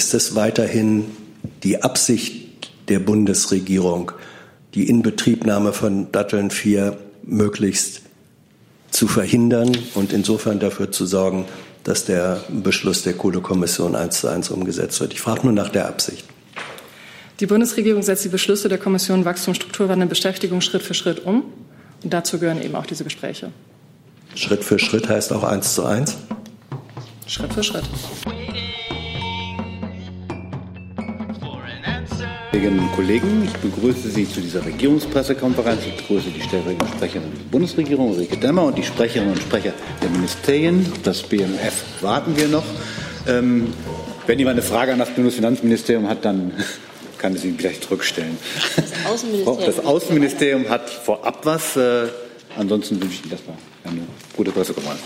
ist 0.00 0.14
es 0.14 0.34
weiterhin 0.34 1.04
die 1.62 1.82
Absicht 1.82 2.70
der 2.88 3.00
Bundesregierung, 3.00 4.12
die 4.72 4.88
Inbetriebnahme 4.88 5.74
von 5.74 6.10
Datteln 6.10 6.50
4 6.50 6.96
möglichst 7.22 8.00
zu 8.90 9.08
verhindern 9.08 9.76
und 9.94 10.14
insofern 10.14 10.58
dafür 10.58 10.90
zu 10.90 11.04
sorgen, 11.04 11.44
dass 11.84 12.06
der 12.06 12.42
Beschluss 12.48 13.02
der 13.02 13.12
Kohlekommission 13.12 13.94
eins 13.94 14.20
zu 14.20 14.28
eins 14.28 14.48
umgesetzt 14.48 14.98
wird. 15.00 15.12
Ich 15.12 15.20
frage 15.20 15.42
nur 15.42 15.52
nach 15.52 15.68
der 15.68 15.86
Absicht. 15.86 16.24
Die 17.40 17.46
Bundesregierung 17.46 18.00
setzt 18.00 18.24
die 18.24 18.30
Beschlüsse 18.30 18.70
der 18.70 18.78
Kommission 18.78 19.26
Wachstum, 19.26 19.52
Strukturwandel 19.52 20.04
und 20.04 20.08
Beschäftigung 20.08 20.62
Schritt 20.62 20.80
für 20.80 20.94
Schritt 20.94 21.26
um. 21.26 21.44
Und 22.02 22.10
dazu 22.10 22.38
gehören 22.38 22.62
eben 22.62 22.74
auch 22.74 22.86
diese 22.86 23.04
Gespräche. 23.04 23.52
Schritt 24.34 24.64
für 24.64 24.78
Schritt 24.78 25.10
heißt 25.10 25.30
auch 25.34 25.44
eins 25.44 25.74
zu 25.74 25.84
eins? 25.84 26.16
Schritt 27.26 27.52
für 27.52 27.62
Schritt. 27.62 27.84
Kolleginnen 32.50 32.80
und 32.80 32.92
Kollegen, 32.96 33.44
ich 33.44 33.52
begrüße 33.58 34.10
Sie 34.10 34.28
zu 34.28 34.40
dieser 34.40 34.64
Regierungspressekonferenz. 34.66 35.86
Ich 35.86 35.96
begrüße 35.98 36.30
die 36.30 36.40
stellvertretende 36.40 36.96
Sprecherin 36.96 37.32
der 37.32 37.44
Bundesregierung, 37.44 38.10
Ulrike 38.10 38.38
Demmer, 38.38 38.64
und 38.64 38.76
die 38.76 38.82
Sprecherinnen 38.82 39.34
und 39.34 39.40
Sprecher 39.40 39.72
der 40.02 40.10
Ministerien. 40.10 40.92
Das 41.04 41.22
BMF 41.22 42.02
warten 42.02 42.36
wir 42.36 42.48
noch. 42.48 42.64
Ähm, 43.28 43.72
wenn 44.26 44.40
jemand 44.40 44.54
eine 44.54 44.62
Frage 44.62 44.92
an 44.92 44.98
das 44.98 45.10
Bundesfinanzministerium 45.10 46.08
hat, 46.08 46.24
dann 46.24 46.52
kann 47.18 47.34
es 47.34 47.44
Ihnen 47.44 47.56
gleich 47.56 47.82
zurückstellen. 47.82 48.36
Das 48.74 49.06
Außenministerium, 49.06 49.66
das 49.66 49.86
Außenministerium 49.86 50.68
hat 50.68 50.90
vorab 50.90 51.46
was. 51.46 51.76
Äh, 51.76 52.08
ansonsten 52.58 53.00
wünsche 53.00 53.14
ich 53.14 53.22
Ihnen 53.22 53.32
erstmal 53.32 53.58
eine 53.84 54.00
gute 54.36 54.50
Pressekonferenz. 54.50 55.00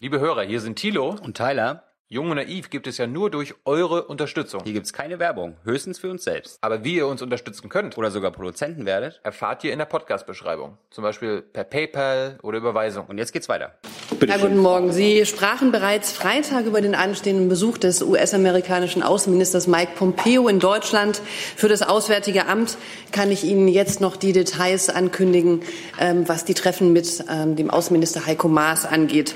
Liebe 0.00 0.20
Hörer, 0.20 0.44
hier 0.44 0.60
sind 0.60 0.76
Thilo 0.76 1.16
und 1.24 1.36
Tyler. 1.36 1.82
Jung 2.14 2.30
und 2.30 2.36
Naiv 2.36 2.70
gibt 2.70 2.86
es 2.86 2.96
ja 2.96 3.08
nur 3.08 3.28
durch 3.28 3.56
eure 3.64 4.04
Unterstützung. 4.04 4.62
Hier 4.62 4.72
gibt 4.72 4.86
es 4.86 4.92
keine 4.92 5.18
Werbung, 5.18 5.56
höchstens 5.64 5.98
für 5.98 6.08
uns 6.08 6.22
selbst. 6.22 6.58
Aber 6.60 6.84
wie 6.84 6.94
ihr 6.94 7.08
uns 7.08 7.22
unterstützen 7.22 7.68
könnt 7.68 7.98
oder 7.98 8.12
sogar 8.12 8.30
Produzenten 8.30 8.86
werdet, 8.86 9.18
erfahrt 9.24 9.64
ihr 9.64 9.72
in 9.72 9.80
der 9.80 9.86
Podcast-Beschreibung. 9.86 10.78
Zum 10.92 11.02
Beispiel 11.02 11.42
per 11.42 11.64
PayPal 11.64 12.38
oder 12.42 12.58
Überweisung. 12.58 13.06
Und 13.06 13.18
jetzt 13.18 13.32
geht's 13.32 13.48
weiter. 13.48 13.74
Bitte 14.20 14.32
ja, 14.32 14.38
guten 14.38 14.58
Morgen. 14.58 14.92
Sie 14.92 15.26
sprachen 15.26 15.72
bereits 15.72 16.12
Freitag 16.12 16.66
über 16.66 16.80
den 16.80 16.94
anstehenden 16.94 17.48
Besuch 17.48 17.78
des 17.78 18.00
US-amerikanischen 18.00 19.02
Außenministers 19.02 19.66
Mike 19.66 19.94
Pompeo 19.96 20.46
in 20.46 20.60
Deutschland. 20.60 21.20
Für 21.56 21.66
das 21.66 21.82
Auswärtige 21.82 22.46
Amt 22.46 22.78
kann 23.10 23.32
ich 23.32 23.42
Ihnen 23.42 23.66
jetzt 23.66 24.00
noch 24.00 24.14
die 24.14 24.32
Details 24.32 24.88
ankündigen, 24.88 25.62
ähm, 25.98 26.28
was 26.28 26.44
die 26.44 26.54
Treffen 26.54 26.92
mit 26.92 27.24
ähm, 27.28 27.56
dem 27.56 27.70
Außenminister 27.70 28.24
Heiko 28.24 28.46
Maas 28.46 28.86
angeht. 28.86 29.34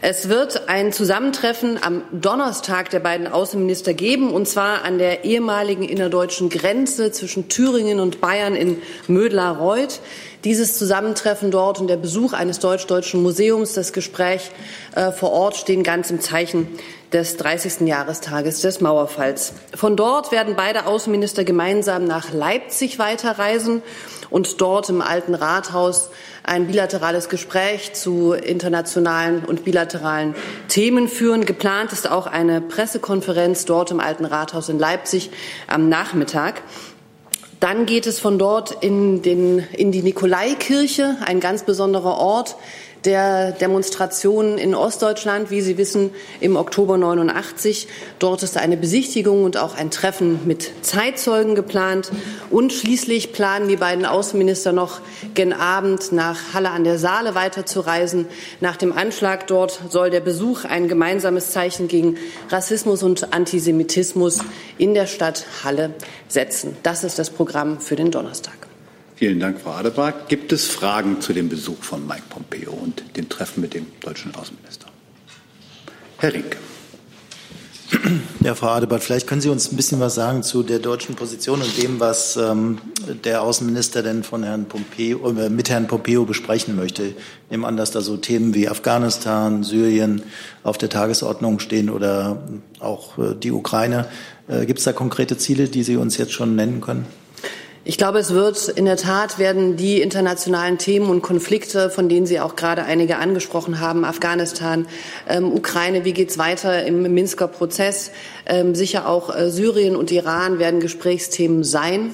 Es 0.00 0.28
wird 0.28 0.68
ein 0.68 0.92
Zusammentreffen 0.92 1.82
am 1.82 2.02
Donnerstag 2.12 2.88
der 2.90 3.00
beiden 3.00 3.26
Außenminister 3.26 3.94
geben, 3.94 4.32
und 4.32 4.46
zwar 4.46 4.84
an 4.84 4.98
der 4.98 5.24
ehemaligen 5.24 5.82
innerdeutschen 5.82 6.50
Grenze 6.50 7.10
zwischen 7.10 7.48
Thüringen 7.48 7.98
und 7.98 8.20
Bayern 8.20 8.54
in 8.54 8.80
Mödlar-Reuth. 9.08 10.00
Dieses 10.44 10.78
Zusammentreffen 10.78 11.50
dort 11.50 11.80
und 11.80 11.88
der 11.88 11.96
Besuch 11.96 12.32
eines 12.32 12.60
deutsch-deutschen 12.60 13.22
Museums, 13.22 13.72
das 13.72 13.92
Gespräch 13.92 14.52
äh, 14.94 15.10
vor 15.10 15.32
Ort 15.32 15.56
stehen 15.56 15.82
ganz 15.82 16.10
im 16.10 16.20
Zeichen 16.20 16.68
des 17.12 17.36
30. 17.38 17.88
Jahrestages 17.88 18.60
des 18.60 18.80
Mauerfalls. 18.80 19.52
Von 19.74 19.96
dort 19.96 20.30
werden 20.30 20.54
beide 20.56 20.86
Außenminister 20.86 21.42
gemeinsam 21.42 22.04
nach 22.04 22.32
Leipzig 22.32 23.00
weiterreisen 23.00 23.82
und 24.30 24.60
dort 24.60 24.88
im 24.90 25.00
alten 25.00 25.34
Rathaus 25.34 26.10
ein 26.44 26.66
bilaterales 26.66 27.28
Gespräch 27.28 27.94
zu 27.94 28.32
internationalen 28.32 29.44
und 29.44 29.64
bilateralen 29.64 30.34
Themen 30.68 31.08
führen. 31.08 31.46
Geplant 31.46 31.92
ist 31.92 32.08
auch 32.10 32.26
eine 32.26 32.60
Pressekonferenz 32.60 33.64
dort 33.64 33.90
im 33.90 34.00
alten 34.00 34.24
Rathaus 34.24 34.68
in 34.68 34.78
Leipzig 34.78 35.30
am 35.66 35.88
Nachmittag. 35.88 36.62
Dann 37.60 37.86
geht 37.86 38.06
es 38.06 38.20
von 38.20 38.38
dort 38.38 38.70
in, 38.82 39.22
den, 39.22 39.58
in 39.72 39.90
die 39.90 40.02
Nikolaikirche, 40.02 41.16
ein 41.24 41.40
ganz 41.40 41.64
besonderer 41.64 42.16
Ort, 42.16 42.56
der 43.04 43.52
Demonstrationen 43.52 44.58
in 44.58 44.74
Ostdeutschland, 44.74 45.50
wie 45.50 45.60
Sie 45.60 45.78
wissen, 45.78 46.10
im 46.40 46.56
Oktober 46.56 46.98
89. 46.98 47.88
Dort 48.18 48.42
ist 48.42 48.56
eine 48.56 48.76
Besichtigung 48.76 49.44
und 49.44 49.56
auch 49.56 49.76
ein 49.76 49.90
Treffen 49.90 50.40
mit 50.46 50.70
Zeitzeugen 50.82 51.54
geplant. 51.54 52.10
Und 52.50 52.72
schließlich 52.72 53.32
planen 53.32 53.68
die 53.68 53.76
beiden 53.76 54.04
Außenminister 54.04 54.72
noch 54.72 55.00
gen 55.34 55.52
Abend 55.52 56.12
nach 56.12 56.54
Halle 56.54 56.70
an 56.70 56.84
der 56.84 56.98
Saale 56.98 57.34
weiterzureisen. 57.34 58.26
Nach 58.60 58.76
dem 58.76 58.92
Anschlag 58.92 59.46
dort 59.46 59.80
soll 59.90 60.10
der 60.10 60.20
Besuch 60.20 60.64
ein 60.64 60.88
gemeinsames 60.88 61.50
Zeichen 61.50 61.88
gegen 61.88 62.16
Rassismus 62.50 63.02
und 63.02 63.32
Antisemitismus 63.32 64.40
in 64.76 64.94
der 64.94 65.06
Stadt 65.06 65.46
Halle 65.64 65.94
setzen. 66.28 66.76
Das 66.82 67.04
ist 67.04 67.18
das 67.18 67.30
Programm 67.30 67.80
für 67.80 67.96
den 67.96 68.10
Donnerstag. 68.10 68.67
Vielen 69.18 69.40
Dank, 69.40 69.60
Frau 69.60 69.72
Adebar. 69.72 70.14
Gibt 70.28 70.52
es 70.52 70.68
Fragen 70.68 71.20
zu 71.20 71.32
dem 71.32 71.48
Besuch 71.48 71.82
von 71.82 72.06
Mike 72.06 72.22
Pompeo 72.30 72.70
und 72.70 73.02
dem 73.16 73.28
Treffen 73.28 73.60
mit 73.60 73.74
dem 73.74 73.86
deutschen 73.98 74.32
Außenminister? 74.32 74.86
Herr 76.18 76.32
Rinke. 76.32 76.56
Ja, 78.44 78.54
Frau 78.54 78.68
Adebert, 78.68 79.02
vielleicht 79.02 79.26
können 79.26 79.40
Sie 79.40 79.48
uns 79.48 79.72
ein 79.72 79.76
bisschen 79.76 79.98
was 79.98 80.14
sagen 80.14 80.44
zu 80.44 80.62
der 80.62 80.78
deutschen 80.78 81.16
Position 81.16 81.60
und 81.62 81.82
dem, 81.82 81.98
was 81.98 82.36
ähm, 82.36 82.78
der 83.24 83.42
Außenminister 83.42 84.04
denn 84.04 84.22
von 84.22 84.44
Herrn 84.44 84.66
Pompeo, 84.66 85.28
äh, 85.30 85.50
mit 85.50 85.68
Herrn 85.68 85.88
Pompeo 85.88 86.24
besprechen 86.24 86.76
möchte. 86.76 87.02
Ich 87.02 87.14
nehme 87.50 87.66
an, 87.66 87.76
dass 87.76 87.90
da 87.90 88.02
so 88.02 88.18
Themen 88.18 88.54
wie 88.54 88.68
Afghanistan, 88.68 89.64
Syrien 89.64 90.22
auf 90.62 90.78
der 90.78 90.90
Tagesordnung 90.90 91.58
stehen 91.58 91.90
oder 91.90 92.40
auch 92.78 93.18
äh, 93.18 93.34
die 93.34 93.50
Ukraine. 93.50 94.06
Äh, 94.46 94.64
Gibt 94.66 94.78
es 94.78 94.84
da 94.84 94.92
konkrete 94.92 95.36
Ziele, 95.38 95.66
die 95.66 95.82
Sie 95.82 95.96
uns 95.96 96.18
jetzt 96.18 96.32
schon 96.32 96.54
nennen 96.54 96.80
können? 96.80 97.04
Ich 97.88 97.96
glaube, 97.96 98.18
es 98.18 98.34
wird 98.34 98.68
in 98.68 98.84
der 98.84 98.98
Tat 98.98 99.38
werden 99.38 99.76
die 99.76 100.02
internationalen 100.02 100.76
Themen 100.76 101.08
und 101.08 101.22
Konflikte, 101.22 101.88
von 101.88 102.10
denen 102.10 102.26
Sie 102.26 102.38
auch 102.38 102.54
gerade 102.54 102.82
einige 102.84 103.16
angesprochen 103.16 103.80
haben, 103.80 104.04
Afghanistan, 104.04 104.86
ähm, 105.26 105.50
Ukraine, 105.50 106.04
wie 106.04 106.12
geht's 106.12 106.36
weiter 106.36 106.84
im 106.84 107.00
Minsker 107.14 107.48
Prozess, 107.48 108.10
ähm, 108.44 108.74
sicher 108.74 109.08
auch 109.08 109.34
äh, 109.34 109.50
Syrien 109.50 109.96
und 109.96 110.10
Iran 110.10 110.58
werden 110.58 110.80
Gesprächsthemen 110.80 111.64
sein. 111.64 112.12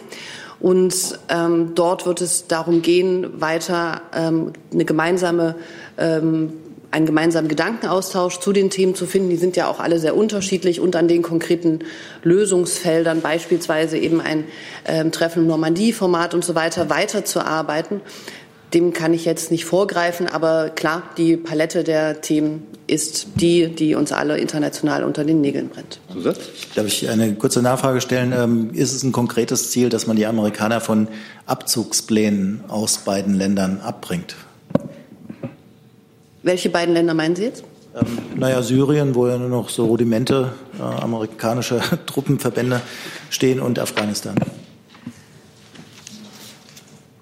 Und 0.61 1.19
ähm, 1.29 1.73
dort 1.75 2.07
wird 2.07 2.21
es 2.21 2.47
darum 2.47 2.81
gehen, 2.81 3.41
weiter 3.41 4.01
ähm, 4.15 4.53
eine 4.73 4.85
gemeinsame 4.85 5.57
ähm, 5.99 6.53
einen 6.95 7.07
gemeinsamen 7.07 7.49
Gedankenaustausch 7.49 8.39
zu 8.39 8.53
den 8.53 8.71
Themen 8.71 8.95
zu 8.95 9.07
finden. 9.07 9.29
Die 9.29 9.37
sind 9.37 9.57
ja 9.57 9.69
auch 9.69 9.81
alle 9.81 9.99
sehr 9.99 10.17
unterschiedlich 10.17 10.81
und 10.81 10.95
an 10.95 11.09
den 11.09 11.23
konkreten 11.23 11.81
Lösungsfeldern, 12.23 13.21
beispielsweise 13.21 13.99
eben 13.99 14.21
ein 14.21 14.45
äh, 14.85 15.05
Treffen 15.11 15.43
im 15.43 15.49
Normandie-Format 15.49 16.35
und 16.35 16.45
so 16.45 16.55
weiter, 16.55 16.89
weiterzuarbeiten. 16.91 18.01
Dem 18.73 18.93
kann 18.93 19.13
ich 19.13 19.25
jetzt 19.25 19.51
nicht 19.51 19.65
vorgreifen, 19.65 20.29
aber 20.29 20.71
klar, 20.71 21.03
die 21.17 21.37
Palette 21.37 21.83
der 21.83 22.21
Themen 22.21 22.65
ist 22.87 23.27
die, 23.37 23.69
die 23.69 23.97
uns 23.97 24.13
alle 24.13 24.39
international 24.39 25.03
unter 25.03 25.25
den 25.25 25.41
Nägeln 25.41 25.71
brennt. 25.71 25.99
Zusatz? 26.13 26.39
Darf 26.77 26.87
ich 26.87 27.09
eine 27.09 27.35
kurze 27.35 27.61
Nachfrage 27.61 28.01
stellen? 28.01 28.33
Ähm, 28.33 28.71
ist 28.73 28.93
es 28.93 29.03
ein 29.03 29.11
konkretes 29.11 29.71
Ziel, 29.71 29.89
dass 29.89 30.07
man 30.07 30.17
die 30.17 30.27
Amerikaner 30.27 30.81
von 30.81 31.09
Abzugsplänen 31.47 32.63
aus 32.69 32.99
beiden 32.99 33.35
Ländern 33.35 33.81
abbringt? 33.81 34.37
Welche 36.45 36.69
beiden 36.69 36.93
Länder 36.93 37.15
meinen 37.15 37.35
Sie 37.35 37.45
jetzt? 37.45 37.65
Ähm, 37.97 38.39
naja, 38.39 38.61
Syrien, 38.61 39.15
wo 39.15 39.27
ja 39.27 39.39
nur 39.39 39.49
noch 39.49 39.71
so 39.71 39.87
Rudimente 39.87 40.53
äh, 40.79 40.83
amerikanischer 40.83 41.81
Truppenverbände 42.07 42.83
stehen 43.31 43.61
und 43.61 43.79
Afghanistan. 43.79 44.35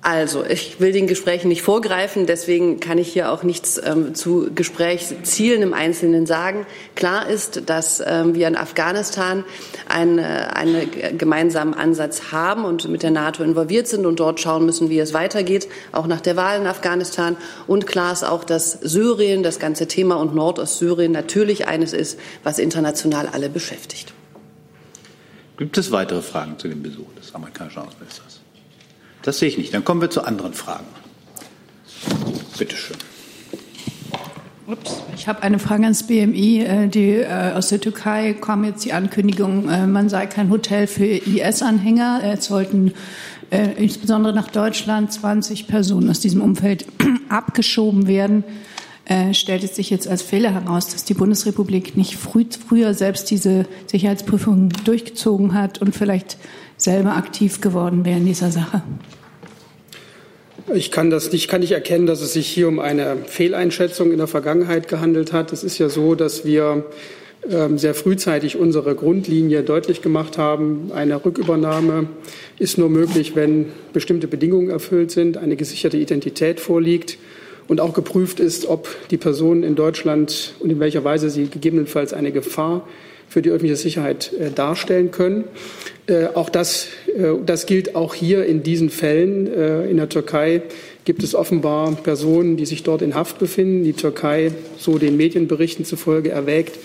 Also, 0.05 0.45
ich 0.45 0.81
will 0.81 0.91
den 0.91 1.07
Gesprächen 1.07 1.47
nicht 1.47 1.63
vorgreifen, 1.63 2.27
deswegen 2.27 2.81
kann 2.81 2.99
ich 2.99 3.13
hier 3.13 3.31
auch 3.31 3.45
nichts 3.45 3.81
ähm, 3.85 4.17
zu 4.17 4.51
Gesprächszielen 4.53 5.63
im 5.63 5.75
Einzelnen 5.75 6.27
sagen. 6.27 6.67
Klar 6.97 7.29
ist, 7.29 7.71
dass 7.71 8.03
ähm, 8.05 8.35
wir 8.35 8.49
in 8.49 8.57
Afghanistan 8.57 9.45
einen, 9.89 10.19
einen 10.19 10.91
gemeinsamen 11.17 11.73
Ansatz 11.73 12.33
haben 12.33 12.65
und 12.65 12.89
mit 12.89 13.05
der 13.05 13.13
NATO 13.13 13.45
involviert 13.45 13.87
sind 13.87 14.05
und 14.05 14.19
dort 14.19 14.41
schauen 14.41 14.67
müssen, 14.67 14.91
wie 14.91 14.99
es 14.99 15.15
weitergeht, 15.15 15.69
auch 15.93 16.09
nach 16.09 16.21
der 16.21 16.35
Wahl 16.35 16.61
in 16.61 16.67
Afghanistan. 16.67 17.37
Und 17.69 17.87
klar 17.87 18.13
ist 18.13 18.25
auch, 18.25 18.43
dass 18.43 18.73
Syrien, 18.73 19.45
das 19.45 19.61
ganze 19.61 19.87
Thema 19.87 20.17
und 20.17 20.35
Nordostsyrien 20.35 21.13
natürlich 21.13 21.69
eines 21.69 21.93
ist, 21.93 22.19
was 22.43 22.59
international 22.59 23.29
alle 23.29 23.49
beschäftigt. 23.49 24.13
Gibt 25.59 25.79
es 25.79 25.93
weitere 25.93 26.23
Fragen 26.23 26.59
zu 26.59 26.67
dem 26.67 26.83
Besuch 26.83 27.07
des 27.21 27.33
amerikanischen 27.37 27.83
Außenministers? 27.83 28.41
Das 29.23 29.39
sehe 29.39 29.49
ich 29.49 29.59
nicht. 29.59 29.73
Dann 29.73 29.85
kommen 29.85 30.01
wir 30.01 30.11
zu 30.11 30.25
anderen 30.25 30.53
Fragen. 30.53 30.87
Bitte 32.59 32.77
schön. 32.77 32.97
Ups. 34.67 35.03
Ich 35.17 35.29
habe 35.29 35.43
eine 35.43 35.59
Frage 35.59 35.85
ans 35.85 36.07
BMI. 36.07 36.61
Äh, 36.61 36.89
die, 36.89 37.11
äh, 37.11 37.53
aus 37.55 37.69
der 37.69 37.81
Türkei 37.81 38.35
kam 38.35 38.65
jetzt 38.65 38.85
die 38.85 38.93
Ankündigung, 38.93 39.69
äh, 39.69 39.87
man 39.87 40.09
sei 40.09 40.27
kein 40.27 40.51
Hotel 40.51 40.87
für 40.87 41.05
IS-Anhänger. 41.05 42.21
Es 42.25 42.47
sollten 42.47 42.93
insbesondere 43.77 44.33
nach 44.33 44.49
Deutschland 44.49 45.13
20 45.13 45.67
Personen 45.67 46.09
aus 46.09 46.21
diesem 46.21 46.41
Umfeld 46.41 46.87
abgeschoben 47.29 48.07
werden. 48.07 48.45
äh, 49.05 49.35
stellt 49.35 49.65
es 49.65 49.77
sich 49.77 49.91
jetzt 49.91 50.09
als 50.09 50.23
Fehler 50.23 50.53
heraus, 50.53 50.89
dass 50.89 51.05
die 51.05 51.15
Bundesrepublik 51.15 51.97
nicht 51.97 52.17
früh, 52.17 52.45
früher 52.69 52.95
selbst 52.95 53.31
diese 53.31 53.67
Sicherheitsprüfung 53.87 54.71
durchgezogen 54.85 55.55
hat 55.55 55.79
und 55.83 55.95
vielleicht 55.95 56.39
selber 56.83 57.17
aktiv 57.17 57.61
geworden 57.61 58.05
wäre 58.05 58.19
in 58.19 58.27
dieser 58.27 58.51
Sache? 58.51 58.83
Ich 60.75 60.91
kann 60.91 61.11
das 61.11 61.33
nicht, 61.33 61.49
kann 61.49 61.61
nicht 61.61 61.73
erkennen, 61.73 62.07
dass 62.07 62.21
es 62.21 62.33
sich 62.33 62.47
hier 62.47 62.69
um 62.69 62.79
eine 62.79 63.17
Fehleinschätzung 63.27 64.13
in 64.13 64.19
der 64.19 64.27
Vergangenheit 64.27 64.89
gehandelt 64.89 65.33
hat. 65.33 65.53
Es 65.53 65.65
ist 65.65 65.79
ja 65.79 65.89
so, 65.89 66.15
dass 66.15 66.45
wir 66.45 66.85
ähm, 67.51 67.77
sehr 67.77 67.95
frühzeitig 67.95 68.57
unsere 68.57 68.95
Grundlinie 68.95 69.65
deutlich 69.65 70.01
gemacht 70.01 70.39
haben. 70.39 70.93
Eine 70.95 71.25
Rückübernahme 71.25 72.07
ist 72.59 72.79
nur 72.79 72.89
möglich, 72.89 73.35
wenn 73.35 73.67
bestimmte 73.93 74.29
Bedingungen 74.29 74.71
erfüllt 74.71 75.11
sind, 75.11 75.37
eine 75.37 75.57
gesicherte 75.57 75.97
Identität 75.97 76.61
vorliegt 76.61 77.19
und 77.67 77.81
auch 77.81 77.95
geprüft 77.95 78.39
ist, 78.39 78.67
ob 78.67 78.89
die 79.11 79.17
Person 79.17 79.65
in 79.65 79.75
Deutschland 79.75 80.55
und 80.61 80.71
in 80.71 80.79
welcher 80.79 81.03
Weise 81.03 81.31
sie 81.31 81.49
gegebenenfalls 81.49 82.13
eine 82.13 82.31
Gefahr 82.31 82.87
für 83.33 83.41
die 83.41 83.49
öffentliche 83.49 83.77
Sicherheit 83.77 84.31
äh, 84.39 84.51
darstellen 84.51 85.11
können. 85.11 85.45
Äh, 86.07 86.27
auch 86.35 86.51
das, 86.51 86.89
äh, 87.17 87.33
das 87.47 87.65
gilt 87.65 87.95
auch 87.95 88.15
hier 88.15 88.45
in 88.45 88.63
diesen 88.63 88.91
Fällen. 88.91 89.47
in 89.89 89.97
der 89.97 90.09
Türkei 90.09 90.63
gibt 91.05 91.23
es 91.23 91.35
offenbar 91.35 91.93
Personen, 91.93 92.59
die 92.59 92.67
sich 92.67 92.83
dort 92.83 93.01
in 93.01 93.15
Haft 93.15 93.39
befinden. 93.39 93.85
Die 93.85 93.95
Türkei, 93.95 94.53
so 94.77 94.99
den 94.99 95.17
Medienberichten 95.17 95.87
zufolge, 95.87 96.31
erwägt, 96.31 96.79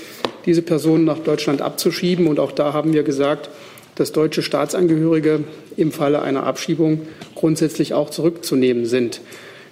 diese 0.45 0.61
Personen 0.61 1.03
nach 1.03 1.19
Deutschland 1.19 1.61
abzuschieben. 1.61 2.27
Und 2.27 2.39
auch 2.39 2.53
da 2.53 2.71
haben 2.71 2.93
wir 2.93 3.03
gesagt, 3.03 3.49
dass 3.95 4.13
deutsche 4.13 4.41
Staatsangehörige 4.41 5.41
im 5.75 5.91
Falle 5.91 6.21
einer 6.21 6.45
Abschiebung 6.45 7.01
grundsätzlich 7.35 7.93
auch 7.93 8.09
zurückzunehmen 8.09 8.85
sind. 8.85 9.19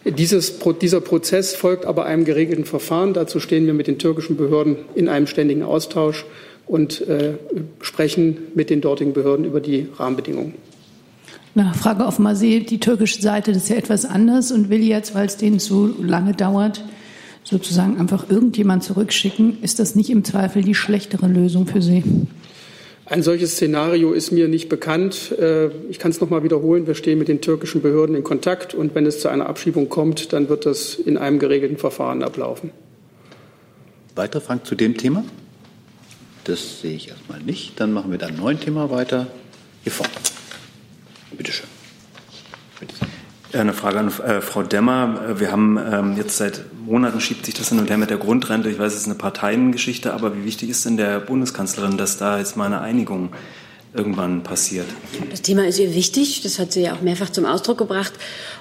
Dieses, 0.04 0.60
dieser 0.82 1.02
Prozess 1.02 1.56
folgt 1.56 1.86
aber 1.86 2.06
einem 2.06 2.26
geregelten 2.26 2.66
Verfahren. 2.66 3.14
Dazu 3.14 3.40
stehen 3.40 3.66
wir 3.66 3.74
mit 3.74 3.88
den 3.88 3.98
türkischen 3.98 4.38
Behörden 4.38 4.78
in 4.94 5.10
einem 5.10 5.26
ständigen 5.26 5.64
Austausch 5.64 6.26
und 6.68 7.08
äh, 7.08 7.34
sprechen 7.82 8.38
mit 8.56 8.70
den 8.70 8.82
dortigen 8.82 9.14
Behörden 9.14 9.46
über 9.46 9.60
die 9.60 9.88
Rahmenbedingungen. 9.98 10.54
Frage 11.74 12.06
auf 12.06 12.20
Marseille. 12.20 12.62
Die 12.62 12.80
türkische 12.80 13.22
Seite 13.22 13.54
das 13.54 13.64
ist 13.64 13.70
ja 13.70 13.76
etwas 13.78 14.06
anders 14.06 14.52
und 14.52 14.70
will 14.70 14.84
jetzt, 14.84 15.16
weil 15.16 15.26
es 15.26 15.38
denen 15.38 15.60
zu 15.60 15.96
lange 16.02 16.34
dauert, 16.34 16.84
sozusagen 17.44 17.98
einfach 17.98 18.30
irgendjemand 18.30 18.84
zurückschicken. 18.84 19.62
Ist 19.62 19.80
das 19.80 19.96
nicht 19.96 20.10
im 20.10 20.24
Zweifel 20.24 20.64
die 20.64 20.76
schlechtere 20.76 21.28
Lösung 21.28 21.68
für 21.68 21.82
Sie? 21.82 22.04
Ein 23.08 23.22
solches 23.22 23.52
Szenario 23.52 24.14
ist 24.14 24.32
mir 24.32 24.48
nicht 24.48 24.68
bekannt. 24.68 25.32
Äh, 25.40 25.68
ich 25.90 26.00
kann 26.00 26.10
es 26.10 26.20
noch 26.20 26.32
mal 26.32 26.44
wiederholen. 26.44 26.88
Wir 26.88 26.96
stehen 26.96 27.20
mit 27.20 27.28
den 27.28 27.40
türkischen 27.40 27.82
Behörden 27.82 28.16
in 28.16 28.24
Kontakt 28.24 28.74
und 28.74 28.96
wenn 28.96 29.06
es 29.06 29.20
zu 29.20 29.30
einer 29.30 29.48
Abschiebung 29.48 29.90
kommt, 29.90 30.34
dann 30.34 30.50
wird 30.50 30.66
das 30.66 30.96
in 30.96 31.18
einem 31.18 31.38
geregelten 31.38 31.78
Verfahren 31.78 32.24
ablaufen. 32.24 32.72
Weitere 34.16 34.42
Fragen 34.42 34.62
zu 34.64 34.74
dem 34.74 34.98
Thema? 34.98 35.24
Das 36.46 36.82
sehe 36.82 36.96
ich 36.96 37.10
erstmal 37.10 37.42
nicht. 37.42 37.80
Dann 37.80 37.92
machen 37.92 38.12
wir 38.12 38.20
dann 38.20 38.30
ein 38.30 38.38
neues 38.38 38.60
Thema 38.60 38.92
weiter. 38.92 39.28
Hier 39.84 39.92
vorne. 39.92 40.14
Bitte 41.36 41.52
schön. 41.52 41.68
Eine 43.52 43.74
Frage 43.74 44.00
an 44.00 44.08
äh, 44.08 44.42
Frau 44.42 44.62
Demmer. 44.62 45.40
Wir 45.40 45.52
haben 45.52 45.78
ähm, 45.78 46.18
jetzt 46.18 46.38
seit 46.38 46.62
Monaten 46.86 47.20
schiebt 47.20 47.46
sich 47.46 47.56
das 47.56 47.70
hin 47.70 47.80
und 47.80 47.90
her 47.90 47.98
mit 47.98 48.12
der 48.12 48.18
Grundrente. 48.18 48.70
Ich 48.70 48.78
weiß, 48.78 48.94
es 48.94 49.02
ist 49.02 49.06
eine 49.06 49.16
Parteiengeschichte, 49.16 50.14
aber 50.14 50.38
wie 50.38 50.46
wichtig 50.46 50.70
ist 50.70 50.86
denn 50.86 50.98
der 50.98 51.20
Bundeskanzlerin, 51.20 51.98
dass 51.98 52.18
da 52.18 52.38
jetzt 52.38 52.58
mal 52.58 52.66
eine 52.66 52.82
Einigung 52.82 53.30
irgendwann 53.96 54.44
passiert? 54.44 54.86
Das 55.32 55.42
Thema 55.42 55.66
ist 55.66 55.80
ihr 55.80 55.96
wichtig. 55.96 56.42
Das 56.44 56.60
hat 56.60 56.74
sie 56.74 56.82
ja 56.82 56.94
auch 56.94 57.02
mehrfach 57.02 57.32
zum 57.32 57.46
Ausdruck 57.46 57.80
gebracht. 57.80 58.14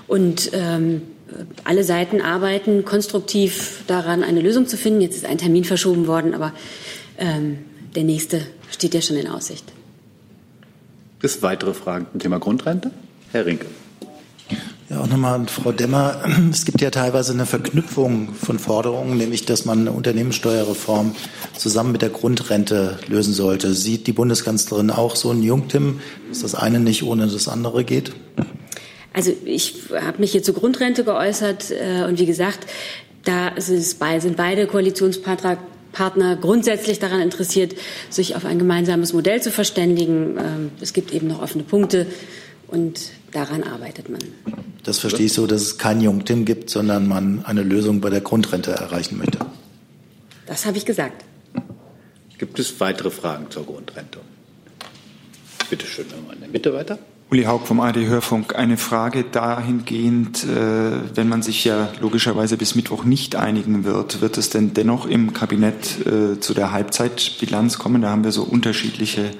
Und 0.07 0.51
ähm, 0.55 1.03
alle 1.65 1.85
Seiten 1.85 2.23
arbeiten 2.23 2.87
konstruktiv 2.87 3.83
daran, 3.89 4.23
eine 4.23 4.41
Lösung 4.41 4.67
zu 4.69 4.79
finden. 4.79 5.03
Jetzt 5.03 5.17
ist 5.17 5.27
ein 5.27 5.39
Termin 5.39 5.65
verschoben 5.65 6.07
worden, 6.07 6.35
aber 6.35 6.53
ähm, 7.19 7.59
der 7.95 8.05
nächste 8.05 8.47
steht 8.71 8.95
ja 8.95 9.01
schon 9.01 9.17
in 9.17 9.29
Aussicht. 9.29 9.65
Gibt 11.21 11.35
es 11.35 11.43
weitere 11.43 11.75
Fragen 11.75 12.07
zum 12.11 12.21
Thema 12.21 12.39
Grundrente? 12.39 12.91
Herr 13.33 13.47
Rinke. 13.47 13.67
Ja, 14.91 15.01
auch 15.01 15.07
nochmal 15.07 15.35
an 15.35 15.49
Frau 15.49 15.73
Demmer. 15.73 16.23
Es 16.51 16.67
gibt 16.67 16.81
ja 16.83 16.91
teilweise 16.91 17.33
eine 17.33 17.47
Verknüpfung 17.47 18.35
von 18.35 18.59
Forderungen, 18.59 19.17
nämlich 19.17 19.47
dass 19.47 19.65
man 19.65 19.81
eine 19.81 19.93
Unternehmenssteuerreform 19.93 21.15
zusammen 21.57 21.93
mit 21.93 22.03
der 22.03 22.11
Grundrente 22.11 22.99
lösen 23.09 23.33
sollte. 23.33 23.73
Sieht 23.73 24.07
die 24.07 24.13
Bundeskanzlerin 24.13 24.91
auch 24.91 25.17
so 25.17 25.31
ein 25.31 25.43
Jungtim, 25.43 26.01
dass 26.29 26.41
das 26.41 26.55
eine 26.55 26.81
nicht 26.81 27.03
ohne 27.03 27.27
das 27.27 27.49
andere 27.49 27.85
geht? 27.85 28.13
Also 29.15 29.33
ich 29.45 29.85
habe 29.99 30.19
mich 30.19 30.33
hier 30.33 30.43
zur 30.43 30.55
Grundrente 30.55 31.05
geäußert 31.05 31.71
äh, 31.71 32.05
und 32.05 32.19
wie 32.19 32.27
gesagt, 32.27 32.67
da 33.25 33.53
sind 33.57 34.37
beide 34.37 34.67
Koalitionspartner 34.67 35.57
Partner 35.95 36.37
grundsätzlich 36.37 36.99
daran 36.99 37.21
interessiert, 37.21 37.75
sich 38.11 38.37
auf 38.37 38.45
ein 38.45 38.59
gemeinsames 38.59 39.15
Modell 39.15 39.41
zu 39.41 39.51
verständigen. 39.51 40.37
Ähm, 40.39 40.71
es 40.81 40.93
gibt 40.93 41.13
eben 41.15 41.29
noch 41.29 41.41
offene 41.41 41.65
Punkte 41.65 42.07
und 42.69 43.01
daran 43.33 43.63
arbeitet 43.63 44.11
man. 44.11 44.21
Das 44.83 44.99
verstehe 44.99 45.27
ich 45.27 45.33
so, 45.33 45.47
dass 45.47 45.63
es 45.63 45.79
kein 45.79 46.03
Jungtim 46.03 46.45
gibt, 46.45 46.69
sondern 46.69 47.09
man 47.09 47.45
eine 47.47 47.63
Lösung 47.63 48.01
bei 48.01 48.11
der 48.11 48.21
Grundrente 48.21 48.73
erreichen 48.73 49.17
möchte. 49.17 49.39
Das 50.47 50.67
habe 50.67 50.77
ich 50.77 50.85
gesagt. 50.85 51.25
Gibt 52.37 52.59
es 52.59 52.79
weitere 52.81 53.11
Fragen 53.11 53.51
zur 53.51 53.65
Grundrente? 53.65 54.19
Bitte 55.71 55.87
schön, 55.87 56.05
in 56.33 56.41
der 56.41 56.49
Mitte 56.51 56.75
weiter. 56.75 56.99
Uli 57.35 57.47
Haug 57.47 57.67
vom 57.67 57.81
AD 57.81 58.07
Hörfunk. 58.07 58.55
Eine 58.55 58.77
Frage 58.77 59.25
dahingehend, 59.25 60.45
äh, 60.45 61.17
wenn 61.17 61.29
man 61.29 61.43
sich 61.43 61.65
ja 61.65 61.89
logischerweise 62.01 62.57
bis 62.57 62.77
Mittwoch 62.77 63.03
nicht 63.03 63.35
einigen 63.35 63.85
wird, 63.85 64.21
wird 64.21 64.39
es 64.39 64.51
denn 64.51 64.73
dennoch 64.73 65.05
im 65.05 65.33
Kabinett 65.33 66.07
äh, 66.07 66.39
zu 66.39 66.55
der 66.55 66.71
Halbzeitbilanz 66.71 67.81
kommen? 67.81 68.03
Da 68.03 68.11
haben 68.11 68.23
wir 68.23 68.31
so 68.31 68.45
unterschiedliche 68.45 69.33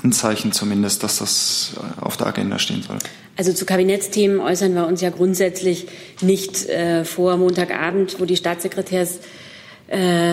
Anzeichen 0.00 0.52
zumindest, 0.52 1.02
dass 1.02 1.18
das 1.18 1.72
äh, 1.76 2.04
auf 2.04 2.16
der 2.16 2.28
Agenda 2.28 2.60
stehen 2.60 2.82
soll. 2.82 2.98
Also 3.36 3.52
zu 3.52 3.66
Kabinettsthemen 3.66 4.38
äußern 4.38 4.72
wir 4.72 4.86
uns 4.86 5.00
ja 5.00 5.10
grundsätzlich 5.10 5.88
nicht 6.20 6.68
vor 7.02 7.36
Montagabend, 7.36 8.20
wo 8.20 8.26
die 8.26 8.36
Staatssekretärs 8.36 9.18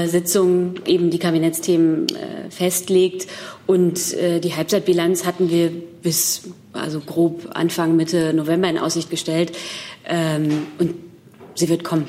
Sitzung 0.07 0.75
eben 0.86 1.09
die 1.09 1.19
Kabinettsthemen 1.19 2.07
äh, 2.09 2.50
festlegt. 2.50 3.27
Und 3.68 4.13
äh, 4.13 4.39
die 4.39 4.56
Halbzeitbilanz 4.56 5.25
hatten 5.25 5.50
wir 5.50 5.71
bis 6.01 6.50
also 6.74 7.00
grob 7.01 7.50
Anfang 7.53 7.95
Mitte 7.95 8.33
November 8.33 8.69
in 8.69 8.77
Aussicht 8.77 9.09
gestellt. 9.09 9.51
Ähm, 10.06 10.68
und 10.80 10.95
sie 11.56 11.69
wird 11.69 11.83
kommen. 11.83 12.07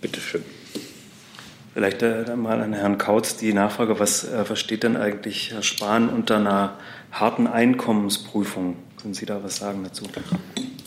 Bitte 0.00 0.20
schön. 0.20 0.42
Vielleicht 1.74 2.02
äh, 2.02 2.36
mal 2.36 2.60
an 2.60 2.74
Herrn 2.74 2.98
Kautz 2.98 3.36
die 3.36 3.54
Nachfrage, 3.54 3.98
was 3.98 4.24
äh, 4.24 4.44
versteht 4.44 4.82
denn 4.82 4.96
eigentlich 4.96 5.52
Herr 5.52 5.62
Spahn 5.62 6.10
unter 6.10 6.36
einer 6.36 6.76
harten 7.10 7.46
Einkommensprüfung? 7.46 8.76
Können 9.02 9.14
Sie 9.14 9.26
da 9.26 9.42
was 9.42 9.56
sagen 9.56 9.82
dazu? 9.82 10.04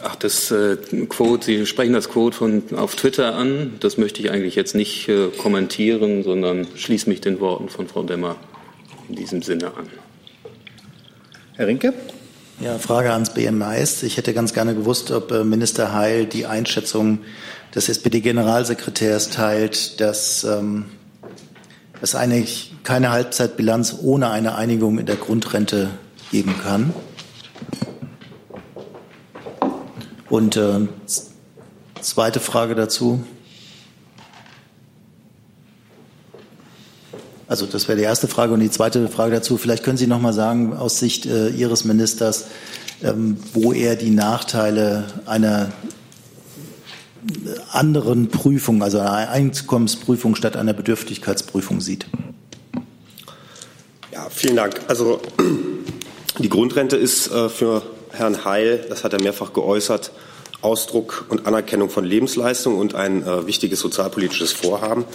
Ach, 0.01 0.15
das 0.15 0.50
äh, 0.50 0.77
Quote, 1.10 1.45
Sie 1.45 1.65
sprechen 1.65 1.91
das 1.91 2.07
Quote 2.07 2.38
von, 2.38 2.63
auf 2.77 2.95
Twitter 2.95 3.36
an. 3.36 3.74
Das 3.81 3.98
möchte 3.98 4.22
ich 4.22 4.31
eigentlich 4.31 4.55
jetzt 4.55 4.74
nicht 4.74 5.10
äh, 5.10 5.27
kommentieren, 5.38 6.24
sondern 6.24 6.65
schließe 6.75 7.10
mich 7.10 7.19
den 7.19 7.41
Worten 7.41 7.67
von 7.67 7.89
Frau 7.89 8.03
Demmer 8.03 8.38
in 9.10 9.15
diesem 9.15 9.41
Sinne 9.41 9.67
an. 9.75 9.88
Herr 11.55 11.67
Rinke? 11.67 11.93
Ja, 12.62 12.77
Frage 12.79 13.12
ans 13.12 13.34
BMAS. 13.34 14.03
Ich 14.03 14.15
hätte 14.15 14.34
ganz 14.34 14.53
gerne 14.53 14.75
gewusst, 14.75 15.12
ob 15.12 15.31
äh, 15.34 15.43
Minister 15.43 15.93
Heil 15.93 16.25
die 16.25 16.45
Einschätzung 16.45 17.19
des 17.75 17.89
SPD-Generalsekretärs 17.89 19.29
teilt, 19.29 20.00
dass 20.00 20.45
ähm, 20.45 20.86
es 22.01 22.15
eigentlich 22.15 22.75
keine 22.84 23.12
Halbzeitbilanz 23.12 23.98
ohne 24.01 24.29
eine 24.29 24.55
Einigung 24.55 25.00
in 25.00 25.05
der 25.05 25.17
Grundrente 25.17 25.89
geben 26.31 26.55
kann. 26.63 26.93
Und 30.35 30.57
äh, 30.57 30.81
zweite 32.01 32.41
Frage 32.41 32.75
dazu. 32.75 33.23
Also 37.47 37.65
das 37.65 37.87
wäre 37.87 37.97
die 37.97 38.03
erste 38.03 38.27
Frage. 38.27 38.51
Und 38.53 38.59
die 38.59 38.69
zweite 38.69 39.07
Frage 39.07 39.33
dazu, 39.33 39.55
vielleicht 39.55 39.85
können 39.85 39.95
Sie 39.95 40.07
noch 40.07 40.19
mal 40.19 40.33
sagen, 40.33 40.75
aus 40.75 40.99
Sicht 40.99 41.25
äh, 41.25 41.47
Ihres 41.51 41.85
Ministers, 41.85 42.47
ähm, 43.01 43.37
wo 43.53 43.71
er 43.71 43.95
die 43.95 44.09
Nachteile 44.09 45.05
einer 45.25 45.71
anderen 47.71 48.27
Prüfung, 48.27 48.83
also 48.83 48.99
einer 48.99 49.29
Einkommensprüfung 49.29 50.35
statt 50.35 50.57
einer 50.57 50.73
Bedürftigkeitsprüfung 50.73 51.79
sieht. 51.79 52.07
Ja, 54.11 54.27
vielen 54.29 54.57
Dank. 54.57 54.81
Also 54.89 55.21
die 56.39 56.49
Grundrente 56.49 56.97
ist 56.97 57.31
äh, 57.31 57.47
für 57.47 57.94
Herrn 58.15 58.45
Heil, 58.45 58.86
das 58.89 59.03
hat 59.03 59.13
er 59.13 59.22
mehrfach 59.22 59.53
geäußert, 59.53 60.12
Ausdruck 60.62 61.25
und 61.29 61.45
Anerkennung 61.45 61.89
von 61.89 62.05
Lebensleistung 62.05 62.77
und 62.77 62.95
ein 62.95 63.25
äh, 63.25 63.45
wichtiges 63.45 63.79
sozialpolitisches 63.79 64.51
Vorhaben. 64.51 65.05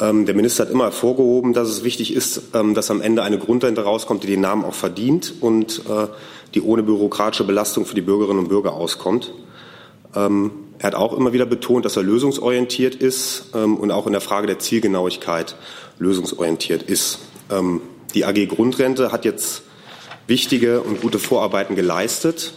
Ähm, 0.00 0.26
der 0.26 0.34
Minister 0.34 0.64
hat 0.64 0.72
immer 0.72 0.84
hervorgehoben, 0.84 1.52
dass 1.52 1.68
es 1.68 1.84
wichtig 1.84 2.12
ist, 2.14 2.42
ähm, 2.54 2.74
dass 2.74 2.90
am 2.90 3.00
Ende 3.00 3.22
eine 3.22 3.38
Grundrente 3.38 3.82
rauskommt, 3.82 4.24
die 4.24 4.28
den 4.28 4.40
Namen 4.40 4.64
auch 4.64 4.74
verdient 4.74 5.34
und 5.40 5.82
äh, 5.88 6.08
die 6.54 6.62
ohne 6.62 6.82
bürokratische 6.82 7.44
Belastung 7.44 7.86
für 7.86 7.94
die 7.94 8.00
Bürgerinnen 8.00 8.40
und 8.40 8.48
Bürger 8.48 8.72
auskommt. 8.72 9.32
Ähm, 10.16 10.50
Er 10.78 10.88
hat 10.88 10.94
auch 10.96 11.16
immer 11.16 11.32
wieder 11.32 11.46
betont, 11.46 11.84
dass 11.84 11.96
er 11.96 12.02
lösungsorientiert 12.02 12.96
ist 12.96 13.50
ähm, 13.54 13.76
und 13.76 13.90
auch 13.92 14.06
in 14.06 14.12
der 14.12 14.20
Frage 14.20 14.46
der 14.46 14.58
Zielgenauigkeit 14.58 15.54
lösungsorientiert 15.98 16.82
ist. 16.82 17.20
Ähm, 17.50 17.80
die 18.14 18.24
AG 18.24 18.46
Grundrente 18.48 19.12
hat 19.12 19.24
jetzt 19.24 19.62
wichtige 20.26 20.80
und 20.80 21.00
gute 21.00 21.18
Vorarbeiten 21.18 21.76
geleistet. 21.76 22.54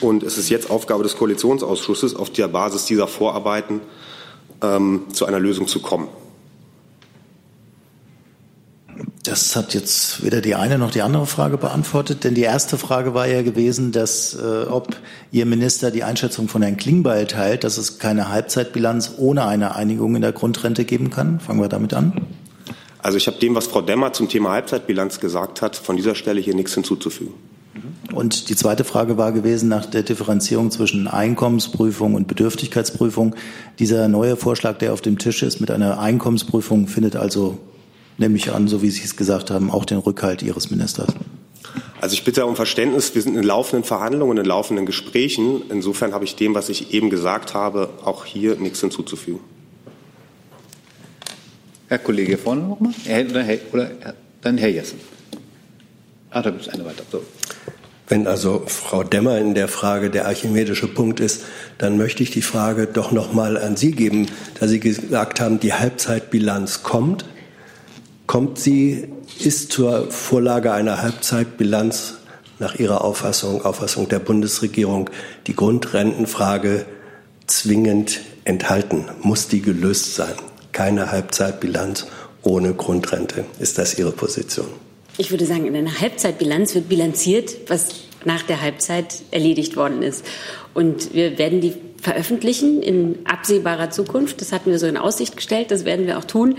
Und 0.00 0.22
es 0.22 0.38
ist 0.38 0.48
jetzt 0.48 0.70
Aufgabe 0.70 1.02
des 1.02 1.16
Koalitionsausschusses, 1.16 2.14
auf 2.14 2.30
der 2.30 2.48
Basis 2.48 2.84
dieser 2.84 3.08
Vorarbeiten 3.08 3.80
ähm, 4.62 5.02
zu 5.12 5.26
einer 5.26 5.40
Lösung 5.40 5.66
zu 5.66 5.80
kommen. 5.80 6.08
Das 9.24 9.56
hat 9.56 9.74
jetzt 9.74 10.24
weder 10.24 10.40
die 10.40 10.54
eine 10.54 10.78
noch 10.78 10.90
die 10.90 11.02
andere 11.02 11.26
Frage 11.26 11.58
beantwortet, 11.58 12.24
denn 12.24 12.34
die 12.34 12.42
erste 12.42 12.78
Frage 12.78 13.12
war 13.12 13.26
ja 13.26 13.42
gewesen, 13.42 13.92
dass 13.92 14.34
äh, 14.34 14.64
ob 14.64 14.96
Ihr 15.30 15.44
Minister 15.44 15.90
die 15.90 16.02
Einschätzung 16.02 16.48
von 16.48 16.62
Herrn 16.62 16.78
Klingbeil 16.78 17.26
teilt, 17.26 17.62
dass 17.62 17.76
es 17.76 17.98
keine 17.98 18.30
Halbzeitbilanz 18.30 19.12
ohne 19.18 19.44
eine 19.44 19.74
Einigung 19.74 20.16
in 20.16 20.22
der 20.22 20.32
Grundrente 20.32 20.86
geben 20.86 21.10
kann. 21.10 21.40
Fangen 21.40 21.60
wir 21.60 21.68
damit 21.68 21.92
an. 21.92 22.26
Also 23.08 23.16
ich 23.16 23.26
habe 23.26 23.38
dem, 23.38 23.54
was 23.54 23.68
Frau 23.68 23.80
Demmer 23.80 24.12
zum 24.12 24.28
Thema 24.28 24.50
Halbzeitbilanz 24.50 25.18
gesagt 25.18 25.62
hat, 25.62 25.76
von 25.76 25.96
dieser 25.96 26.14
Stelle 26.14 26.42
hier 26.42 26.54
nichts 26.54 26.74
hinzuzufügen. 26.74 27.32
Und 28.12 28.50
die 28.50 28.54
zweite 28.54 28.84
Frage 28.84 29.16
war 29.16 29.32
gewesen 29.32 29.70
nach 29.70 29.86
der 29.86 30.02
Differenzierung 30.02 30.70
zwischen 30.70 31.08
Einkommensprüfung 31.08 32.14
und 32.14 32.28
Bedürftigkeitsprüfung. 32.28 33.34
Dieser 33.78 34.08
neue 34.08 34.36
Vorschlag, 34.36 34.76
der 34.76 34.92
auf 34.92 35.00
dem 35.00 35.16
Tisch 35.16 35.42
ist 35.42 35.58
mit 35.58 35.70
einer 35.70 35.98
Einkommensprüfung, 35.98 36.86
findet 36.86 37.16
also, 37.16 37.56
nehme 38.18 38.36
ich 38.36 38.52
an, 38.52 38.68
so 38.68 38.82
wie 38.82 38.90
Sie 38.90 39.02
es 39.02 39.16
gesagt 39.16 39.50
haben, 39.50 39.70
auch 39.70 39.86
den 39.86 39.96
Rückhalt 39.96 40.42
Ihres 40.42 40.70
Ministers. 40.70 41.08
Also 42.02 42.12
ich 42.12 42.24
bitte 42.24 42.44
um 42.44 42.56
Verständnis. 42.56 43.14
Wir 43.14 43.22
sind 43.22 43.38
in 43.38 43.42
laufenden 43.42 43.84
Verhandlungen 43.84 44.36
in 44.36 44.44
laufenden 44.44 44.84
Gesprächen. 44.84 45.62
Insofern 45.70 46.12
habe 46.12 46.26
ich 46.26 46.36
dem, 46.36 46.54
was 46.54 46.68
ich 46.68 46.92
eben 46.92 47.08
gesagt 47.08 47.54
habe, 47.54 47.88
auch 48.04 48.26
hier 48.26 48.56
nichts 48.56 48.82
hinzuzufügen. 48.82 49.40
Herr 51.88 51.98
Kollege 51.98 52.36
vorne 52.36 52.62
nochmal? 52.62 52.92
Oder, 53.06 53.44
oder 53.72 53.90
dann 54.42 54.58
Herr 54.58 54.68
Jessen. 54.68 55.00
Ah, 56.30 56.42
da 56.42 56.50
gibt 56.50 56.62
es 56.62 56.68
eine 56.68 56.84
weiter. 56.84 57.02
So. 57.10 57.22
Wenn 58.08 58.26
also 58.26 58.64
Frau 58.66 59.02
Demmer 59.02 59.38
in 59.38 59.54
der 59.54 59.68
Frage 59.68 60.08
der 60.10 60.26
archimedische 60.26 60.88
Punkt 60.88 61.20
ist, 61.20 61.44
dann 61.76 61.98
möchte 61.98 62.22
ich 62.22 62.30
die 62.30 62.42
Frage 62.42 62.86
doch 62.86 63.12
noch 63.12 63.32
mal 63.32 63.58
an 63.58 63.76
Sie 63.76 63.92
geben, 63.92 64.28
da 64.58 64.66
Sie 64.66 64.80
gesagt 64.80 65.40
haben, 65.40 65.60
die 65.60 65.74
Halbzeitbilanz 65.74 66.82
kommt. 66.82 67.26
Kommt 68.26 68.58
sie, 68.58 69.08
ist 69.40 69.72
zur 69.72 70.10
Vorlage 70.10 70.72
einer 70.72 71.00
Halbzeitbilanz 71.00 72.18
nach 72.58 72.74
Ihrer 72.76 73.02
Auffassung, 73.02 73.64
Auffassung 73.64 74.08
der 74.08 74.18
Bundesregierung, 74.18 75.08
die 75.46 75.54
Grundrentenfrage 75.54 76.84
zwingend 77.46 78.20
enthalten? 78.44 79.06
Muss 79.22 79.48
die 79.48 79.62
gelöst 79.62 80.14
sein? 80.14 80.34
Keine 80.72 81.10
Halbzeitbilanz 81.10 82.06
ohne 82.42 82.74
Grundrente. 82.74 83.44
Ist 83.58 83.78
das 83.78 83.98
Ihre 83.98 84.12
Position? 84.12 84.68
Ich 85.16 85.30
würde 85.30 85.46
sagen, 85.46 85.66
in 85.66 85.74
einer 85.74 86.00
Halbzeitbilanz 86.00 86.74
wird 86.74 86.88
bilanziert, 86.88 87.56
was 87.68 87.88
nach 88.24 88.42
der 88.42 88.60
Halbzeit 88.60 89.22
erledigt 89.30 89.76
worden 89.76 90.02
ist. 90.02 90.24
Und 90.74 91.12
wir 91.14 91.38
werden 91.38 91.60
die 91.60 91.74
veröffentlichen 92.00 92.82
in 92.82 93.18
absehbarer 93.24 93.90
Zukunft. 93.90 94.40
Das 94.40 94.52
hatten 94.52 94.70
wir 94.70 94.78
so 94.78 94.86
in 94.86 94.96
Aussicht 94.96 95.36
gestellt. 95.36 95.70
Das 95.70 95.84
werden 95.84 96.06
wir 96.06 96.18
auch 96.18 96.24
tun. 96.24 96.56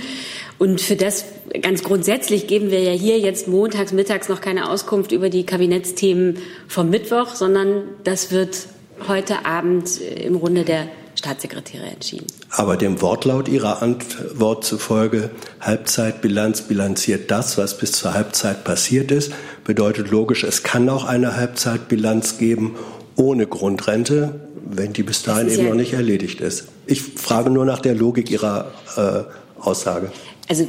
Und 0.58 0.82
für 0.82 0.96
das 0.96 1.26
ganz 1.62 1.84
grundsätzlich 1.84 2.48
geben 2.48 2.72
wir 2.72 2.82
ja 2.82 2.92
hier 2.92 3.20
jetzt 3.20 3.48
montags, 3.48 3.94
mittags 3.94 4.28
noch 4.28 4.42
keine 4.42 4.70
Auskunft 4.70 5.12
über 5.12 5.30
die 5.30 5.46
Kabinettsthemen 5.46 6.40
vom 6.68 6.90
Mittwoch, 6.90 7.36
sondern 7.36 7.84
das 8.04 8.32
wird 8.32 8.68
heute 9.08 9.46
Abend 9.46 10.02
im 10.02 10.36
Runde 10.36 10.66
der 10.66 10.88
Staatssekretäre 11.16 11.86
entschieden. 11.86 12.28
Aber 12.52 12.78
dem 12.78 13.02
Wortlaut 13.02 13.48
Ihrer 13.48 13.82
Antwort 13.82 14.64
zufolge, 14.66 15.30
Halbzeitbilanz 15.62 16.64
bilanziert 16.64 17.30
das, 17.30 17.58
was 17.58 17.78
bis 17.78 17.92
zur 17.92 18.14
Halbzeit 18.14 18.64
passiert 18.64 19.12
ist, 19.12 19.32
bedeutet 19.64 20.10
logisch, 20.10 20.44
es 20.44 20.64
kann 20.64 20.90
auch 20.90 21.06
eine 21.06 21.36
Halbzeitbilanz 21.36 22.40
geben 22.40 22.76
ohne 23.16 23.46
Grundrente, 23.46 24.40
wenn 24.66 24.94
die 24.94 25.04
bis 25.04 25.22
dahin 25.24 25.50
eben 25.50 25.64
ja 25.64 25.70
noch 25.70 25.76
nicht 25.76 25.94
erledigt 25.94 26.42
ist. 26.42 26.66
Ich 26.88 27.02
frage 27.02 27.50
nur 27.50 27.66
nach 27.66 27.80
der 27.80 27.94
Logik 27.94 28.32
Ihrer 28.32 28.72
äh, 28.96 29.62
Aussage. 29.62 30.12
Also 30.48 30.68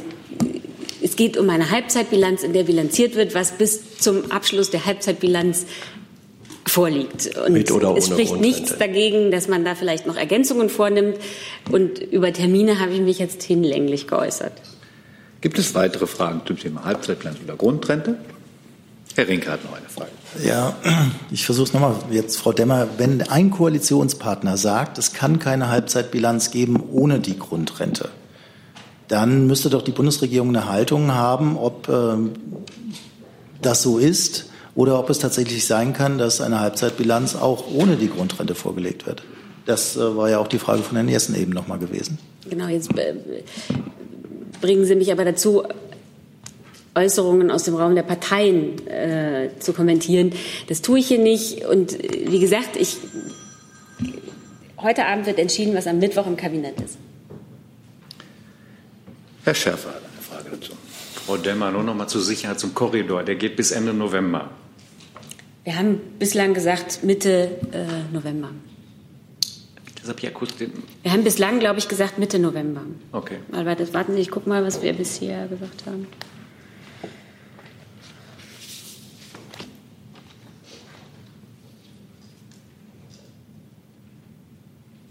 es 1.01 1.15
geht 1.15 1.37
um 1.37 1.49
eine 1.49 1.71
Halbzeitbilanz, 1.71 2.43
in 2.43 2.53
der 2.53 2.63
bilanziert 2.63 3.15
wird, 3.15 3.33
was 3.33 3.51
bis 3.53 3.97
zum 3.97 4.31
Abschluss 4.31 4.69
der 4.69 4.85
Halbzeitbilanz 4.85 5.65
vorliegt. 6.71 7.37
Und 7.37 7.53
Mit 7.53 7.71
oder 7.71 7.91
ohne 7.91 7.99
es 7.99 8.07
spricht 8.07 8.37
nichts 8.37 8.77
dagegen, 8.77 9.31
dass 9.31 9.47
man 9.47 9.65
da 9.65 9.75
vielleicht 9.75 10.07
noch 10.07 10.15
Ergänzungen 10.15 10.69
vornimmt. 10.69 11.17
Und 11.71 11.99
über 11.99 12.31
Termine 12.33 12.79
habe 12.79 12.93
ich 12.93 13.01
mich 13.01 13.19
jetzt 13.19 13.43
hinlänglich 13.43 14.07
geäußert. 14.07 14.53
Gibt 15.41 15.57
es 15.59 15.75
weitere 15.75 16.07
Fragen 16.07 16.41
zum 16.45 16.57
Thema 16.57 16.85
Halbzeitbilanz 16.85 17.37
oder 17.43 17.55
Grundrente? 17.55 18.15
Herr 19.15 19.27
Rinke 19.27 19.51
hat 19.51 19.63
noch 19.65 19.73
eine 19.73 19.89
Frage. 19.89 20.11
Ja, 20.45 20.75
ich 21.31 21.45
versuche 21.45 21.65
es 21.65 21.73
nochmal 21.73 21.95
jetzt, 22.11 22.37
Frau 22.37 22.53
Demmer. 22.53 22.87
Wenn 22.97 23.21
ein 23.23 23.51
Koalitionspartner 23.51 24.55
sagt, 24.55 24.97
es 24.97 25.13
kann 25.13 25.39
keine 25.39 25.69
Halbzeitbilanz 25.69 26.51
geben 26.51 26.81
ohne 26.91 27.19
die 27.19 27.37
Grundrente, 27.37 28.09
dann 29.09 29.47
müsste 29.47 29.69
doch 29.69 29.81
die 29.81 29.91
Bundesregierung 29.91 30.49
eine 30.49 30.69
Haltung 30.69 31.11
haben, 31.11 31.57
ob 31.57 31.89
äh, 31.89 32.15
das 33.61 33.81
so 33.81 33.97
ist 33.97 34.50
oder 34.75 34.99
ob 34.99 35.09
es 35.09 35.19
tatsächlich 35.19 35.65
sein 35.65 35.93
kann, 35.93 36.17
dass 36.17 36.41
eine 36.41 36.59
Halbzeitbilanz 36.59 37.35
auch 37.35 37.65
ohne 37.73 37.95
die 37.97 38.09
Grundrente 38.09 38.55
vorgelegt 38.55 39.05
wird. 39.05 39.23
Das 39.65 39.95
äh, 39.95 40.15
war 40.15 40.29
ja 40.29 40.39
auch 40.39 40.47
die 40.47 40.59
Frage 40.59 40.81
von 40.81 40.95
Herrn 40.95 41.09
Jessen 41.09 41.35
eben 41.35 41.51
nochmal 41.51 41.79
gewesen. 41.79 42.17
Genau, 42.49 42.67
jetzt 42.67 42.97
äh, 42.97 43.13
bringen 44.61 44.85
Sie 44.85 44.95
mich 44.95 45.11
aber 45.11 45.25
dazu, 45.25 45.63
Äußerungen 46.95 47.51
aus 47.51 47.63
dem 47.63 47.75
Raum 47.75 47.95
der 47.95 48.03
Parteien 48.03 48.85
äh, 48.87 49.49
zu 49.59 49.73
kommentieren. 49.73 50.33
Das 50.67 50.81
tue 50.81 50.99
ich 50.99 51.07
hier 51.07 51.19
nicht. 51.19 51.65
Und 51.65 51.97
wie 52.01 52.39
gesagt, 52.39 52.75
ich, 52.75 52.97
heute 54.77 55.05
Abend 55.05 55.25
wird 55.25 55.39
entschieden, 55.39 55.73
was 55.73 55.87
am 55.87 55.99
Mittwoch 55.99 56.27
im 56.27 56.35
Kabinett 56.35 56.81
ist. 56.81 56.97
Herr 59.43 59.55
Schärfer 59.55 59.89
hat 59.89 60.01
eine 60.03 60.43
Frage 60.43 60.57
dazu. 60.57 60.73
Frau 61.25 61.37
Demmer, 61.37 61.71
nur 61.71 61.83
noch 61.83 61.95
mal 61.95 62.07
zur 62.07 62.21
Sicherheit 62.21 62.59
zum 62.59 62.73
Korridor. 62.73 63.23
Der 63.23 63.35
geht 63.35 63.55
bis 63.55 63.71
Ende 63.71 63.93
November. 63.93 64.49
Wir 65.63 65.77
haben 65.77 65.99
bislang 66.17 66.53
gesagt 66.53 67.03
Mitte 67.03 67.59
äh, 67.71 68.13
November. 68.13 68.49
Das 69.99 70.09
habe 70.09 70.17
ich 70.19 70.27
akustisch. 70.27 70.69
Wir 71.03 71.11
haben 71.11 71.23
bislang, 71.23 71.59
glaube 71.59 71.77
ich, 71.77 71.87
gesagt 71.87 72.17
Mitte 72.17 72.39
November. 72.39 72.81
Okay. 73.11 73.37
Mal 73.51 73.67
warten, 73.67 73.93
warten 73.93 74.13
Sie, 74.15 74.21
ich 74.21 74.31
gucke 74.31 74.49
mal, 74.49 74.63
was 74.63 74.81
wir 74.81 74.93
bisher 74.93 75.47
gesagt 75.47 75.85
haben. 75.85 76.07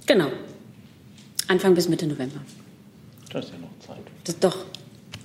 Genau. 0.06 0.32
Anfang 1.46 1.76
bis 1.76 1.88
Mitte 1.88 2.08
November. 2.08 2.40
Das 3.32 3.44
ist 3.44 3.52
ja 3.52 3.58
noch 3.58 3.78
Zeit. 3.86 4.04
Das 4.24 4.34
ist 4.34 4.42
doch 4.42 4.64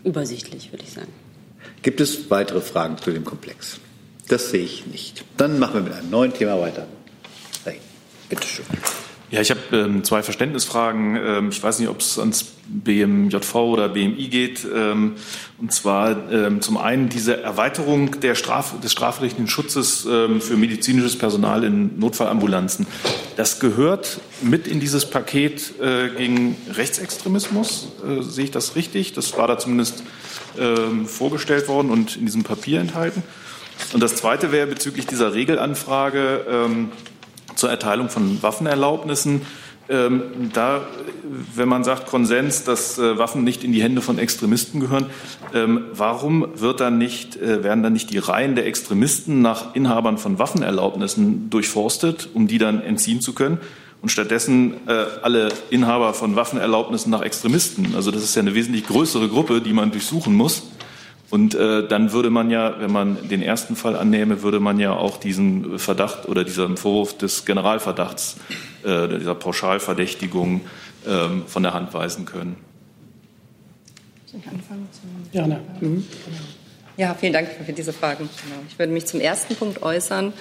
übersichtlich, 0.04 0.72
würde 0.72 0.84
ich 0.84 0.92
sagen. 0.92 1.12
Gibt 1.82 2.00
es 2.02 2.30
weitere 2.30 2.62
Fragen 2.62 3.00
zu 3.00 3.12
dem 3.12 3.26
Komplex? 3.26 3.80
Das 4.28 4.50
sehe 4.50 4.64
ich 4.64 4.88
nicht. 4.88 5.24
Dann 5.38 5.60
machen 5.60 5.76
wir 5.76 5.82
mit 5.82 5.94
einem 5.94 6.10
neuen 6.10 6.34
Thema 6.34 6.60
weiter. 6.60 6.88
Hey, 7.64 7.80
bitteschön. 8.30 8.66
Ja, 9.32 9.42
ich 9.42 9.50
habe 9.50 9.60
ähm, 9.74 10.04
zwei 10.04 10.24
Verständnisfragen. 10.24 11.16
Ähm, 11.16 11.50
ich 11.50 11.62
weiß 11.62 11.80
nicht, 11.80 11.90
ob 11.90 12.00
es 12.00 12.18
ans 12.20 12.54
BMJV 12.68 13.56
oder 13.56 13.90
BMI 13.90 14.30
geht. 14.30 14.66
Ähm, 14.74 15.16
und 15.60 15.72
zwar 15.72 16.32
ähm, 16.32 16.62
zum 16.62 16.78
einen 16.78 17.10
diese 17.10 17.42
Erweiterung 17.42 18.20
der 18.20 18.36
Straf 18.36 18.80
des 18.80 18.92
strafrechtlichen 18.92 19.48
Schutzes 19.48 20.08
ähm, 20.10 20.42
für 20.42 20.58
medizinisches 20.58 21.18
Personal 21.18 21.64
in 21.64 22.00
Notfallambulanzen. 22.00 22.88
Das 23.36 23.60
gehört 23.60 24.20
mit 24.42 24.68
in 24.68 24.80
dieses 24.80 25.10
Paket 25.10 25.80
äh, 25.82 26.10
gegen 26.10 26.56
Rechtsextremismus. 26.72 27.90
Äh, 28.08 28.22
sehe 28.22 28.46
ich 28.46 28.52
das 28.52 28.76
richtig? 28.76 29.14
Das 29.14 29.38
war 29.38 29.48
da 29.48 29.58
zumindest 29.58 30.04
ähm, 30.58 31.08
vorgestellt 31.08 31.68
worden 31.68 31.90
und 31.90 32.16
in 32.16 32.26
diesem 32.26 32.44
Papier 32.44 32.80
enthalten. 32.80 33.24
Und 33.94 34.02
das 34.02 34.16
Zweite 34.16 34.52
wäre 34.52 34.68
bezüglich 34.68 35.08
dieser 35.08 35.34
Regelanfrage 35.34 36.46
ähm, 36.50 36.92
zur 37.56 37.70
Erteilung 37.70 38.10
von 38.10 38.42
Waffenerlaubnissen. 38.42 39.42
Ähm, 39.88 40.50
da, 40.54 40.82
wenn 41.54 41.70
man 41.70 41.84
sagt 41.84 42.08
Konsens, 42.08 42.64
dass 42.64 42.98
äh, 42.98 43.20
Waffen 43.20 43.44
nicht 43.44 43.64
in 43.64 43.72
die 43.72 43.84
Hände 43.84 44.02
von 44.02 44.18
Extremisten 44.18 44.80
gehören, 44.80 45.06
ähm, 45.54 45.86
warum 45.92 46.48
wird 46.56 46.80
dann 46.80 46.98
nicht, 46.98 47.36
äh, 47.36 47.64
werden 47.64 47.84
dann 47.84 47.94
nicht 47.94 48.10
die 48.10 48.18
Reihen 48.18 48.56
der 48.56 48.66
Extremisten 48.66 49.42
nach 49.42 49.76
Inhabern 49.76 50.18
von 50.18 50.40
Waffenerlaubnissen 50.40 51.52
durchforstet, 51.52 52.30
um 52.34 52.48
die 52.48 52.58
dann 52.58 52.82
entziehen 52.82 53.22
zu 53.22 53.34
können? 53.34 53.60
Und 54.02 54.10
stattdessen 54.10 54.74
äh, 54.88 55.06
alle 55.22 55.50
Inhaber 55.70 56.14
von 56.14 56.36
Waffenerlaubnissen 56.36 57.12
nach 57.12 57.22
Extremisten. 57.22 57.96
Also 57.96 58.12
das 58.12 58.24
ist 58.24 58.36
ja 58.36 58.42
eine 58.42 58.56
wesentlich 58.56 58.88
größere 58.88 59.30
Gruppe, 59.30 59.62
die 59.62 59.74
man 59.74 59.92
durchsuchen 59.92 60.34
muss. 60.34 60.64
Und 61.36 61.54
äh, 61.54 61.86
dann 61.86 62.14
würde 62.14 62.30
man 62.30 62.50
ja, 62.50 62.80
wenn 62.80 62.94
man 62.94 63.28
den 63.28 63.42
ersten 63.42 63.76
Fall 63.76 63.98
annehme, 63.98 64.42
würde 64.42 64.62
man 64.62 64.80
ja 64.80 64.94
auch 64.94 65.18
diesen 65.18 65.80
Verdacht 65.80 66.30
oder 66.30 66.46
diesen 66.46 66.78
Vorwurf 66.78 67.18
des 67.18 67.44
Generalverdachts 67.44 68.38
äh, 68.86 69.10
dieser 69.10 69.36
Pauschalverdächtigung 69.36 70.62
ähm, 71.06 71.44
von 71.46 71.62
der 71.62 71.74
Hand 71.74 71.94
weisen 71.94 72.24
können. 72.24 72.56
Soll 74.28 74.40
ich 74.40 74.48
anfangen? 74.48 74.88
Gerne. 75.34 75.60
Mhm. 75.82 76.06
Ja, 76.96 77.14
vielen 77.14 77.34
Dank 77.34 77.50
für 77.66 77.74
diese 77.74 77.92
Fragen. 77.92 78.30
Ich 78.70 78.80
würde 78.80 78.94
mich 78.94 79.06
zum 79.06 79.20
ersten 79.20 79.58
Punkt 79.58 79.84
äußern. 79.84 80.32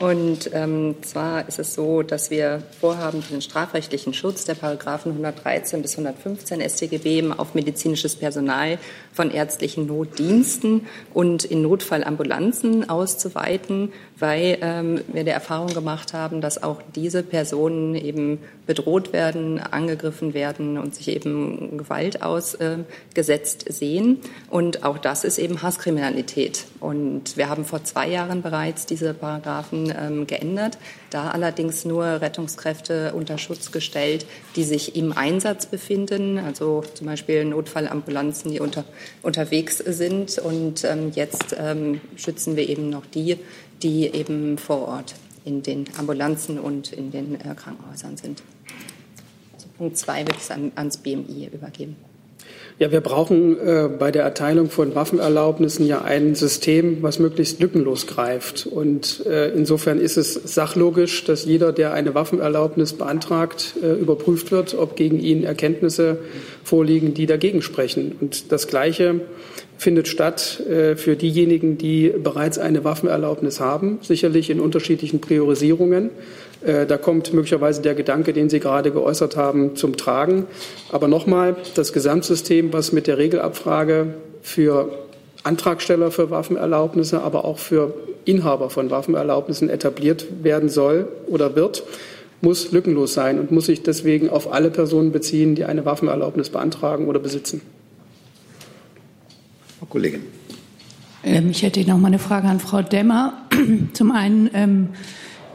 Und 0.00 0.50
ähm, 0.52 0.96
zwar 1.02 1.46
ist 1.48 1.58
es 1.58 1.74
so, 1.74 2.02
dass 2.02 2.30
wir 2.30 2.62
vorhaben, 2.80 3.22
den 3.30 3.40
strafrechtlichen 3.40 4.14
Schutz 4.14 4.44
der 4.44 4.54
Paragraphen 4.54 5.12
113 5.12 5.80
bis 5.82 5.92
115 5.92 6.60
StGB 6.60 7.30
auf 7.36 7.54
medizinisches 7.54 8.16
Personal 8.16 8.78
von 9.12 9.30
ärztlichen 9.30 9.86
Notdiensten 9.86 10.86
und 11.14 11.44
in 11.44 11.62
Notfallambulanzen 11.62 12.88
auszuweiten, 12.88 13.92
weil 14.18 14.58
ähm, 14.62 15.02
wir 15.12 15.24
der 15.24 15.34
Erfahrung 15.34 15.68
gemacht 15.68 16.14
haben, 16.14 16.40
dass 16.40 16.62
auch 16.62 16.80
diese 16.94 17.22
Personen 17.22 17.94
eben 17.94 18.38
bedroht 18.66 19.12
werden, 19.12 19.60
angegriffen 19.60 20.34
werden 20.34 20.78
und 20.78 20.94
sich 20.94 21.08
eben 21.08 21.76
Gewalt 21.78 22.22
ausgesetzt 22.22 23.68
äh, 23.68 23.72
sehen. 23.72 24.20
Und 24.48 24.84
auch 24.84 24.98
das 24.98 25.24
ist 25.24 25.38
eben 25.38 25.62
Hasskriminalität. 25.62 26.64
Und 26.80 27.36
wir 27.36 27.48
haben 27.48 27.64
vor 27.64 27.84
zwei 27.84 28.08
Jahren 28.08 28.42
bereits 28.42 28.86
diese 28.86 29.14
Paragraphen 29.14 29.81
ähm, 29.90 30.26
geändert, 30.26 30.78
da 31.10 31.30
allerdings 31.30 31.84
nur 31.84 32.04
Rettungskräfte 32.04 33.12
unter 33.14 33.38
Schutz 33.38 33.72
gestellt, 33.72 34.26
die 34.56 34.64
sich 34.64 34.96
im 34.96 35.12
Einsatz 35.12 35.66
befinden, 35.66 36.38
also 36.38 36.84
zum 36.94 37.06
Beispiel 37.06 37.44
Notfallambulanzen, 37.44 38.50
die 38.50 38.60
unter, 38.60 38.84
unterwegs 39.22 39.78
sind. 39.78 40.38
Und 40.38 40.84
ähm, 40.84 41.12
jetzt 41.14 41.56
ähm, 41.58 42.00
schützen 42.16 42.56
wir 42.56 42.68
eben 42.68 42.90
noch 42.90 43.06
die, 43.06 43.38
die 43.82 44.06
eben 44.06 44.58
vor 44.58 44.88
Ort 44.88 45.14
in 45.44 45.62
den 45.62 45.86
Ambulanzen 45.98 46.58
und 46.58 46.92
in 46.92 47.10
den 47.10 47.34
äh, 47.40 47.54
Krankenhäusern 47.54 48.16
sind. 48.16 48.42
Also 49.54 49.66
Punkt 49.76 49.96
zwei 49.96 50.20
würde 50.20 50.38
ich 50.40 50.50
an, 50.52 50.72
ans 50.76 50.98
BMI 50.98 51.50
übergeben. 51.52 51.96
Ja, 52.78 52.90
wir 52.90 53.00
brauchen 53.00 53.58
äh, 53.58 53.88
bei 53.96 54.10
der 54.10 54.24
Erteilung 54.24 54.70
von 54.70 54.94
Waffenerlaubnissen 54.94 55.86
ja 55.86 56.02
ein 56.02 56.34
System, 56.34 57.02
was 57.02 57.18
möglichst 57.18 57.60
lückenlos 57.60 58.06
greift. 58.06 58.66
Und 58.66 59.24
äh, 59.26 59.50
insofern 59.50 59.98
ist 59.98 60.16
es 60.16 60.34
sachlogisch, 60.34 61.24
dass 61.24 61.44
jeder, 61.44 61.72
der 61.72 61.92
eine 61.92 62.14
Waffenerlaubnis 62.14 62.94
beantragt, 62.94 63.74
äh, 63.82 63.92
überprüft 63.92 64.50
wird, 64.50 64.74
ob 64.74 64.96
gegen 64.96 65.20
ihn 65.20 65.44
Erkenntnisse 65.44 66.18
vorliegen, 66.64 67.14
die 67.14 67.26
dagegen 67.26 67.62
sprechen. 67.62 68.16
Und 68.20 68.50
das 68.50 68.66
Gleiche 68.66 69.20
findet 69.76 70.08
statt 70.08 70.60
äh, 70.60 70.96
für 70.96 71.16
diejenigen, 71.16 71.76
die 71.76 72.08
bereits 72.08 72.58
eine 72.58 72.84
Waffenerlaubnis 72.84 73.60
haben, 73.60 73.98
sicherlich 74.00 74.48
in 74.48 74.60
unterschiedlichen 74.60 75.20
Priorisierungen. 75.20 76.10
Äh, 76.64 76.86
da 76.86 76.96
kommt 76.96 77.32
möglicherweise 77.32 77.82
der 77.82 77.94
Gedanke, 77.94 78.32
den 78.32 78.48
Sie 78.48 78.60
gerade 78.60 78.90
geäußert 78.90 79.36
haben, 79.36 79.76
zum 79.76 79.96
Tragen. 79.96 80.46
Aber 80.90 81.08
nochmal, 81.08 81.56
das 81.74 81.92
Gesamtsystem, 81.92 82.72
was 82.72 82.92
mit 82.92 83.06
der 83.06 83.18
Regelabfrage 83.18 84.14
für 84.42 84.90
Antragsteller 85.44 86.10
für 86.10 86.30
Waffenerlaubnisse, 86.30 87.22
aber 87.22 87.44
auch 87.44 87.58
für 87.58 87.94
Inhaber 88.24 88.70
von 88.70 88.90
Waffenerlaubnissen 88.90 89.68
etabliert 89.68 90.26
werden 90.42 90.68
soll 90.68 91.08
oder 91.26 91.56
wird, 91.56 91.82
muss 92.40 92.72
lückenlos 92.72 93.14
sein 93.14 93.38
und 93.38 93.50
muss 93.50 93.66
sich 93.66 93.82
deswegen 93.82 94.30
auf 94.30 94.52
alle 94.52 94.70
Personen 94.70 95.12
beziehen, 95.12 95.54
die 95.54 95.64
eine 95.64 95.84
Waffenerlaubnis 95.84 96.50
beantragen 96.50 97.08
oder 97.08 97.18
besitzen. 97.18 97.60
Frau 99.78 99.86
Kollegin. 99.86 100.22
Ähm, 101.24 101.50
ich 101.50 101.62
hätte 101.62 101.80
noch 101.88 101.98
mal 101.98 102.08
eine 102.08 102.18
Frage 102.18 102.48
an 102.48 102.60
Frau 102.60 102.82
Demmer. 102.82 103.46
Zum 103.92 104.12
einen, 104.12 104.50
ähm, 104.54 104.88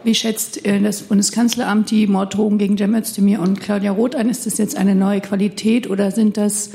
wie 0.03 0.15
schätzt 0.15 0.65
äh, 0.65 0.79
das 0.79 1.03
Bundeskanzleramt 1.03 1.91
die 1.91 2.07
Morddrohungen 2.07 2.57
gegen 2.57 2.77
Cem 2.77 2.95
Özdemir 2.95 3.39
und 3.41 3.59
Claudia 3.59 3.91
Roth 3.91 4.15
ein? 4.15 4.29
Ist 4.29 4.45
das 4.45 4.57
jetzt 4.57 4.77
eine 4.77 4.95
neue 4.95 5.21
Qualität 5.21 5.89
oder 5.89 6.11
sind 6.11 6.37
das 6.37 6.71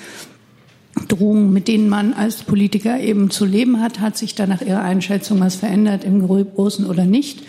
Drohungen, 1.08 1.52
mit 1.52 1.68
denen 1.68 1.88
man 1.88 2.12
als 2.12 2.42
Politiker 2.42 3.00
eben 3.00 3.30
zu 3.30 3.44
leben 3.44 3.80
hat? 3.80 4.00
Hat 4.00 4.16
sich 4.16 4.34
da 4.34 4.46
nach 4.46 4.60
Ihrer 4.60 4.82
Einschätzung 4.82 5.40
was 5.40 5.54
verändert 5.54 6.04
im 6.04 6.26
Großen 6.26 6.86
oder 6.86 7.04
nicht? 7.04 7.42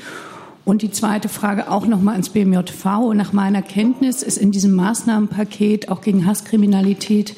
Und 0.65 0.81
die 0.81 0.91
zweite 0.91 1.27
Frage 1.27 1.69
auch 1.69 1.85
noch 1.85 2.01
mal 2.01 2.13
ans 2.13 2.29
BMJV. 2.29 3.13
Nach 3.13 3.33
meiner 3.33 3.61
Kenntnis 3.61 4.23
ist 4.23 4.37
in 4.37 4.51
diesem 4.51 4.73
Maßnahmenpaket 4.73 5.89
auch 5.89 6.01
gegen 6.01 6.25
Hasskriminalität 6.25 7.35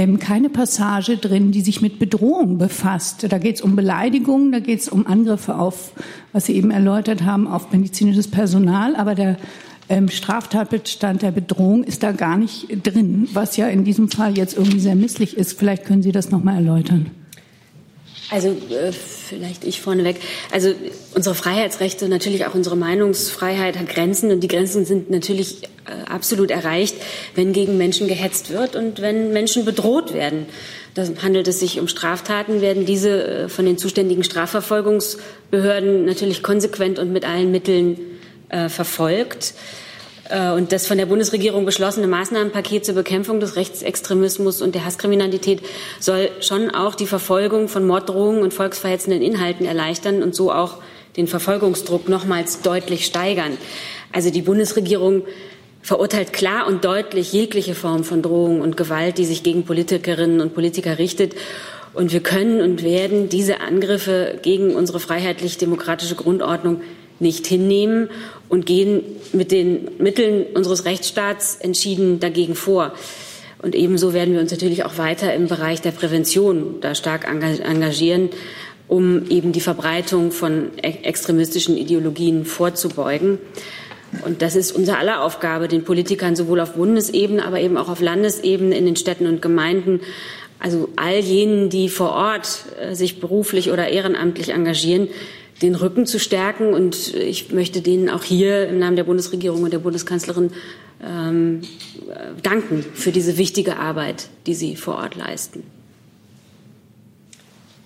ähm, 0.00 0.18
keine 0.18 0.48
Passage 0.48 1.18
drin, 1.18 1.52
die 1.52 1.60
sich 1.60 1.82
mit 1.82 1.98
Bedrohung 1.98 2.56
befasst. 2.56 3.26
Da 3.28 3.36
geht 3.36 3.56
es 3.56 3.60
um 3.60 3.76
Beleidigungen, 3.76 4.50
da 4.50 4.58
geht 4.58 4.80
es 4.80 4.88
um 4.88 5.06
Angriffe 5.06 5.56
auf, 5.56 5.92
was 6.32 6.46
Sie 6.46 6.54
eben 6.54 6.70
erläutert 6.70 7.22
haben, 7.22 7.46
auf 7.46 7.70
medizinisches 7.70 8.26
Personal, 8.26 8.96
aber 8.96 9.14
der 9.14 9.36
ähm, 9.90 10.08
Straftatbestand 10.08 11.20
der 11.20 11.32
Bedrohung 11.32 11.84
ist 11.84 12.02
da 12.02 12.12
gar 12.12 12.38
nicht 12.38 12.68
drin, 12.82 13.28
was 13.34 13.58
ja 13.58 13.68
in 13.68 13.84
diesem 13.84 14.08
Fall 14.08 14.38
jetzt 14.38 14.56
irgendwie 14.56 14.80
sehr 14.80 14.94
misslich 14.94 15.36
ist. 15.36 15.58
Vielleicht 15.58 15.84
können 15.84 16.02
Sie 16.02 16.12
das 16.12 16.30
noch 16.30 16.42
mal 16.42 16.54
erläutern. 16.54 17.10
Also 18.30 18.48
äh, 18.48 18.92
vielleicht 18.92 19.64
ich 19.64 19.80
vorneweg. 19.80 20.16
Also 20.52 20.72
unsere 21.14 21.34
Freiheitsrechte, 21.34 22.08
natürlich 22.08 22.46
auch 22.46 22.54
unsere 22.54 22.76
Meinungsfreiheit 22.76 23.76
hat 23.76 23.88
Grenzen 23.88 24.30
und 24.30 24.40
die 24.40 24.48
Grenzen 24.48 24.84
sind 24.84 25.10
natürlich 25.10 25.64
äh, 25.64 26.08
absolut 26.08 26.50
erreicht, 26.52 26.94
wenn 27.34 27.52
gegen 27.52 27.76
Menschen 27.76 28.06
gehetzt 28.06 28.50
wird 28.50 28.76
und 28.76 29.02
wenn 29.02 29.32
Menschen 29.32 29.64
bedroht 29.64 30.14
werden. 30.14 30.46
Da 30.94 31.04
handelt 31.22 31.48
es 31.48 31.60
sich 31.60 31.80
um 31.80 31.88
Straftaten, 31.88 32.60
werden 32.60 32.86
diese 32.86 33.24
äh, 33.26 33.48
von 33.48 33.64
den 33.64 33.78
zuständigen 33.78 34.22
Strafverfolgungsbehörden 34.22 36.04
natürlich 36.04 36.42
konsequent 36.42 37.00
und 37.00 37.12
mit 37.12 37.24
allen 37.24 37.50
Mitteln 37.50 37.98
verfolgt. 38.68 39.54
Äh, 40.30 40.52
und 40.52 40.72
das 40.72 40.86
von 40.86 40.96
der 40.96 41.06
Bundesregierung 41.06 41.64
beschlossene 41.64 42.06
Maßnahmenpaket 42.06 42.84
zur 42.84 42.94
Bekämpfung 42.94 43.40
des 43.40 43.56
Rechtsextremismus 43.56 44.62
und 44.62 44.74
der 44.74 44.84
Hasskriminalität 44.84 45.60
soll 45.98 46.30
schon 46.40 46.70
auch 46.70 46.94
die 46.94 47.06
Verfolgung 47.06 47.68
von 47.68 47.86
Morddrohungen 47.86 48.42
und 48.42 48.54
volksverhetzenden 48.54 49.22
Inhalten 49.22 49.66
erleichtern 49.66 50.22
und 50.22 50.34
so 50.34 50.52
auch 50.52 50.76
den 51.16 51.26
Verfolgungsdruck 51.26 52.08
nochmals 52.08 52.62
deutlich 52.62 53.04
steigern. 53.04 53.58
Also 54.12 54.30
die 54.30 54.42
Bundesregierung 54.42 55.24
verurteilt 55.82 56.32
klar 56.32 56.66
und 56.66 56.84
deutlich 56.84 57.32
jegliche 57.32 57.74
Form 57.74 58.04
von 58.04 58.22
Drohung 58.22 58.60
und 58.60 58.76
Gewalt, 58.76 59.18
die 59.18 59.24
sich 59.24 59.42
gegen 59.42 59.64
Politikerinnen 59.64 60.40
und 60.40 60.54
Politiker 60.54 60.98
richtet. 60.98 61.34
Und 61.94 62.12
wir 62.12 62.20
können 62.20 62.60
und 62.60 62.84
werden 62.84 63.28
diese 63.28 63.60
Angriffe 63.60 64.38
gegen 64.42 64.76
unsere 64.76 65.00
freiheitlich-demokratische 65.00 66.14
Grundordnung 66.14 66.82
nicht 67.20 67.46
hinnehmen 67.46 68.10
und 68.48 68.66
gehen 68.66 69.02
mit 69.32 69.52
den 69.52 69.88
Mitteln 69.98 70.46
unseres 70.54 70.84
Rechtsstaats 70.84 71.56
entschieden 71.56 72.20
dagegen 72.20 72.54
vor. 72.54 72.92
Und 73.62 73.74
ebenso 73.74 74.14
werden 74.14 74.34
wir 74.34 74.40
uns 74.40 74.50
natürlich 74.50 74.84
auch 74.84 74.96
weiter 74.98 75.34
im 75.34 75.46
Bereich 75.46 75.82
der 75.82 75.90
Prävention 75.90 76.76
da 76.80 76.94
stark 76.94 77.26
engagieren, 77.28 78.30
um 78.88 79.28
eben 79.28 79.52
die 79.52 79.60
Verbreitung 79.60 80.32
von 80.32 80.76
extremistischen 80.78 81.76
Ideologien 81.76 82.44
vorzubeugen. 82.44 83.38
Und 84.24 84.42
das 84.42 84.56
ist 84.56 84.72
unser 84.72 84.98
aller 84.98 85.22
Aufgabe, 85.22 85.68
den 85.68 85.84
Politikern 85.84 86.34
sowohl 86.34 86.60
auf 86.60 86.74
Bundesebene, 86.74 87.44
aber 87.44 87.60
eben 87.60 87.76
auch 87.76 87.88
auf 87.88 88.00
Landesebene 88.00 88.76
in 88.76 88.86
den 88.86 88.96
Städten 88.96 89.26
und 89.26 89.40
Gemeinden, 89.40 90.00
also 90.58 90.88
all 90.96 91.18
jenen, 91.20 91.70
die 91.70 91.88
vor 91.88 92.10
Ort 92.10 92.64
äh, 92.80 92.94
sich 92.94 93.20
beruflich 93.20 93.70
oder 93.70 93.88
ehrenamtlich 93.88 94.50
engagieren, 94.50 95.08
den 95.62 95.74
Rücken 95.74 96.06
zu 96.06 96.18
stärken. 96.18 96.74
Und 96.74 97.14
ich 97.14 97.52
möchte 97.52 97.82
denen 97.82 98.08
auch 98.08 98.24
hier 98.24 98.68
im 98.68 98.78
Namen 98.78 98.96
der 98.96 99.04
Bundesregierung 99.04 99.62
und 99.62 99.72
der 99.72 99.78
Bundeskanzlerin 99.78 100.52
ähm, 101.02 101.62
danken 102.42 102.84
für 102.94 103.12
diese 103.12 103.38
wichtige 103.38 103.76
Arbeit, 103.76 104.28
die 104.46 104.54
sie 104.54 104.76
vor 104.76 104.96
Ort 104.96 105.16
leisten. 105.16 105.62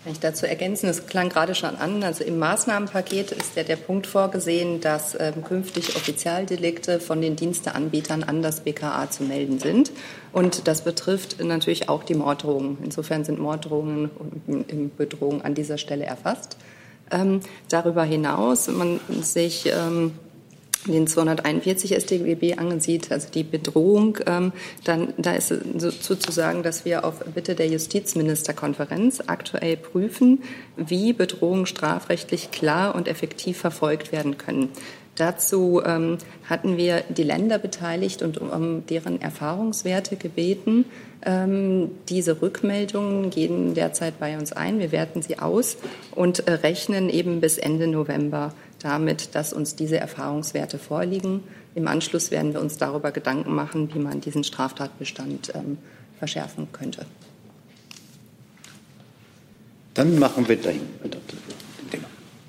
Kann 0.04 0.12
ich 0.12 0.20
dazu 0.20 0.46
ergänzen? 0.46 0.86
Das 0.86 1.06
klang 1.06 1.30
gerade 1.30 1.54
schon 1.54 1.76
an. 1.76 2.02
Also 2.02 2.24
im 2.24 2.38
Maßnahmenpaket 2.38 3.32
ist 3.32 3.56
ja 3.56 3.62
der 3.62 3.76
Punkt 3.76 4.06
vorgesehen, 4.06 4.82
dass 4.82 5.16
ähm, 5.18 5.42
künftig 5.42 5.96
Offizialdelikte 5.96 7.00
von 7.00 7.22
den 7.22 7.36
Diensteanbietern 7.36 8.22
an 8.22 8.42
das 8.42 8.60
BKA 8.60 9.10
zu 9.10 9.22
melden 9.22 9.60
sind. 9.60 9.92
Und 10.30 10.68
das 10.68 10.84
betrifft 10.84 11.42
natürlich 11.42 11.88
auch 11.88 12.04
die 12.04 12.12
Morddrohungen. 12.12 12.76
Insofern 12.84 13.24
sind 13.24 13.38
Morddrohungen 13.38 14.10
und 14.46 14.96
Bedrohungen 14.98 15.40
an 15.40 15.54
dieser 15.54 15.78
Stelle 15.78 16.04
erfasst. 16.04 16.58
Ähm, 17.10 17.40
darüber 17.68 18.04
hinaus, 18.04 18.68
wenn 18.68 18.76
man 18.76 19.00
sich 19.22 19.66
ähm, 19.66 20.12
den 20.86 21.06
241 21.06 21.94
StGB 21.94 22.56
ansieht, 22.56 23.10
also 23.10 23.28
die 23.32 23.42
Bedrohung, 23.42 24.18
ähm, 24.26 24.52
dann 24.84 25.14
da 25.16 25.34
ist 25.34 25.48
sozusagen, 25.78 26.62
dass 26.62 26.84
wir 26.84 27.04
auf 27.04 27.20
Bitte 27.34 27.54
der 27.54 27.68
Justizministerkonferenz 27.68 29.22
aktuell 29.26 29.76
prüfen, 29.76 30.42
wie 30.76 31.12
Bedrohungen 31.12 31.66
strafrechtlich 31.66 32.50
klar 32.50 32.94
und 32.94 33.08
effektiv 33.08 33.58
verfolgt 33.58 34.12
werden 34.12 34.38
können. 34.38 34.68
Dazu 35.16 35.80
ähm, 35.84 36.18
hatten 36.48 36.76
wir 36.76 37.04
die 37.08 37.22
Länder 37.22 37.58
beteiligt 37.58 38.22
und 38.22 38.38
um 38.38 38.84
deren 38.86 39.20
Erfahrungswerte 39.20 40.16
gebeten. 40.16 40.86
Ähm, 41.24 41.90
diese 42.08 42.42
Rückmeldungen 42.42 43.30
gehen 43.30 43.74
derzeit 43.74 44.18
bei 44.18 44.36
uns 44.36 44.52
ein. 44.52 44.80
Wir 44.80 44.90
werten 44.90 45.22
sie 45.22 45.38
aus 45.38 45.76
und 46.14 46.48
äh, 46.48 46.52
rechnen 46.52 47.08
eben 47.10 47.40
bis 47.40 47.58
Ende 47.58 47.86
November 47.86 48.52
damit, 48.80 49.34
dass 49.34 49.52
uns 49.52 49.76
diese 49.76 49.98
Erfahrungswerte 49.98 50.78
vorliegen. 50.78 51.44
Im 51.74 51.88
Anschluss 51.88 52.30
werden 52.30 52.52
wir 52.52 52.60
uns 52.60 52.76
darüber 52.76 53.12
Gedanken 53.12 53.54
machen, 53.54 53.94
wie 53.94 53.98
man 53.98 54.20
diesen 54.20 54.44
Straftatbestand 54.44 55.52
ähm, 55.54 55.78
verschärfen 56.18 56.68
könnte. 56.72 57.06
Dann 59.94 60.18
machen 60.18 60.48
wir 60.48 60.56
dahin. 60.56 60.82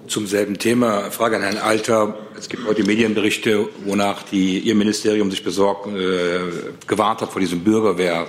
Zum 0.07 0.27
selben 0.27 0.59
Thema, 0.59 1.09
Frage 1.09 1.37
an 1.37 1.41
Herrn 1.41 1.57
Alter. 1.57 2.15
Es 2.37 2.47
gibt 2.47 2.67
heute 2.67 2.83
Medienberichte, 2.83 3.67
wonach 3.85 4.21
die, 4.23 4.59
Ihr 4.59 4.75
Ministerium 4.75 5.31
sich 5.31 5.43
besorgt, 5.43 5.87
äh, 5.87 6.39
gewarnt 6.85 7.21
hat 7.21 7.31
vor 7.31 7.39
diesem 7.39 7.61
Bürgerwehr. 7.63 8.27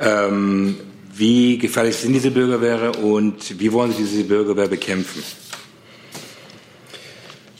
Ähm, 0.00 0.76
wie 1.14 1.58
gefährlich 1.58 1.96
sind 1.96 2.12
diese 2.12 2.32
Bürgerwehre 2.32 2.92
und 2.92 3.60
wie 3.60 3.72
wollen 3.72 3.92
Sie 3.92 4.02
diese 4.02 4.24
Bürgerwehr 4.24 4.66
bekämpfen? 4.66 5.22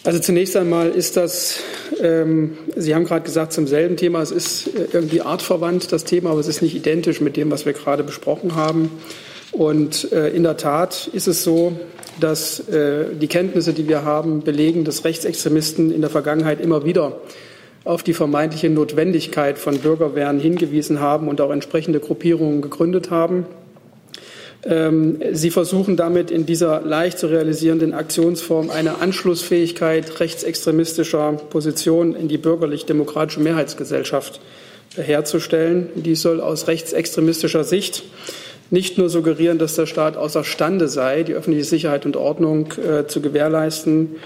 Also 0.03 0.19
zunächst 0.19 0.57
einmal 0.57 0.91
ist 0.91 1.17
das, 1.17 1.61
ähm, 2.01 2.57
Sie 2.75 2.95
haben 2.95 3.05
gerade 3.05 3.25
gesagt, 3.25 3.53
zum 3.53 3.69
selben 3.69 3.97
Thema. 3.97 4.23
Es 4.23 4.33
ist 4.33 4.67
äh, 4.69 4.89
irgendwie 4.93 5.21
artverwandt, 5.21 5.93
das 5.93 6.05
Thema, 6.05 6.31
aber 6.31 6.41
es 6.41 6.49
ist 6.49 6.63
nicht 6.63 6.75
identisch 6.75 7.21
mit 7.21 7.37
dem, 7.37 7.51
was 7.51 7.65
wir 7.65 7.75
gerade 7.75 8.03
besprochen 8.03 8.57
haben. 8.57 8.91
Und 9.53 10.13
äh, 10.13 10.29
in 10.29 10.43
der 10.43 10.57
Tat 10.57 11.11
ist 11.13 11.27
es 11.27 11.43
so, 11.43 11.73
dass 12.21 12.61
äh, 12.69 13.15
die 13.15 13.27
Kenntnisse, 13.27 13.73
die 13.73 13.89
wir 13.89 14.05
haben, 14.05 14.43
belegen, 14.43 14.85
dass 14.85 15.05
Rechtsextremisten 15.05 15.93
in 15.93 16.01
der 16.01 16.11
Vergangenheit 16.11 16.61
immer 16.61 16.85
wieder 16.85 17.21
auf 17.85 18.03
die 18.03 18.13
vermeintliche 18.13 18.69
Notwendigkeit 18.69 19.59
von 19.59 19.79
Bürgerwehren 19.79 20.39
hingewiesen 20.39 21.01
haben 21.01 21.29
und 21.29 21.41
auch 21.41 21.51
entsprechende 21.51 21.99
Gruppierungen 21.99 22.61
gegründet 22.61 23.11
haben. 23.11 23.47
Ähm, 24.63 25.19
sie 25.33 25.51
versuchen 25.51 25.97
damit 25.97 26.31
in 26.31 26.45
dieser 26.45 26.83
leicht 26.83 27.19
zu 27.19 27.29
realisierenden 27.29 27.95
Aktionsform 27.95 28.69
eine 28.69 29.01
Anschlussfähigkeit 29.01 30.21
rechtsextremistischer 30.21 31.33
Positionen 31.49 32.15
in 32.15 32.29
die 32.29 32.37
bürgerlich-demokratische 32.37 33.41
Mehrheitsgesellschaft 33.41 34.41
herzustellen. 34.97 35.89
Dies 35.95 36.21
soll 36.21 36.43
aus 36.43 36.69
rechtsextremistischer 36.69 37.65
Sicht 37.65 38.03
nicht 38.71 38.99
nur 38.99 39.09
suggerieren, 39.09 39.59
dass 39.59 39.75
der 39.75 39.87
Staat 39.87 40.17
außerstande 40.17 40.89
sei, 40.89 41.23
die 41.25 41.35
öffentliche 41.35 41.65
Sicherheit 41.65 42.07
und 42.07 42.17
Ordnung 42.17 42.73
äh, 42.73 43.07
zu 43.07 43.21
gewährleisten 43.21 44.17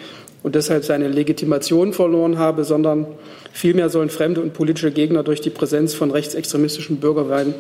und 0.43 0.55
deshalb 0.55 0.85
seine 0.85 1.09
Legitimation 1.09 1.95
verloren 1.95 2.39
habe, 2.39 2.65
sondern 2.65 3.07
vielmehr 3.53 3.89
sollen 3.89 4.11
fremde 4.11 4.43
und 4.43 4.53
politische 4.53 4.93
Gegner 4.93 5.23
durch 5.23 5.41
die 5.41 5.51
Präsenz 5.51 5.95
von 5.95 6.11
rechtsextremistischen 6.11 6.99
Bürgerwehren 6.99 7.55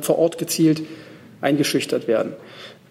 vor 0.00 0.18
Ort 0.18 0.38
gezielt 0.38 0.82
eingeschüchtert 1.40 2.08
werden. 2.08 2.32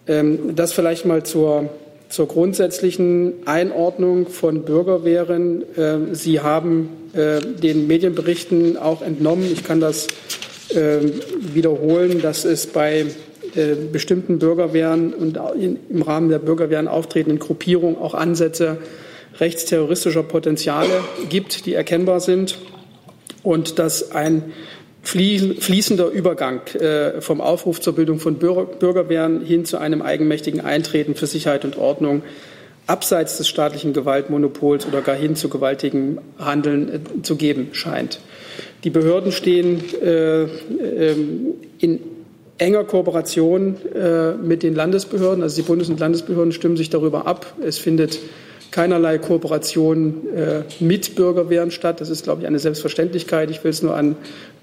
Ähm, 0.06 0.56
das 0.56 0.72
vielleicht 0.72 1.04
mal 1.04 1.24
zur, 1.24 1.68
zur 2.08 2.28
grundsätzlichen 2.28 3.34
Einordnung 3.44 4.28
von 4.28 4.62
Bürgerwehren. 4.62 5.64
Ähm, 5.76 6.14
Sie 6.14 6.40
haben 6.40 6.88
äh, 7.12 7.40
den 7.40 7.86
Medienberichten 7.86 8.78
auch 8.78 9.02
entnommen, 9.02 9.50
ich 9.52 9.64
kann 9.64 9.80
das 9.80 10.08
ähm, 10.74 11.12
wiederholen, 11.52 12.22
dass 12.22 12.44
es 12.44 12.66
bei 12.66 13.06
äh, 13.56 13.74
bestimmten 13.92 14.38
Bürgerwehren 14.38 15.12
und 15.14 15.38
im 15.56 16.02
Rahmen 16.02 16.28
der 16.28 16.38
Bürgerwehren 16.38 16.88
auftretenden 16.88 17.38
Gruppierungen 17.38 17.96
auch 17.96 18.14
Ansätze 18.14 18.78
rechtsterroristischer 19.40 20.22
Potenziale 20.22 21.02
gibt, 21.28 21.66
die 21.66 21.74
erkennbar 21.74 22.20
sind 22.20 22.58
und 23.42 23.78
dass 23.78 24.12
ein 24.12 24.52
fließender 25.02 26.08
Übergang 26.08 26.66
äh, 26.74 27.20
vom 27.20 27.40
Aufruf 27.40 27.80
zur 27.80 27.94
Bildung 27.94 28.20
von 28.20 28.36
Bürgerwehren 28.36 29.44
hin 29.44 29.64
zu 29.66 29.76
einem 29.76 30.00
eigenmächtigen 30.02 30.62
Eintreten 30.62 31.14
für 31.14 31.26
Sicherheit 31.26 31.64
und 31.64 31.76
Ordnung 31.76 32.22
abseits 32.86 33.36
des 33.36 33.48
staatlichen 33.48 33.92
Gewaltmonopols 33.92 34.86
oder 34.86 35.02
gar 35.02 35.16
hin 35.16 35.36
zu 35.36 35.48
gewaltigem 35.48 36.20
Handeln 36.38 36.88
äh, 36.88 37.22
zu 37.22 37.36
geben 37.36 37.68
scheint. 37.72 38.20
Die 38.84 38.90
Behörden 38.90 39.32
stehen 39.32 39.82
ähm, 40.02 40.48
in 41.78 42.00
enger 42.58 42.84
Kooperation 42.84 43.76
äh, 43.94 44.32
mit 44.32 44.62
den 44.62 44.74
Landesbehörden. 44.74 45.42
Also 45.42 45.56
die 45.56 45.66
Bundes- 45.66 45.88
und 45.88 45.98
Landesbehörden 45.98 46.52
stimmen 46.52 46.76
sich 46.76 46.90
darüber 46.90 47.26
ab. 47.26 47.54
Es 47.62 47.78
findet 47.78 48.18
keinerlei 48.70 49.18
Kooperation 49.18 50.28
äh, 50.34 50.62
mit 50.80 51.14
Bürgerwehren 51.14 51.70
statt. 51.70 52.00
Das 52.00 52.10
ist, 52.10 52.24
glaube 52.24 52.42
ich, 52.42 52.46
eine 52.46 52.58
Selbstverständlichkeit. 52.58 53.50
Ich 53.50 53.62
will 53.62 53.70
es 53.70 53.82
nur 53.82 53.96
an 53.96 54.16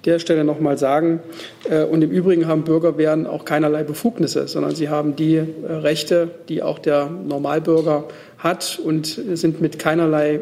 der 0.06 0.20
Stelle 0.20 0.44
noch 0.44 0.60
mal 0.60 0.78
sagen. 0.78 1.22
Äh, 1.70 1.84
und 1.84 2.02
im 2.02 2.12
Übrigen 2.12 2.48
haben 2.48 2.64
Bürgerwehren 2.64 3.28
auch 3.28 3.46
keinerlei 3.46 3.84
Befugnisse, 3.84 4.48
sondern 4.48 4.76
sie 4.76 4.90
haben 4.90 5.16
die 5.16 5.42
Rechte, 5.64 6.30
die 6.50 6.64
auch 6.64 6.80
der 6.80 7.10
Normalbürger 7.10 8.06
hat 8.38 8.80
und 8.84 9.06
sind 9.06 9.62
mit 9.62 9.80
keinerlei 9.80 10.40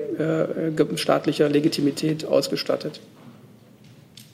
staatlicher 0.95 1.49
Legitimität 1.49 2.25
ausgestattet. 2.25 3.01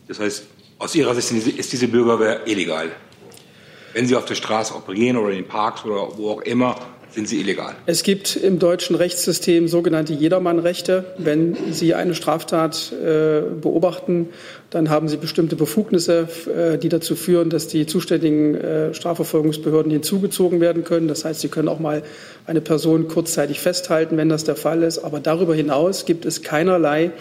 Das 0.07 0.19
heißt, 0.19 0.43
aus 0.77 0.95
Ihrer 0.95 1.15
Sicht 1.15 1.31
ist 1.31 1.73
diese 1.73 1.87
Bürgerwehr 1.87 2.47
illegal. 2.47 2.91
Wenn 3.93 4.07
Sie 4.07 4.15
auf 4.15 4.25
der 4.25 4.35
Straße 4.35 4.75
operieren 4.75 5.17
oder 5.17 5.29
in 5.29 5.37
den 5.37 5.47
Parks 5.47 5.85
oder 5.85 6.17
wo 6.17 6.31
auch 6.31 6.41
immer, 6.41 6.75
sind 7.15 7.27
sie 7.29 7.39
illegal. 7.39 7.73
Es 7.85 8.03
gibt 8.03 8.35
im 8.35 8.59
deutschen 8.59 8.95
Rechtssystem 8.95 9.67
sogenannte 9.67 10.13
Jedermannrechte. 10.13 11.05
Wenn 11.17 11.57
Sie 11.71 11.93
eine 11.93 12.13
Straftat 12.13 12.91
äh, 12.91 13.41
beobachten, 13.61 14.29
dann 14.69 14.89
haben 14.89 15.07
Sie 15.07 15.17
bestimmte 15.17 15.55
Befugnisse, 15.55 16.27
äh, 16.53 16.77
die 16.77 16.89
dazu 16.89 17.15
führen, 17.15 17.49
dass 17.49 17.67
die 17.67 17.85
zuständigen 17.85 18.55
äh, 18.55 18.93
Strafverfolgungsbehörden 18.93 19.91
hinzugezogen 19.91 20.59
werden 20.59 20.83
können. 20.83 21.07
Das 21.07 21.25
heißt, 21.25 21.39
Sie 21.39 21.47
können 21.47 21.69
auch 21.69 21.79
mal 21.79 22.03
eine 22.45 22.61
Person 22.61 23.07
kurzzeitig 23.07 23.61
festhalten, 23.61 24.17
wenn 24.17 24.29
das 24.29 24.43
der 24.43 24.57
Fall 24.57 24.83
ist. 24.83 24.99
Aber 24.99 25.19
darüber 25.19 25.55
hinaus 25.55 26.05
gibt 26.05 26.25
es 26.25 26.43
keinerlei 26.43 27.11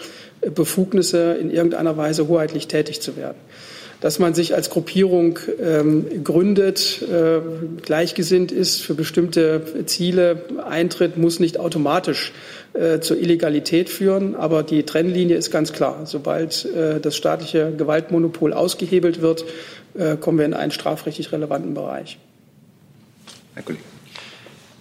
Befugnisse, 0.53 1.33
in 1.33 1.49
irgendeiner 1.49 1.97
Weise 1.97 2.27
hoheitlich 2.27 2.67
tätig 2.67 3.01
zu 3.01 3.15
werden 3.17 3.37
dass 4.01 4.19
man 4.19 4.33
sich 4.33 4.53
als 4.53 4.69
Gruppierung 4.69 5.39
ähm, 5.59 6.23
gründet, 6.23 7.01
äh, 7.01 7.39
gleichgesinnt 7.81 8.51
ist, 8.51 8.81
für 8.81 8.93
bestimmte 8.93 9.85
Ziele 9.85 10.43
eintritt, 10.63 11.17
muss 11.17 11.39
nicht 11.39 11.59
automatisch 11.59 12.31
äh, 12.73 12.99
zur 12.99 13.17
Illegalität 13.17 13.89
führen. 13.89 14.35
Aber 14.35 14.63
die 14.63 14.83
Trennlinie 14.83 15.37
ist 15.37 15.49
ganz 15.49 15.73
klar. 15.73 16.01
Sobald 16.05 16.65
äh, 16.65 16.99
das 16.99 17.15
staatliche 17.15 17.73
Gewaltmonopol 17.75 18.53
ausgehebelt 18.53 19.21
wird, 19.21 19.45
äh, 19.95 20.17
kommen 20.17 20.37
wir 20.37 20.45
in 20.45 20.53
einen 20.53 20.71
strafrechtlich 20.71 21.31
relevanten 21.31 21.73
Bereich. 21.73 22.19
Herr 23.55 23.63
Kollege. 23.63 23.94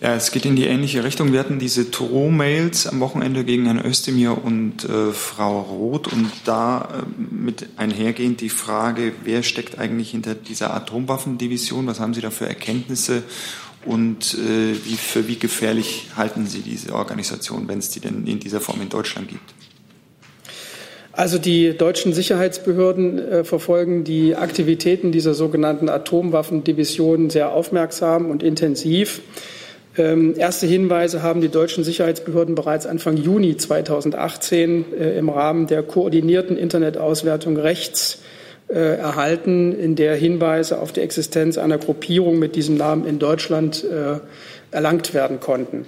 Ja, 0.05 0.15
es 0.17 0.33
geht 0.33 0.45
in 0.45 0.55
die 0.55 0.67
ähnliche 0.67 1.03
Richtung. 1.03 1.33
Wir 1.33 1.41
hatten 1.41 1.59
diese 1.59 1.87
Drohmails 1.87 2.87
am 2.87 3.01
Wochenende 3.01 3.43
gegen 3.43 3.65
Herrn 3.65 3.83
Özdemir 3.83 4.37
und 4.45 4.85
äh, 4.85 5.13
Frau 5.13 5.63
Roth 5.63 6.13
und 6.13 6.31
da 6.45 6.91
äh, 6.93 7.35
mit 7.35 7.69
einhergehend 7.79 8.43
die 8.43 8.51
Frage, 8.51 9.13
wer 9.25 9.43
steckt 9.43 9.79
eigentlich 9.79 10.11
hinter 10.11 10.35
dieser 10.35 10.75
Atomwaffendivision? 10.75 11.87
Was 11.87 12.01
haben 12.01 12.13
Sie 12.13 12.21
da 12.21 12.29
für 12.29 12.47
Erkenntnisse 12.47 13.23
und 13.87 14.35
äh, 14.35 14.75
wie, 14.85 14.97
für 14.97 15.27
wie 15.27 15.39
gefährlich 15.39 16.11
halten 16.15 16.49
Sie 16.49 16.61
diese 16.61 16.95
Organisation, 16.95 17.67
wenn 17.67 17.79
es 17.79 17.89
die 17.89 18.01
denn 18.01 18.27
in 18.27 18.41
dieser 18.41 18.61
Form 18.61 18.83
in 18.83 18.91
Deutschland 18.91 19.29
gibt? 19.29 19.55
Also 21.13 21.39
die 21.39 21.75
deutschen 21.75 22.13
Sicherheitsbehörden 22.13 23.19
äh, 23.19 23.45
verfolgen 23.45 24.05
die 24.05 24.37
Aktivitäten 24.37 25.13
dieser 25.13 25.33
sogenannten 25.33 25.89
Atomwaffendivision 25.89 27.31
sehr 27.31 27.55
aufmerksam 27.55 28.29
und 28.29 28.43
intensiv. 28.43 29.23
Ähm, 29.97 30.35
erste 30.37 30.67
Hinweise 30.67 31.23
haben 31.23 31.41
die 31.41 31.49
deutschen 31.49 31.85
Sicherheitsbehörden 31.85 32.55
bereits 32.55 32.87
Anfang 32.87 33.17
Juni 33.17 33.57
2018 33.57 34.93
äh, 34.93 35.19
im 35.19 35.29
Rahmen 35.29 35.67
der 35.69 35.83
koordinierten 35.85 36.57
Internetauswertung 36.57 37.57
rechts 37.57 38.19
äh, 38.69 38.97
erhalten, 38.97 39.79
in 39.79 39.95
der 39.95 40.17
Hinweise 40.17 40.81
auf 40.81 40.91
die 40.91 41.01
Existenz 41.01 41.59
einer 41.59 41.79
Gruppierung 41.79 42.39
mit 42.39 42.57
diesem 42.57 42.77
Namen 42.77 43.07
in 43.07 43.21
Deutschland 43.21 43.85
äh, 43.85 44.19
erlangt 44.73 45.15
werden 45.15 45.39
konnten. 45.39 45.87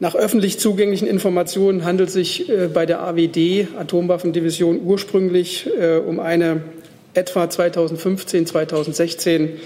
Nach 0.00 0.14
öffentlich 0.14 0.58
zugänglichen 0.58 1.08
Informationen 1.08 1.84
handelt 1.84 2.10
sich 2.10 2.48
äh, 2.48 2.68
bei 2.72 2.86
der 2.86 3.00
AWD 3.00 3.68
Atomwaffendivision 3.78 4.80
ursprünglich 4.82 5.68
äh, 5.78 5.96
um 5.96 6.18
eine 6.20 6.62
etwa 7.14 7.50
2015, 7.50 8.46
2016 8.46 9.42
ähm, 9.42 9.58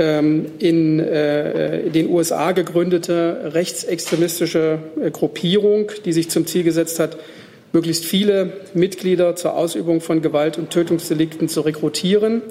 in 0.00 0.98
äh, 0.98 1.90
den 1.90 2.08
USA 2.08 2.52
gegründete 2.52 3.50
rechtsextremistische 3.52 4.78
äh, 5.00 5.10
Gruppierung, 5.10 5.90
die 6.04 6.12
sich 6.12 6.30
zum 6.30 6.46
Ziel 6.46 6.62
gesetzt 6.62 6.98
hat, 6.98 7.18
möglichst 7.72 8.04
viele 8.04 8.52
Mitglieder 8.72 9.36
zur 9.36 9.54
Ausübung 9.54 10.00
von 10.00 10.22
Gewalt- 10.22 10.56
und 10.56 10.70
Tötungsdelikten 10.70 11.48
zu 11.48 11.60
rekrutieren. 11.60 12.42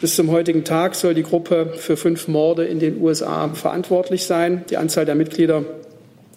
Bis 0.00 0.16
zum 0.16 0.30
heutigen 0.30 0.64
Tag 0.64 0.94
soll 0.94 1.14
die 1.14 1.22
Gruppe 1.22 1.74
für 1.76 1.96
fünf 1.96 2.28
Morde 2.28 2.64
in 2.64 2.78
den 2.78 3.00
USA 3.00 3.48
verantwortlich 3.48 4.24
sein. 4.24 4.64
Die 4.70 4.76
Anzahl 4.76 5.04
der 5.04 5.14
Mitglieder 5.14 5.64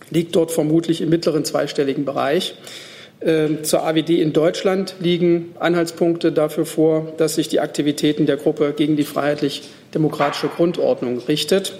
liegt 0.09 0.35
dort 0.35 0.51
vermutlich 0.51 1.01
im 1.01 1.09
mittleren 1.09 1.45
zweistelligen 1.45 2.05
Bereich. 2.05 2.55
Ähm, 3.21 3.63
zur 3.63 3.83
AWD 3.83 4.21
in 4.21 4.31
Deutschland 4.33 4.95
liegen 4.99 5.53
Anhaltspunkte 5.59 6.31
dafür 6.31 6.65
vor, 6.65 7.13
dass 7.17 7.35
sich 7.35 7.49
die 7.49 7.59
Aktivitäten 7.59 8.25
der 8.25 8.37
Gruppe 8.37 8.73
gegen 8.75 8.95
die 8.95 9.03
freiheitlich-demokratische 9.89 10.47
Grundordnung 10.47 11.19
richtet. 11.19 11.77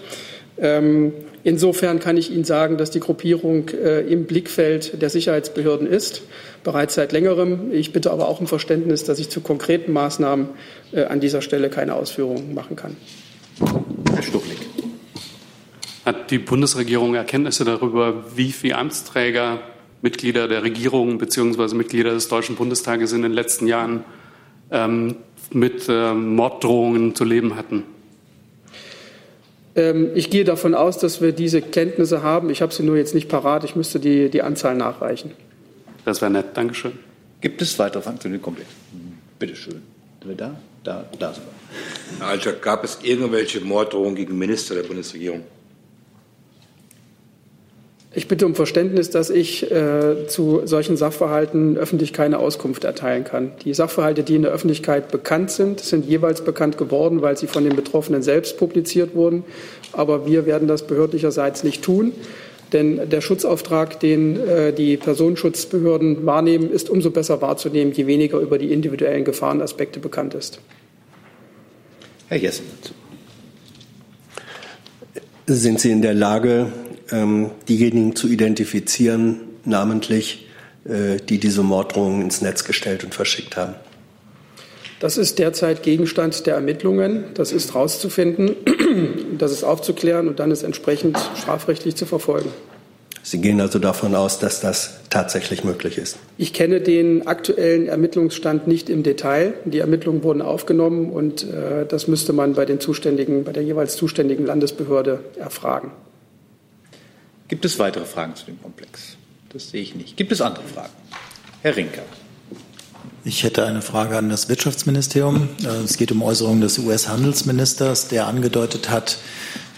Ähm, 0.57 1.13
insofern 1.43 1.99
kann 1.99 2.17
ich 2.17 2.31
Ihnen 2.31 2.43
sagen, 2.43 2.77
dass 2.77 2.91
die 2.91 2.99
Gruppierung 2.99 3.69
äh, 3.69 4.01
im 4.01 4.25
Blickfeld 4.25 5.01
der 5.01 5.09
Sicherheitsbehörden 5.09 5.87
ist, 5.87 6.23
bereits 6.63 6.95
seit 6.95 7.11
längerem. 7.11 7.71
Ich 7.71 7.93
bitte 7.93 8.11
aber 8.11 8.27
auch 8.27 8.41
um 8.41 8.47
Verständnis, 8.47 9.03
dass 9.05 9.19
ich 9.19 9.29
zu 9.29 9.41
konkreten 9.41 9.93
Maßnahmen 9.93 10.49
äh, 10.91 11.03
an 11.03 11.19
dieser 11.19 11.41
Stelle 11.41 11.69
keine 11.69 11.93
Ausführungen 11.95 12.53
machen 12.53 12.75
kann. 12.75 12.97
Herr 14.13 14.23
Stuchlik. 14.23 14.57
Hat 16.05 16.31
die 16.31 16.39
Bundesregierung 16.39 17.15
Erkenntnisse 17.15 17.65
darüber, 17.65 18.25
wie 18.35 18.51
viele 18.51 18.77
Amtsträger 18.77 19.59
Mitglieder 20.01 20.47
der 20.47 20.63
Regierung 20.63 21.17
bzw. 21.17 21.75
Mitglieder 21.75 22.11
des 22.11 22.29
Deutschen 22.29 22.55
Bundestages 22.55 23.11
in 23.11 23.21
den 23.21 23.33
letzten 23.33 23.67
Jahren 23.67 24.03
ähm, 24.71 25.17
mit 25.51 25.87
ähm, 25.89 26.35
Morddrohungen 26.35 27.15
zu 27.15 27.25
leben 27.25 27.55
hatten? 27.55 27.83
Ähm, 29.75 30.11
ich 30.15 30.29
gehe 30.29 30.43
davon 30.43 30.73
aus, 30.73 30.97
dass 30.97 31.21
wir 31.21 31.31
diese 31.31 31.61
Kenntnisse 31.61 32.23
haben. 32.23 32.49
Ich 32.49 32.61
habe 32.61 32.73
sie 32.73 32.83
nur 32.83 32.97
jetzt 32.97 33.13
nicht 33.13 33.29
parat. 33.29 33.63
Ich 33.63 33.75
müsste 33.75 33.99
die, 33.99 34.29
die 34.29 34.41
Anzahl 34.41 34.75
nachreichen. 34.75 35.31
Das 36.05 36.21
wäre 36.21 36.31
nett. 36.31 36.45
Dankeschön. 36.55 36.93
Gibt 37.41 37.61
es 37.61 37.77
weitere 37.79 38.01
Fragen 38.01 38.19
zu 38.19 38.29
dem 38.29 38.41
Komplex? 38.41 38.69
Bitte 39.37 39.55
schön. 39.55 39.81
Sind 40.19 40.29
wir 40.29 40.35
da? 40.35 40.59
Da, 40.83 41.05
da 41.17 41.33
sind 41.33 41.43
wir. 41.45 42.19
Herr 42.19 42.27
Alter, 42.27 42.53
gab 42.53 42.83
es 42.83 42.99
irgendwelche 43.03 43.61
Morddrohungen 43.61 44.15
gegen 44.15 44.37
Minister 44.37 44.75
der 44.75 44.83
Bundesregierung? 44.83 45.43
Ich 48.19 48.27
bitte 48.27 48.45
um 48.45 48.53
Verständnis, 48.53 49.09
dass 49.09 49.29
ich 49.29 49.71
äh, 49.71 50.27
zu 50.27 50.63
solchen 50.65 50.97
Sachverhalten 50.97 51.77
öffentlich 51.77 52.11
keine 52.11 52.39
Auskunft 52.39 52.83
erteilen 52.83 53.23
kann. 53.23 53.53
Die 53.63 53.73
Sachverhalte, 53.73 54.23
die 54.23 54.35
in 54.35 54.41
der 54.41 54.51
Öffentlichkeit 54.51 55.09
bekannt 55.09 55.51
sind, 55.51 55.79
sind 55.79 56.05
jeweils 56.05 56.43
bekannt 56.43 56.77
geworden, 56.77 57.21
weil 57.21 57.37
sie 57.37 57.47
von 57.47 57.63
den 57.63 57.77
Betroffenen 57.77 58.21
selbst 58.21 58.57
publiziert 58.57 59.15
wurden. 59.15 59.45
Aber 59.93 60.27
wir 60.27 60.45
werden 60.45 60.67
das 60.67 60.85
behördlicherseits 60.85 61.63
nicht 61.63 61.81
tun. 61.81 62.11
Denn 62.73 63.09
der 63.09 63.21
Schutzauftrag, 63.21 64.01
den 64.01 64.37
äh, 64.45 64.73
die 64.73 64.97
Personenschutzbehörden 64.97 66.25
wahrnehmen, 66.25 66.69
ist 66.69 66.89
umso 66.89 67.11
besser 67.11 67.41
wahrzunehmen, 67.41 67.93
je 67.93 68.05
weniger 68.05 68.39
über 68.39 68.57
die 68.57 68.73
individuellen 68.73 69.23
Gefahrenaspekte 69.23 70.01
bekannt 70.01 70.33
ist. 70.33 70.59
Herr 72.27 72.37
Jessen. 72.37 72.65
Sind 75.47 75.79
Sie 75.79 75.91
in 75.91 76.01
der 76.01 76.13
Lage, 76.13 76.73
ähm, 77.11 77.51
diejenigen 77.67 78.15
zu 78.15 78.27
identifizieren, 78.27 79.41
namentlich, 79.65 80.47
äh, 80.85 81.17
die 81.17 81.39
diese 81.39 81.63
Morddrohungen 81.63 82.21
ins 82.21 82.41
Netz 82.41 82.63
gestellt 82.63 83.03
und 83.03 83.13
verschickt 83.13 83.57
haben? 83.57 83.75
Das 84.99 85.17
ist 85.17 85.39
derzeit 85.39 85.81
Gegenstand 85.81 86.45
der 86.45 86.55
Ermittlungen. 86.55 87.23
Das 87.33 87.53
ist 87.53 87.73
herauszufinden, 87.73 88.55
das 89.37 89.51
ist 89.51 89.63
aufzuklären 89.63 90.27
und 90.27 90.39
dann 90.39 90.51
ist 90.51 90.63
entsprechend 90.63 91.17
strafrechtlich 91.37 91.95
zu 91.95 92.05
verfolgen. 92.05 92.49
Sie 93.21 93.39
gehen 93.39 93.61
also 93.61 93.79
davon 93.79 94.15
aus, 94.15 94.39
dass 94.39 94.59
das 94.59 95.01
tatsächlich 95.09 95.63
möglich 95.63 95.97
ist? 95.97 96.17
Ich 96.37 96.53
kenne 96.53 96.81
den 96.81 97.27
aktuellen 97.27 97.87
Ermittlungsstand 97.87 98.67
nicht 98.67 98.89
im 98.89 99.03
Detail. 99.03 99.53
Die 99.65 99.79
Ermittlungen 99.79 100.23
wurden 100.23 100.41
aufgenommen 100.41 101.11
und 101.11 101.43
äh, 101.43 101.85
das 101.87 102.07
müsste 102.07 102.33
man 102.33 102.53
bei, 102.53 102.65
den 102.65 102.79
zuständigen, 102.79 103.43
bei 103.43 103.51
der 103.51 103.63
jeweils 103.63 103.95
zuständigen 103.97 104.45
Landesbehörde 104.45 105.19
erfragen. 105.37 105.91
Gibt 107.49 107.65
es 107.65 107.79
weitere 107.79 108.05
Fragen 108.05 108.35
zu 108.35 108.45
dem 108.45 108.61
Komplex? 108.61 109.17
Das 109.51 109.71
sehe 109.71 109.81
ich 109.81 109.95
nicht. 109.95 110.15
Gibt 110.15 110.31
es 110.31 110.39
andere 110.39 110.63
Fragen? 110.63 110.93
Herr 111.63 111.75
Rinker. 111.75 112.03
Ich 113.25 113.43
hätte 113.43 113.65
eine 113.65 113.81
Frage 113.81 114.17
an 114.17 114.29
das 114.29 114.49
Wirtschaftsministerium. 114.49 115.49
Äh, 115.63 115.83
es 115.83 115.97
geht 115.97 116.11
um 116.11 116.21
Äußerungen 116.21 116.61
des 116.61 116.77
US-Handelsministers, 116.77 118.07
der 118.07 118.27
angedeutet 118.27 118.91
hat, 118.91 119.17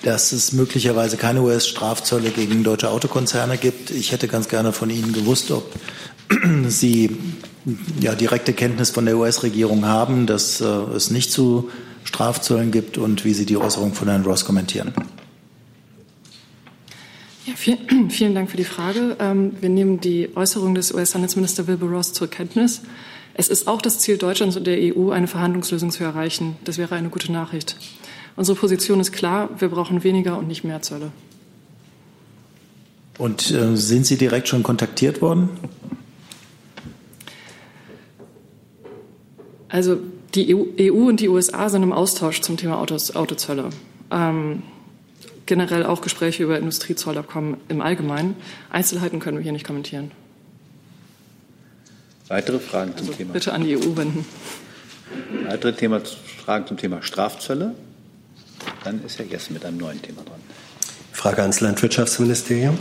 dass 0.03 0.33
es 0.33 0.51
möglicherweise 0.51 1.15
keine 1.15 1.41
US-Strafzölle 1.41 2.31
gegen 2.31 2.63
deutsche 2.65 2.89
Autokonzerne 2.89 3.57
gibt. 3.57 3.89
Ich 3.89 4.11
hätte 4.11 4.27
ganz 4.27 4.49
gerne 4.49 4.73
von 4.73 4.89
Ihnen 4.89 5.13
gewusst, 5.13 5.49
ob 5.51 5.71
Sie 6.67 7.17
ja, 8.01 8.15
direkte 8.15 8.51
Kenntnis 8.51 8.89
von 8.89 9.05
der 9.05 9.17
US-Regierung 9.17 9.85
haben, 9.85 10.27
dass 10.27 10.59
äh, 10.59 10.65
es 10.65 11.09
nicht 11.09 11.31
zu 11.31 11.71
Strafzöllen 12.03 12.71
gibt 12.71 12.97
und 12.97 13.23
wie 13.23 13.33
Sie 13.33 13.45
die 13.45 13.57
Äußerung 13.57 13.93
von 13.93 14.09
Herrn 14.09 14.23
Ross 14.23 14.43
kommentieren. 14.43 14.93
Ja, 17.45 17.53
vielen, 17.55 18.09
vielen 18.09 18.35
Dank 18.35 18.51
für 18.51 18.57
die 18.57 18.63
Frage. 18.63 19.17
Ähm, 19.19 19.53
wir 19.59 19.69
nehmen 19.69 19.99
die 19.99 20.29
Äußerung 20.35 20.75
des 20.75 20.93
US-Handelsministers 20.93 21.67
Wilbur 21.67 21.89
Ross 21.89 22.13
zur 22.13 22.27
Kenntnis. 22.27 22.81
Es 23.33 23.47
ist 23.47 23.67
auch 23.67 23.81
das 23.81 23.99
Ziel 23.99 24.17
Deutschlands 24.17 24.57
und 24.57 24.67
der 24.67 24.77
EU, 24.77 25.09
eine 25.09 25.27
Verhandlungslösung 25.27 25.91
zu 25.91 26.03
erreichen. 26.03 26.57
Das 26.65 26.77
wäre 26.77 26.95
eine 26.95 27.09
gute 27.09 27.31
Nachricht. 27.31 27.77
Unsere 28.35 28.57
Position 28.57 28.99
ist 28.99 29.11
klar, 29.11 29.49
wir 29.59 29.69
brauchen 29.69 30.03
weniger 30.03 30.37
und 30.37 30.47
nicht 30.47 30.63
mehr 30.63 30.81
Zölle. 30.81 31.11
Und 33.17 33.51
äh, 33.51 33.75
sind 33.75 34.05
Sie 34.05 34.17
direkt 34.17 34.47
schon 34.47 34.63
kontaktiert 34.63 35.21
worden? 35.21 35.49
Also 39.69 39.97
die 40.35 40.55
EU, 40.55 40.65
EU, 40.79 41.07
und 41.07 41.19
die 41.19 41.29
USA 41.29 41.69
sind 41.69 41.83
im 41.83 41.93
Austausch 41.93 42.41
zum 42.41 42.57
Thema 42.57 42.79
Autos, 42.79 43.15
Autozölle. 43.15 43.69
Ähm, 44.11 44.63
generell 45.51 45.85
auch 45.85 45.99
Gespräche 45.99 46.43
über 46.43 46.57
Industriezollabkommen 46.57 47.57
im 47.67 47.81
Allgemeinen. 47.81 48.37
Einzelheiten 48.69 49.19
können 49.19 49.35
wir 49.35 49.43
hier 49.43 49.51
nicht 49.51 49.67
kommentieren. 49.67 50.11
Weitere 52.29 52.57
Fragen 52.59 52.95
zum 52.95 53.07
also 53.07 53.17
Thema? 53.17 53.33
Bitte 53.33 53.51
an 53.51 53.65
die 53.65 53.75
EU 53.75 53.97
wenden. 53.97 54.25
Weitere 55.45 55.73
Thema, 55.73 55.99
Fragen 56.45 56.67
zum 56.67 56.77
Thema 56.77 57.03
Strafzölle? 57.03 57.75
Dann 58.85 59.03
ist 59.03 59.19
Herr 59.19 59.25
Jessen 59.25 59.51
mit 59.51 59.65
einem 59.65 59.75
neuen 59.75 60.01
Thema 60.01 60.21
dran. 60.21 60.39
Frage 61.11 61.41
ans 61.41 61.59
Landwirtschaftsministerium. 61.59 62.77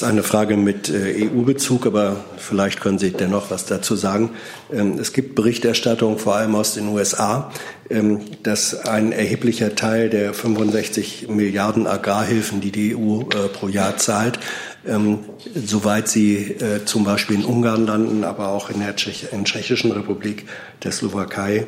eine 0.11 0.23
Frage 0.23 0.57
mit 0.57 0.89
äh, 0.89 1.29
EU-Bezug, 1.29 1.85
aber 1.85 2.17
vielleicht 2.37 2.81
können 2.81 2.99
Sie 2.99 3.11
dennoch 3.11 3.49
was 3.49 3.65
dazu 3.65 3.95
sagen. 3.95 4.31
Ähm, 4.71 4.99
es 4.99 5.13
gibt 5.13 5.35
Berichterstattung, 5.35 6.19
vor 6.19 6.35
allem 6.35 6.53
aus 6.55 6.73
den 6.73 6.89
USA, 6.89 7.51
ähm, 7.89 8.19
dass 8.43 8.75
ein 8.85 9.11
erheblicher 9.13 9.73
Teil 9.75 10.09
der 10.09 10.33
65 10.33 11.29
Milliarden 11.29 11.87
Agrarhilfen, 11.87 12.61
die 12.61 12.71
die 12.71 12.95
EU 12.95 13.21
äh, 13.21 13.47
pro 13.47 13.69
Jahr 13.69 13.97
zahlt, 13.97 14.39
ähm, 14.85 15.19
soweit 15.55 16.09
sie 16.09 16.37
äh, 16.37 16.83
zum 16.85 17.03
Beispiel 17.03 17.37
in 17.37 17.45
Ungarn 17.45 17.85
landen, 17.85 18.23
aber 18.23 18.49
auch 18.49 18.69
in 18.69 18.81
der 18.81 18.95
Tschech 18.95 19.27
in 19.31 19.45
Tschechischen 19.45 19.91
Republik, 19.91 20.45
der 20.83 20.91
Slowakei, 20.91 21.67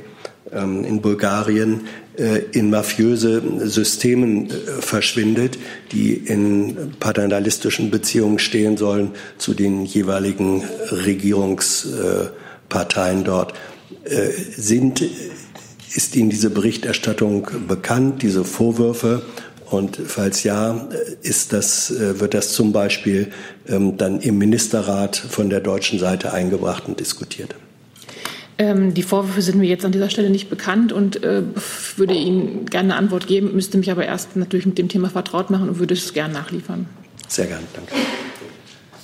in 0.51 1.01
Bulgarien, 1.01 1.87
äh, 2.15 2.43
in 2.51 2.69
mafiöse 2.69 3.41
Systemen 3.67 4.51
äh, 4.51 4.53
verschwindet, 4.81 5.57
die 5.91 6.13
in 6.13 6.93
paternalistischen 6.99 7.89
Beziehungen 7.89 8.37
stehen 8.37 8.77
sollen 8.77 9.13
zu 9.39 9.55
den 9.55 9.83
jeweiligen 9.83 10.61
Regierungsparteien 10.91 13.23
dort. 13.23 13.53
Äh, 14.03 14.29
sind, 14.55 15.03
ist 15.95 16.15
Ihnen 16.15 16.29
diese 16.29 16.51
Berichterstattung 16.51 17.47
bekannt, 17.67 18.21
diese 18.21 18.43
Vorwürfe? 18.43 19.23
Und 19.71 19.99
falls 20.05 20.43
ja, 20.43 20.87
ist 21.23 21.51
das, 21.51 21.91
wird 21.97 22.35
das 22.35 22.53
zum 22.53 22.73
Beispiel 22.73 23.31
ähm, 23.67 23.97
dann 23.97 24.19
im 24.19 24.37
Ministerrat 24.37 25.15
von 25.15 25.49
der 25.49 25.61
deutschen 25.61 25.97
Seite 25.97 26.31
eingebracht 26.31 26.87
und 26.87 26.99
diskutiert? 26.99 27.55
Ähm, 28.57 28.93
die 28.93 29.03
Vorwürfe 29.03 29.41
sind 29.41 29.57
mir 29.57 29.67
jetzt 29.67 29.83
an 29.83 29.91
dieser 29.91 30.09
Stelle 30.09 30.29
nicht 30.29 30.49
bekannt 30.49 30.91
und 30.91 31.23
äh, 31.23 31.41
würde 31.95 32.13
Ihnen 32.13 32.65
gerne 32.65 32.93
eine 32.93 32.97
Antwort 32.97 33.27
geben, 33.27 33.53
müsste 33.55 33.77
mich 33.77 33.89
aber 33.89 34.05
erst 34.05 34.35
natürlich 34.35 34.65
mit 34.65 34.77
dem 34.77 34.89
Thema 34.89 35.09
vertraut 35.09 35.49
machen 35.49 35.69
und 35.69 35.79
würde 35.79 35.95
es 35.95 36.13
gerne 36.13 36.33
nachliefern. 36.33 36.87
Sehr 37.27 37.47
gerne, 37.47 37.65
danke. 37.73 37.93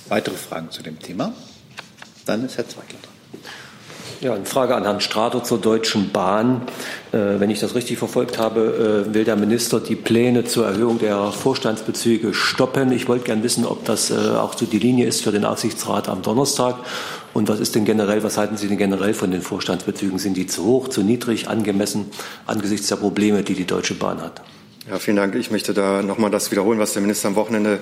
Weitere 0.08 0.36
Fragen 0.36 0.70
zu 0.70 0.82
dem 0.82 0.98
Thema? 0.98 1.32
Dann 2.26 2.44
ist 2.44 2.58
Herr 2.58 2.68
Zweigler 2.68 2.98
dran. 3.02 3.42
Ja, 4.20 4.34
eine 4.34 4.44
Frage 4.44 4.74
an 4.74 4.82
Herrn 4.82 5.00
Strader 5.00 5.42
zur 5.42 5.58
Deutschen 5.58 6.10
Bahn. 6.10 6.60
Äh, 7.10 7.40
wenn 7.40 7.48
ich 7.48 7.58
das 7.58 7.74
richtig 7.74 7.96
verfolgt 7.96 8.36
habe, 8.36 9.06
äh, 9.08 9.14
will 9.14 9.24
der 9.24 9.36
Minister 9.36 9.80
die 9.80 9.96
Pläne 9.96 10.44
zur 10.44 10.66
Erhöhung 10.66 10.98
der 10.98 11.32
Vorstandsbezüge 11.32 12.34
stoppen. 12.34 12.92
Ich 12.92 13.08
wollte 13.08 13.24
gerne 13.24 13.42
wissen, 13.42 13.64
ob 13.64 13.86
das 13.86 14.10
äh, 14.10 14.14
auch 14.36 14.58
so 14.58 14.66
die 14.66 14.78
Linie 14.78 15.06
ist 15.06 15.22
für 15.22 15.32
den 15.32 15.46
Aufsichtsrat 15.46 16.10
am 16.10 16.20
Donnerstag 16.20 16.76
und 17.32 17.48
was 17.48 17.60
ist 17.60 17.74
denn 17.74 17.86
generell, 17.86 18.22
was 18.22 18.36
halten 18.36 18.58
Sie 18.58 18.68
denn 18.68 18.76
generell 18.76 19.14
von 19.14 19.30
den 19.30 19.40
Vorstandsbezügen? 19.40 20.18
Sind 20.18 20.36
die 20.36 20.46
zu 20.46 20.66
hoch, 20.66 20.88
zu 20.88 21.02
niedrig, 21.02 21.48
angemessen 21.48 22.10
angesichts 22.46 22.88
der 22.88 22.96
Probleme, 22.96 23.42
die 23.42 23.54
die 23.54 23.66
Deutsche 23.66 23.94
Bahn 23.94 24.20
hat? 24.20 24.42
Ja, 24.90 24.98
vielen 24.98 25.16
Dank. 25.16 25.34
Ich 25.34 25.50
möchte 25.50 25.72
da 25.72 26.02
nochmal 26.02 26.30
das 26.30 26.50
wiederholen, 26.50 26.78
was 26.78 26.92
der 26.92 27.00
Minister 27.00 27.28
am 27.28 27.36
Wochenende 27.36 27.78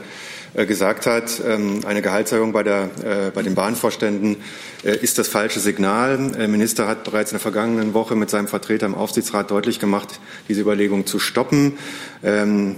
gesagt 0.55 1.07
hat, 1.07 1.43
ähm, 1.47 1.81
eine 1.87 2.03
Gehaltserhöhung 2.03 2.53
bei, 2.53 2.63
der, 2.63 2.91
äh, 3.05 3.31
bei 3.33 3.43
den 3.43 3.55
Bahnvorständen 3.55 4.37
äh, 4.85 4.97
ist 4.97 5.19
das 5.19 5.29
falsche 5.29 5.61
Signal. 5.61 6.33
Der 6.37 6.49
Minister 6.49 6.89
hat 6.89 7.05
bereits 7.05 7.31
in 7.33 7.37
der 7.37 7.41
vergangenen 7.41 7.95
Woche 7.95 8.17
mit 8.17 8.31
seinem 8.31 8.49
Vertreter 8.49 8.87
im 8.87 8.95
Aufsichtsrat 8.95 9.51
deutlich 9.51 9.79
gemacht, 9.79 10.21
diese 10.49 10.61
Überlegung 10.61 11.07
zu 11.07 11.19
stoppen. 11.19 11.79
Ähm, 12.23 12.77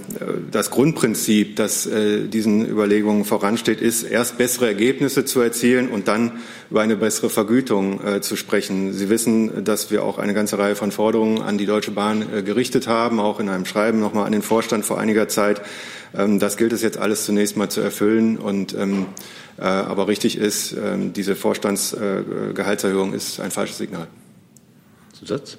das 0.51 0.69
Grundprinzip, 0.69 1.55
das 1.55 1.87
diesen 1.89 2.67
Überlegungen 2.67 3.25
voransteht, 3.25 3.81
ist, 3.81 4.03
erst 4.03 4.37
bessere 4.37 4.67
Ergebnisse 4.67 5.25
zu 5.25 5.41
erzielen 5.41 5.89
und 5.89 6.07
dann 6.07 6.33
über 6.71 6.81
eine 6.81 6.95
bessere 6.95 7.29
Vergütung 7.29 7.99
zu 8.21 8.35
sprechen. 8.35 8.93
Sie 8.93 9.09
wissen, 9.09 9.65
dass 9.65 9.91
wir 9.91 10.03
auch 10.03 10.17
eine 10.17 10.33
ganze 10.33 10.57
Reihe 10.57 10.75
von 10.75 10.91
Forderungen 10.91 11.41
an 11.41 11.57
die 11.57 11.65
Deutsche 11.65 11.91
Bahn 11.91 12.25
gerichtet 12.45 12.87
haben, 12.87 13.19
auch 13.19 13.39
in 13.41 13.49
einem 13.49 13.65
Schreiben 13.65 13.99
nochmal 13.99 14.25
an 14.25 14.31
den 14.31 14.41
Vorstand 14.41 14.85
vor 14.85 14.97
einiger 14.97 15.27
Zeit. 15.27 15.61
Ähm, 16.17 16.39
das 16.39 16.57
gilt 16.57 16.73
es 16.73 16.81
jetzt 16.81 16.97
alles 16.97 17.25
zunächst 17.25 17.57
mal 17.57 17.69
zu 17.69 17.81
erfüllen. 17.81 18.37
Und, 18.37 18.73
ähm, 18.73 19.07
äh, 19.57 19.63
aber 19.63 20.07
richtig 20.07 20.37
ist, 20.37 20.73
ähm, 20.73 21.13
diese 21.13 21.35
Vorstandsgehaltserhöhung 21.35 23.13
ist 23.13 23.39
ein 23.39 23.51
falsches 23.51 23.77
Signal. 23.77 24.07
Zusatz? 25.13 25.57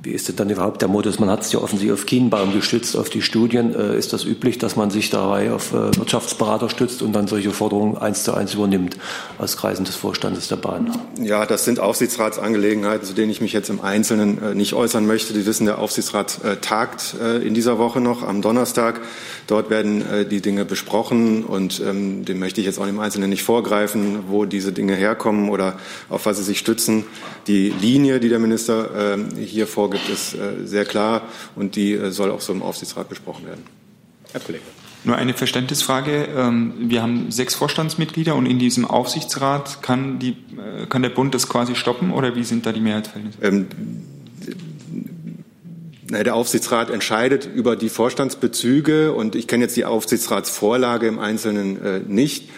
Wie 0.00 0.12
ist 0.12 0.28
denn 0.28 0.36
dann 0.36 0.48
überhaupt 0.48 0.80
der 0.80 0.88
Modus? 0.88 1.18
Man 1.18 1.28
hat 1.28 1.42
es 1.42 1.50
ja 1.50 1.58
offensichtlich 1.58 1.92
auf 1.92 2.06
Kienbaum 2.06 2.52
gestützt, 2.52 2.96
auf 2.96 3.10
die 3.10 3.20
Studien. 3.20 3.74
Äh, 3.74 3.98
ist 3.98 4.12
das 4.12 4.24
üblich, 4.24 4.56
dass 4.56 4.76
man 4.76 4.90
sich 4.90 5.10
dabei 5.10 5.52
auf 5.52 5.72
äh, 5.72 5.96
Wirtschaftsberater 5.96 6.68
stützt 6.68 7.02
und 7.02 7.12
dann 7.12 7.26
solche 7.26 7.50
Forderungen 7.50 7.98
eins 7.98 8.22
zu 8.22 8.32
eins 8.32 8.54
übernimmt 8.54 8.96
aus 9.38 9.56
Kreisen 9.56 9.84
des 9.84 9.96
Vorstandes 9.96 10.46
der 10.46 10.56
Bahn? 10.56 10.96
Ja, 11.20 11.46
das 11.46 11.64
sind 11.64 11.80
Aufsichtsratsangelegenheiten, 11.80 13.08
zu 13.08 13.12
denen 13.12 13.32
ich 13.32 13.40
mich 13.40 13.52
jetzt 13.52 13.70
im 13.70 13.80
Einzelnen 13.80 14.40
äh, 14.40 14.54
nicht 14.54 14.72
äußern 14.74 15.04
möchte. 15.04 15.34
Sie 15.34 15.46
wissen, 15.46 15.66
der 15.66 15.78
Aufsichtsrat 15.78 16.38
tagt 16.60 17.14
in 17.42 17.54
dieser 17.54 17.78
Woche 17.78 18.00
noch 18.00 18.22
am 18.22 18.42
Donnerstag. 18.42 19.00
Dort 19.46 19.70
werden 19.70 20.04
die 20.30 20.40
Dinge 20.40 20.64
besprochen 20.64 21.44
und 21.44 21.80
ähm, 21.84 22.24
dem 22.24 22.38
möchte 22.38 22.60
ich 22.60 22.66
jetzt 22.66 22.78
auch 22.78 22.86
im 22.86 23.00
Einzelnen 23.00 23.30
nicht 23.30 23.42
vorgreifen, 23.42 24.24
wo 24.28 24.44
diese 24.44 24.72
Dinge 24.72 24.94
herkommen 24.94 25.48
oder 25.48 25.78
auf 26.08 26.26
was 26.26 26.36
sie 26.36 26.42
sich 26.42 26.58
stützen. 26.58 27.04
Die 27.46 27.70
Linie, 27.70 28.20
die 28.20 28.28
der 28.28 28.38
Minister 28.38 28.90
ähm, 28.96 29.28
hier 29.36 29.66
vorgeht, 29.66 29.87
vorgibt, 29.88 30.08
ist 30.08 30.34
äh, 30.34 30.66
sehr 30.66 30.84
klar 30.84 31.22
und 31.56 31.76
die 31.76 31.94
äh, 31.94 32.10
soll 32.10 32.30
auch 32.30 32.40
so 32.40 32.52
im 32.52 32.62
Aufsichtsrat 32.62 33.08
besprochen 33.08 33.46
werden. 33.46 33.62
Herr 34.32 34.40
Kollege. 34.40 34.64
Nur 35.04 35.16
eine 35.16 35.32
Verständnisfrage. 35.32 36.28
Ähm, 36.36 36.74
wir 36.78 37.02
haben 37.02 37.30
sechs 37.30 37.54
Vorstandsmitglieder 37.54 38.34
und 38.34 38.46
in 38.46 38.58
diesem 38.58 38.84
Aufsichtsrat 38.84 39.82
kann, 39.82 40.18
die, 40.18 40.30
äh, 40.30 40.86
kann 40.88 41.02
der 41.02 41.10
Bund 41.10 41.34
das 41.34 41.48
quasi 41.48 41.74
stoppen 41.74 42.12
oder 42.12 42.34
wie 42.34 42.44
sind 42.44 42.66
da 42.66 42.72
die 42.72 42.80
Mehrheitsverhältnisse? 42.80 43.38
Ähm, 43.42 43.66
der 46.10 46.34
Aufsichtsrat 46.34 46.90
entscheidet 46.90 47.46
über 47.46 47.76
die 47.76 47.90
Vorstandsbezüge 47.90 49.12
und 49.12 49.34
ich 49.34 49.46
kenne 49.46 49.64
jetzt 49.64 49.76
die 49.76 49.84
Aufsichtsratsvorlage 49.84 51.06
im 51.06 51.18
Einzelnen 51.18 52.08
nicht. 52.08 52.48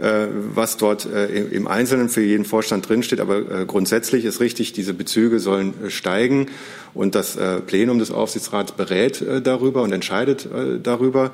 Äh, 0.00 0.28
was 0.54 0.76
dort 0.78 1.06
äh, 1.06 1.26
im 1.26 1.66
Einzelnen 1.66 2.08
für 2.08 2.22
jeden 2.22 2.44
Vorstand 2.44 2.88
drinsteht. 2.88 3.20
Aber 3.20 3.38
äh, 3.38 3.66
grundsätzlich 3.66 4.24
ist 4.24 4.40
richtig, 4.40 4.72
diese 4.72 4.94
Bezüge 4.94 5.40
sollen 5.40 5.74
steigen. 5.88 6.46
Und 6.92 7.14
das 7.14 7.38
Plenum 7.68 8.00
des 8.00 8.10
Aufsichtsrats 8.10 8.72
berät 8.72 9.24
darüber 9.44 9.82
und 9.82 9.92
entscheidet 9.92 10.48
darüber. 10.82 11.30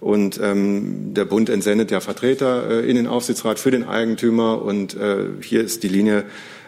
Und 0.00 0.38
ähm, 0.42 1.14
der 1.14 1.24
Bund 1.24 1.48
entsendet 1.48 1.90
ja 1.90 2.00
Vertreter 2.00 2.70
äh, 2.70 2.90
in 2.90 2.96
den 2.96 3.06
Aufsichtsrat 3.06 3.58
für 3.58 3.70
den 3.70 3.84
Eigentümer. 3.84 4.62
Und 4.62 4.94
äh, 4.94 5.24
hier 5.40 5.62
ist 5.62 5.82
die 5.82 5.88
Linie 5.88 6.24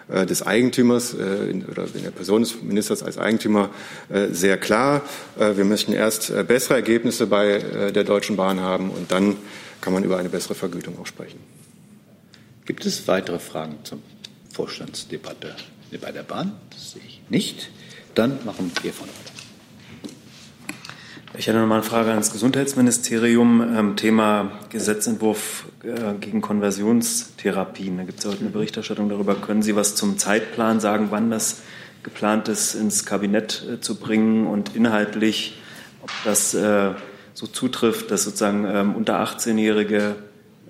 äh, 0.08 0.26
des 0.26 0.44
Eigentümers 0.44 1.14
äh, 1.14 1.50
in, 1.50 1.64
oder 1.66 1.84
in 1.94 2.02
der 2.02 2.10
Person 2.10 2.42
des 2.42 2.60
Ministers 2.62 3.02
als 3.02 3.18
Eigentümer 3.18 3.70
äh, 4.08 4.28
sehr 4.32 4.56
klar. 4.56 5.02
Äh, 5.38 5.56
wir 5.56 5.64
möchten 5.64 5.92
erst 5.92 6.30
äh, 6.30 6.42
bessere 6.42 6.74
Ergebnisse 6.74 7.26
bei 7.26 7.52
äh, 7.52 7.92
der 7.92 8.04
Deutschen 8.04 8.36
Bahn 8.36 8.60
haben 8.60 8.90
und 8.90 9.12
dann 9.12 9.36
kann 9.80 9.92
man 9.92 10.04
über 10.04 10.18
eine 10.18 10.28
bessere 10.28 10.54
Vergütung 10.54 10.98
auch 10.98 11.06
sprechen. 11.06 11.40
Gibt 12.66 12.86
es 12.86 13.08
weitere 13.08 13.38
Fragen 13.38 13.78
zur 13.84 13.98
Vorstandsdebatte 14.52 15.54
bei 16.00 16.12
der 16.12 16.22
Bahn? 16.22 16.52
Das 16.70 16.92
sehe 16.92 17.02
ich 17.06 17.20
nicht. 17.28 17.70
Dann 18.14 18.38
machen 18.44 18.70
wir 18.82 18.92
von 18.92 19.08
weiter. 19.08 19.40
Ich 21.38 21.46
hätte 21.46 21.58
noch 21.58 21.66
mal 21.66 21.76
eine 21.76 21.84
Frage 21.84 22.10
ans 22.10 22.32
Gesundheitsministerium. 22.32 23.76
Ähm, 23.76 23.96
Thema 23.96 24.52
Gesetzentwurf 24.68 25.66
äh, 25.84 26.14
gegen 26.20 26.40
Konversionstherapien. 26.40 27.96
Da 27.96 28.02
gibt 28.02 28.18
es 28.18 28.24
ja 28.24 28.30
heute 28.32 28.40
eine 28.40 28.50
Berichterstattung 28.50 29.08
darüber. 29.08 29.36
Können 29.36 29.62
Sie 29.62 29.76
was 29.76 29.94
zum 29.94 30.18
Zeitplan 30.18 30.80
sagen, 30.80 31.08
wann 31.10 31.30
das 31.30 31.62
geplant 32.02 32.48
ist, 32.48 32.74
ins 32.74 33.06
Kabinett 33.06 33.64
äh, 33.68 33.80
zu 33.80 33.94
bringen 33.94 34.46
und 34.46 34.74
inhaltlich, 34.74 35.60
ob 36.02 36.10
das 36.24 36.54
äh, 36.54 36.90
so 37.34 37.46
zutrifft, 37.46 38.10
dass 38.10 38.24
sozusagen 38.24 38.66
ähm, 38.66 38.94
unter 38.94 39.22
18-Jährige 39.22 40.16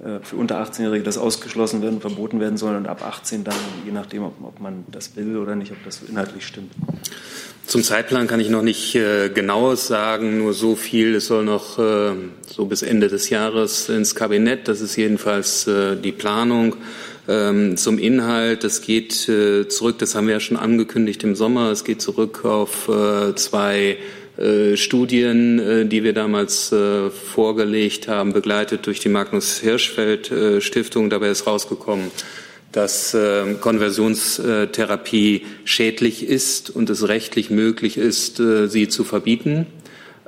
äh, 0.04 0.24
für 0.24 0.36
unter 0.36 0.62
18-Jährige 0.62 1.04
das 1.04 1.18
ausgeschlossen 1.18 1.82
werden, 1.82 2.00
verboten 2.00 2.40
werden 2.40 2.56
soll 2.56 2.74
und 2.74 2.86
ab 2.86 3.04
18 3.04 3.44
dann, 3.44 3.54
je 3.84 3.92
nachdem, 3.92 4.24
ob, 4.24 4.34
ob, 4.42 4.58
man 4.58 4.84
das 4.90 5.14
will 5.16 5.36
oder 5.36 5.54
nicht, 5.54 5.72
ob 5.72 5.84
das 5.84 6.00
inhaltlich 6.08 6.46
stimmt. 6.46 6.72
Zum 7.66 7.82
Zeitplan 7.82 8.26
kann 8.26 8.40
ich 8.40 8.48
noch 8.48 8.62
nicht 8.62 8.94
äh, 8.94 9.28
genaues 9.28 9.86
sagen, 9.86 10.38
nur 10.38 10.54
so 10.54 10.74
viel. 10.74 11.14
Es 11.14 11.26
soll 11.26 11.44
noch 11.44 11.78
äh, 11.78 12.12
so 12.46 12.64
bis 12.64 12.82
Ende 12.82 13.08
des 13.08 13.28
Jahres 13.28 13.88
ins 13.90 14.14
Kabinett. 14.14 14.68
Das 14.68 14.80
ist 14.80 14.96
jedenfalls 14.96 15.66
äh, 15.66 15.96
die 15.96 16.12
Planung. 16.12 16.76
Ähm, 17.28 17.76
zum 17.76 17.98
Inhalt, 17.98 18.64
das 18.64 18.80
geht 18.80 19.28
äh, 19.28 19.68
zurück, 19.68 19.98
das 19.98 20.14
haben 20.14 20.26
wir 20.26 20.34
ja 20.34 20.40
schon 20.40 20.56
angekündigt 20.56 21.22
im 21.22 21.36
Sommer, 21.36 21.70
es 21.70 21.84
geht 21.84 22.00
zurück 22.00 22.44
auf 22.44 22.88
äh, 22.88 23.34
zwei 23.36 23.98
Studien, 24.76 25.58
äh, 25.58 25.84
die 25.86 26.02
wir 26.02 26.12
damals 26.12 26.72
äh, 26.72 27.10
vorgelegt 27.10 28.08
haben, 28.08 28.32
begleitet 28.32 28.86
durch 28.86 29.00
die 29.00 29.08
Magnus 29.08 29.58
Hirschfeld 29.58 30.32
Stiftung. 30.62 31.10
Dabei 31.10 31.28
ist 31.28 31.46
rausgekommen, 31.46 32.10
dass 32.72 33.16
Konversionstherapie 33.60 35.42
schädlich 35.64 36.28
ist 36.28 36.70
und 36.70 36.88
es 36.88 37.08
rechtlich 37.08 37.50
möglich 37.50 37.96
ist, 37.96 38.40
sie 38.68 38.88
zu 38.88 39.02
verbieten. 39.02 39.66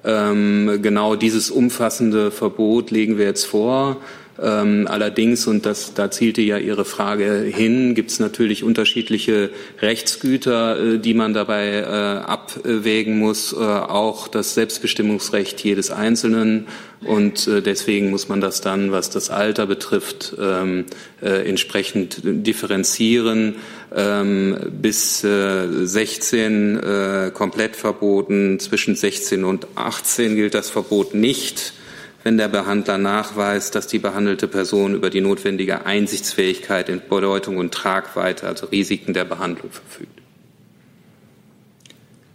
Ähm, 0.04 0.80
genau 0.82 1.14
dieses 1.14 1.50
umfassende 1.50 2.32
Verbot 2.32 2.90
legen 2.90 3.18
wir 3.18 3.26
jetzt 3.26 3.44
vor. 3.44 3.98
Ähm, 4.40 4.86
allerdings, 4.88 5.46
und 5.46 5.66
das, 5.66 5.92
da 5.92 6.10
zielte 6.10 6.40
ja 6.40 6.56
Ihre 6.56 6.86
Frage 6.86 7.42
hin, 7.42 7.94
gibt 7.94 8.10
es 8.10 8.18
natürlich 8.18 8.64
unterschiedliche 8.64 9.50
Rechtsgüter, 9.80 10.94
äh, 10.94 10.98
die 10.98 11.12
man 11.12 11.34
dabei 11.34 11.68
äh, 11.68 11.84
abwägen 11.84 13.18
muss, 13.18 13.52
äh, 13.52 13.56
auch 13.56 14.28
das 14.28 14.54
Selbstbestimmungsrecht 14.54 15.62
jedes 15.62 15.90
Einzelnen. 15.90 16.66
Und 17.04 17.46
äh, 17.46 17.60
deswegen 17.60 18.10
muss 18.10 18.28
man 18.28 18.40
das 18.40 18.62
dann, 18.62 18.90
was 18.90 19.10
das 19.10 19.28
Alter 19.28 19.66
betrifft, 19.66 20.34
ähm, 20.40 20.86
äh, 21.20 21.46
entsprechend 21.48 22.20
differenzieren. 22.22 23.56
Ähm, 23.94 24.56
bis 24.80 25.20
16 25.20 26.78
äh, 26.78 27.30
komplett 27.34 27.76
verboten, 27.76 28.58
zwischen 28.58 28.96
16 28.96 29.44
und 29.44 29.66
18 29.74 30.36
gilt 30.36 30.54
das 30.54 30.70
Verbot 30.70 31.12
nicht 31.14 31.74
wenn 32.24 32.36
der 32.38 32.48
Behandler 32.48 32.98
nachweist, 32.98 33.74
dass 33.74 33.86
die 33.86 33.98
behandelte 33.98 34.48
Person 34.48 34.94
über 34.94 35.10
die 35.10 35.20
notwendige 35.20 35.86
Einsichtsfähigkeit 35.86 36.88
in 36.88 37.00
Bedeutung 37.08 37.56
und 37.56 37.72
Tragweite, 37.72 38.46
also 38.46 38.66
Risiken 38.66 39.12
der 39.12 39.24
Behandlung 39.24 39.70
verfügt. 39.70 40.20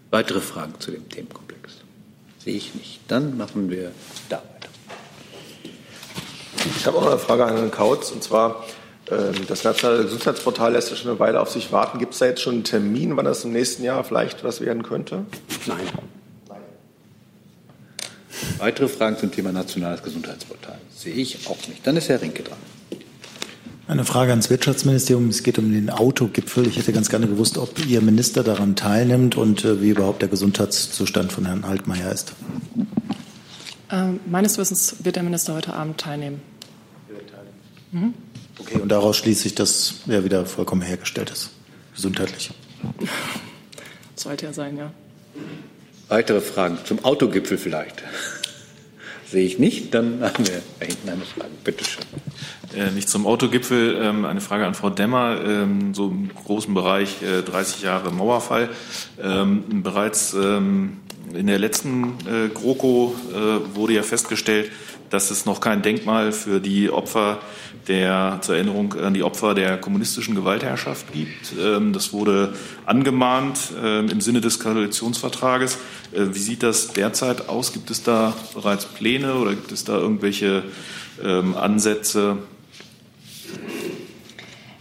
Weitere 0.10 0.41
Fragen 0.41 0.73
zu 0.80 0.91
dem 0.91 1.08
Themenkomplex? 1.10 1.78
Sehe 2.39 2.56
ich 2.56 2.76
nicht. 2.76 3.00
Dann 3.08 3.38
machen 3.38 3.69
wir 3.69 3.91
da 4.30 4.38
weiter. 4.38 4.69
Ich 6.78 6.86
habe 6.86 6.97
auch 6.97 7.08
eine 7.08 7.19
Frage 7.19 7.45
an 7.45 7.56
Herrn 7.56 7.71
Kautz, 7.71 8.12
und 8.12 8.23
zwar 8.23 8.65
ähm, 9.10 9.34
das 9.47 9.63
nationale 9.63 10.04
Gesundheitsportal 10.04 10.73
lässt 10.73 10.89
ja 10.89 10.95
schon 10.95 11.12
eine 11.12 11.19
Weile 11.19 11.41
auf 11.41 11.50
sich 11.50 11.71
warten. 11.71 12.00
Gibt 12.00 12.13
es 12.13 12.19
da 12.19 12.26
jetzt 12.26 12.41
schon 12.41 12.56
einen 12.56 12.63
Termin, 12.63 13.15
wann 13.15 13.26
das 13.26 13.45
im 13.45 13.52
nächsten 13.52 13.84
Jahr 13.84 14.04
vielleicht 14.04 14.43
was 14.43 14.62
werden 14.62 14.84
könnte? 14.84 15.26
Nein. 15.65 15.88
Weitere 18.58 18.88
Fragen 18.88 19.17
zum 19.17 19.32
Thema 19.32 19.52
nationales 19.52 20.02
Gesundheitsportal 20.04 20.78
sehe 20.96 21.13
ich 21.13 21.48
auch 21.48 21.58
nicht. 21.67 21.86
Dann 21.86 21.98
ist 21.98 22.10
Herr 22.10 22.22
Rinke 22.22 22.43
dran. 22.43 22.58
Eine 23.88 24.04
Frage 24.04 24.32
ans 24.32 24.50
Wirtschaftsministerium. 24.50 25.30
Es 25.30 25.43
geht 25.43 25.60
um 25.60 25.72
den 25.72 25.89
Autogipfel. 25.89 26.67
Ich 26.67 26.78
hätte 26.78 26.91
ganz 26.91 27.10
gerne 27.10 27.28
gewusst, 27.28 27.58
ob 27.58 27.86
Ihr 27.86 28.02
Minister 28.02 28.43
daran 28.43 28.76
teilnimmt 28.76 29.38
und 29.38 29.63
äh, 29.63 29.82
wie 29.82 29.89
überhaupt 29.89 30.22
der 30.22 30.30
Gesundheitszustand 30.30 31.32
von 31.32 31.46
Herrn 31.46 31.63
Altmaier 31.63 32.12
ist. 32.12 32.34
Ähm, 33.89 34.20
meines 34.26 34.58
Wissens 34.58 34.98
wird 35.04 35.15
der 35.15 35.24
Minister 35.24 35.54
heute 35.54 35.74
Abend 35.74 35.98
teilnehmen. 36.00 36.41
Mhm. 37.91 38.13
Okay, 38.60 38.80
und 38.82 38.89
daraus 38.89 39.15
schließe 39.17 39.48
ich, 39.48 39.56
dass 39.56 39.96
er 40.08 40.26
wieder 40.26 40.46
vollkommen 40.46 40.82
hergestellt 40.82 41.30
ist, 41.30 41.52
gesundheitlich. 41.96 42.52
Sollte 44.15 44.48
er 44.48 44.54
sein, 44.54 44.77
ja. 44.77 44.92
Weitere 46.10 46.42
Fragen 46.42 46.77
zum 46.84 47.06
Autogipfel 47.06 47.58
vielleicht? 47.58 48.04
Sehe 49.30 49.46
ich 49.46 49.60
nicht. 49.60 49.94
Dann 49.94 50.19
haben 50.21 50.48
wir 50.48 50.62
da 50.80 50.86
hinten 50.86 51.10
eine 51.10 51.21
Frage. 51.21 51.52
Bitte 51.63 51.84
schön. 51.84 52.04
Äh, 52.75 52.92
nicht 52.92 53.10
zum 53.10 53.25
Autogipfel, 53.25 53.98
ähm, 54.02 54.25
eine 54.25 54.42
Frage 54.42 54.65
an 54.65 54.73
Frau 54.73 54.90
Demmer. 54.90 55.42
Ähm, 55.46 55.94
so 55.94 56.08
im 56.10 56.30
großen 56.34 56.73
Bereich 56.73 57.21
äh, 57.21 57.42
30 57.42 57.84
Jahre 57.84 58.12
Mauerfall. 58.12 58.69
Ähm, 59.21 59.84
bereits 59.84 60.34
ähm, 60.34 60.98
in 61.34 61.48
der 61.48 61.60
letzten 61.60 62.15
äh, 62.25 62.50
GroKo 62.54 63.15
äh, 63.34 63.75
wurde 63.75 63.94
ja 63.94 64.04
festgestellt, 64.04 64.71
dass 65.10 65.32
es 65.32 65.46
noch 65.46 65.62
kein 65.62 65.82
Denkmal 65.82 66.32
für 66.32 66.60
die 66.60 66.90
Opfer 66.90 67.40
der, 67.88 68.40
zur 68.42 68.56
Erinnerung 68.56 68.94
an 68.94 69.13
die 69.13 69.23
Opfer 69.23 69.54
der 69.54 69.77
kommunistischen 69.77 70.35
Gewaltherrschaft 70.35 71.12
gibt. 71.13 71.54
Ähm, 71.60 71.94
das 71.94 72.13
wurde 72.13 72.54
angemahnt 72.85 73.71
ähm, 73.83 74.10
im 74.10 74.21
Sinne 74.21 74.42
des 74.42 74.60
Koalitionsvertrages. 74.60 75.77
Äh, 76.12 76.27
wie 76.33 76.40
sieht 76.40 76.63
das 76.63 76.94
derzeit 76.94 77.50
aus? 77.50 77.73
Gibt 77.73 77.90
es 77.90 78.04
da 78.04 78.33
bereits 78.54 78.85
Pläne 78.85 79.35
oder 79.35 79.52
gibt 79.52 79.71
es 79.71 79.83
da 79.83 79.98
irgendwelche 79.98 80.63
ähm, 81.23 81.56
Ansätze? 81.56 82.38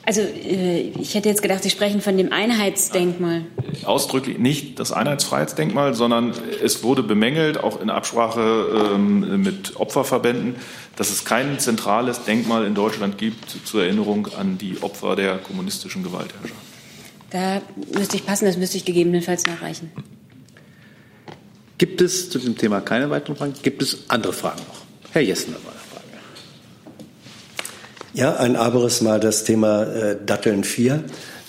Also 0.07 0.20
äh, 0.20 0.92
ich 1.00 1.14
hätte 1.14 1.28
jetzt 1.28 1.42
gedacht, 1.42 1.64
Sie 1.64 1.70
sprechen 1.70 2.00
von 2.00 2.16
dem 2.16 2.32
Einheitsdenkmal. 2.32 3.42
Ausdrücklich 3.84 4.38
nicht 4.38 4.78
das 4.78 4.92
Einheitsfreiheitsdenkmal, 4.92 5.94
sondern 5.94 6.32
es 6.62 6.84
wurde 6.84 7.02
bemängelt, 7.02 7.59
auch 7.62 7.80
in 7.80 7.90
Absprache 7.90 8.92
ähm, 8.94 9.42
mit 9.42 9.74
Opferverbänden, 9.76 10.54
dass 10.94 11.11
es 11.11 11.24
kein 11.24 11.59
zentrales 11.59 12.22
Denkmal 12.22 12.64
in 12.66 12.76
Deutschland 12.76 13.18
gibt 13.18 13.50
zur 13.64 13.82
Erinnerung 13.82 14.28
an 14.38 14.59
die 14.59 14.80
Opfer 14.80 15.16
der 15.16 15.38
kommunistischen 15.38 16.04
Gewaltherrschaft. 16.04 16.54
Da 17.30 17.61
müsste 17.92 18.16
ich 18.16 18.24
passen, 18.24 18.44
das 18.44 18.57
müsste 18.57 18.76
ich 18.76 18.84
gegebenenfalls 18.84 19.44
nachreichen. 19.44 19.90
Gibt 21.78 22.00
es 22.00 22.30
zu 22.30 22.38
diesem 22.38 22.57
Thema 22.57 22.80
keine 22.80 23.11
weiteren 23.11 23.36
Fragen? 23.36 23.54
Gibt 23.61 23.82
es 23.82 24.09
andere 24.09 24.32
Fragen 24.32 24.62
noch? 24.68 25.12
Herr 25.12 25.22
Jessen 25.22 25.52
dabei. 25.52 25.76
Ja, 28.16 28.34
ein 28.36 28.56
aberes 28.56 29.02
Mal 29.02 29.20
das 29.20 29.44
Thema 29.44 29.82
äh, 29.82 30.16
Datteln 30.24 30.64
4. 30.64 31.04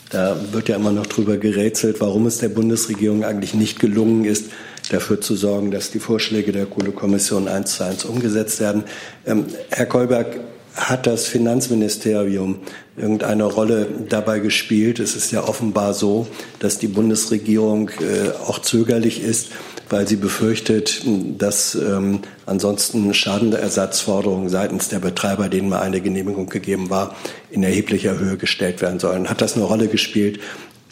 Da 0.10 0.36
wird 0.52 0.68
ja 0.68 0.76
immer 0.76 0.92
noch 0.92 1.06
drüber 1.06 1.38
gerätselt, 1.38 2.02
warum 2.02 2.26
es 2.26 2.40
der 2.40 2.50
Bundesregierung 2.50 3.24
eigentlich 3.24 3.54
nicht 3.54 3.80
gelungen 3.80 4.26
ist, 4.26 4.48
dafür 4.92 5.22
zu 5.22 5.38
sorgen, 5.38 5.72
dass 5.72 5.92
die 5.92 6.00
Vorschläge 6.00 6.52
der 6.52 6.66
Kohlekommission 6.66 7.48
eins 7.48 7.78
zu 7.78 7.86
eins 7.86 8.04
umgesetzt 8.04 8.60
werden. 8.60 8.84
Ähm, 9.26 9.46
Herr 9.70 9.86
Kolberg, 9.86 10.42
hat 10.76 11.08
das 11.08 11.26
Finanzministerium 11.26 12.60
irgendeine 12.98 13.46
Rolle 13.46 13.88
dabei 14.10 14.40
gespielt? 14.40 15.00
Es 15.00 15.16
ist 15.16 15.32
ja 15.32 15.48
offenbar 15.48 15.94
so, 15.94 16.28
dass 16.60 16.80
die 16.80 16.90
Bundesregierung 16.90 17.92
äh, 18.02 18.32
auch 18.46 18.60
zögerlich 18.60 19.24
ist, 19.24 19.52
weil 19.90 20.08
sie 20.08 20.16
befürchtet, 20.16 21.02
dass 21.38 21.76
ähm, 21.76 22.20
ansonsten 22.46 23.14
Schadenersatzforderungen 23.14 24.50
seitens 24.50 24.90
der 24.90 25.00
Betreiber, 25.00 25.50
denen 25.50 25.70
mal 25.70 25.82
eine 25.82 26.02
Genehmigung 26.02 26.50
gegeben 26.50 26.90
war, 26.90 27.16
in 27.50 27.64
erheblicher 27.64 28.18
Höhe 28.20 28.38
gestellt 28.38 28.82
werden 28.82 29.00
sollen. 29.00 29.30
Hat 29.30 29.42
das 29.42 29.56
eine 29.56 29.66
Rolle 29.66 29.88
gespielt? 29.88 30.40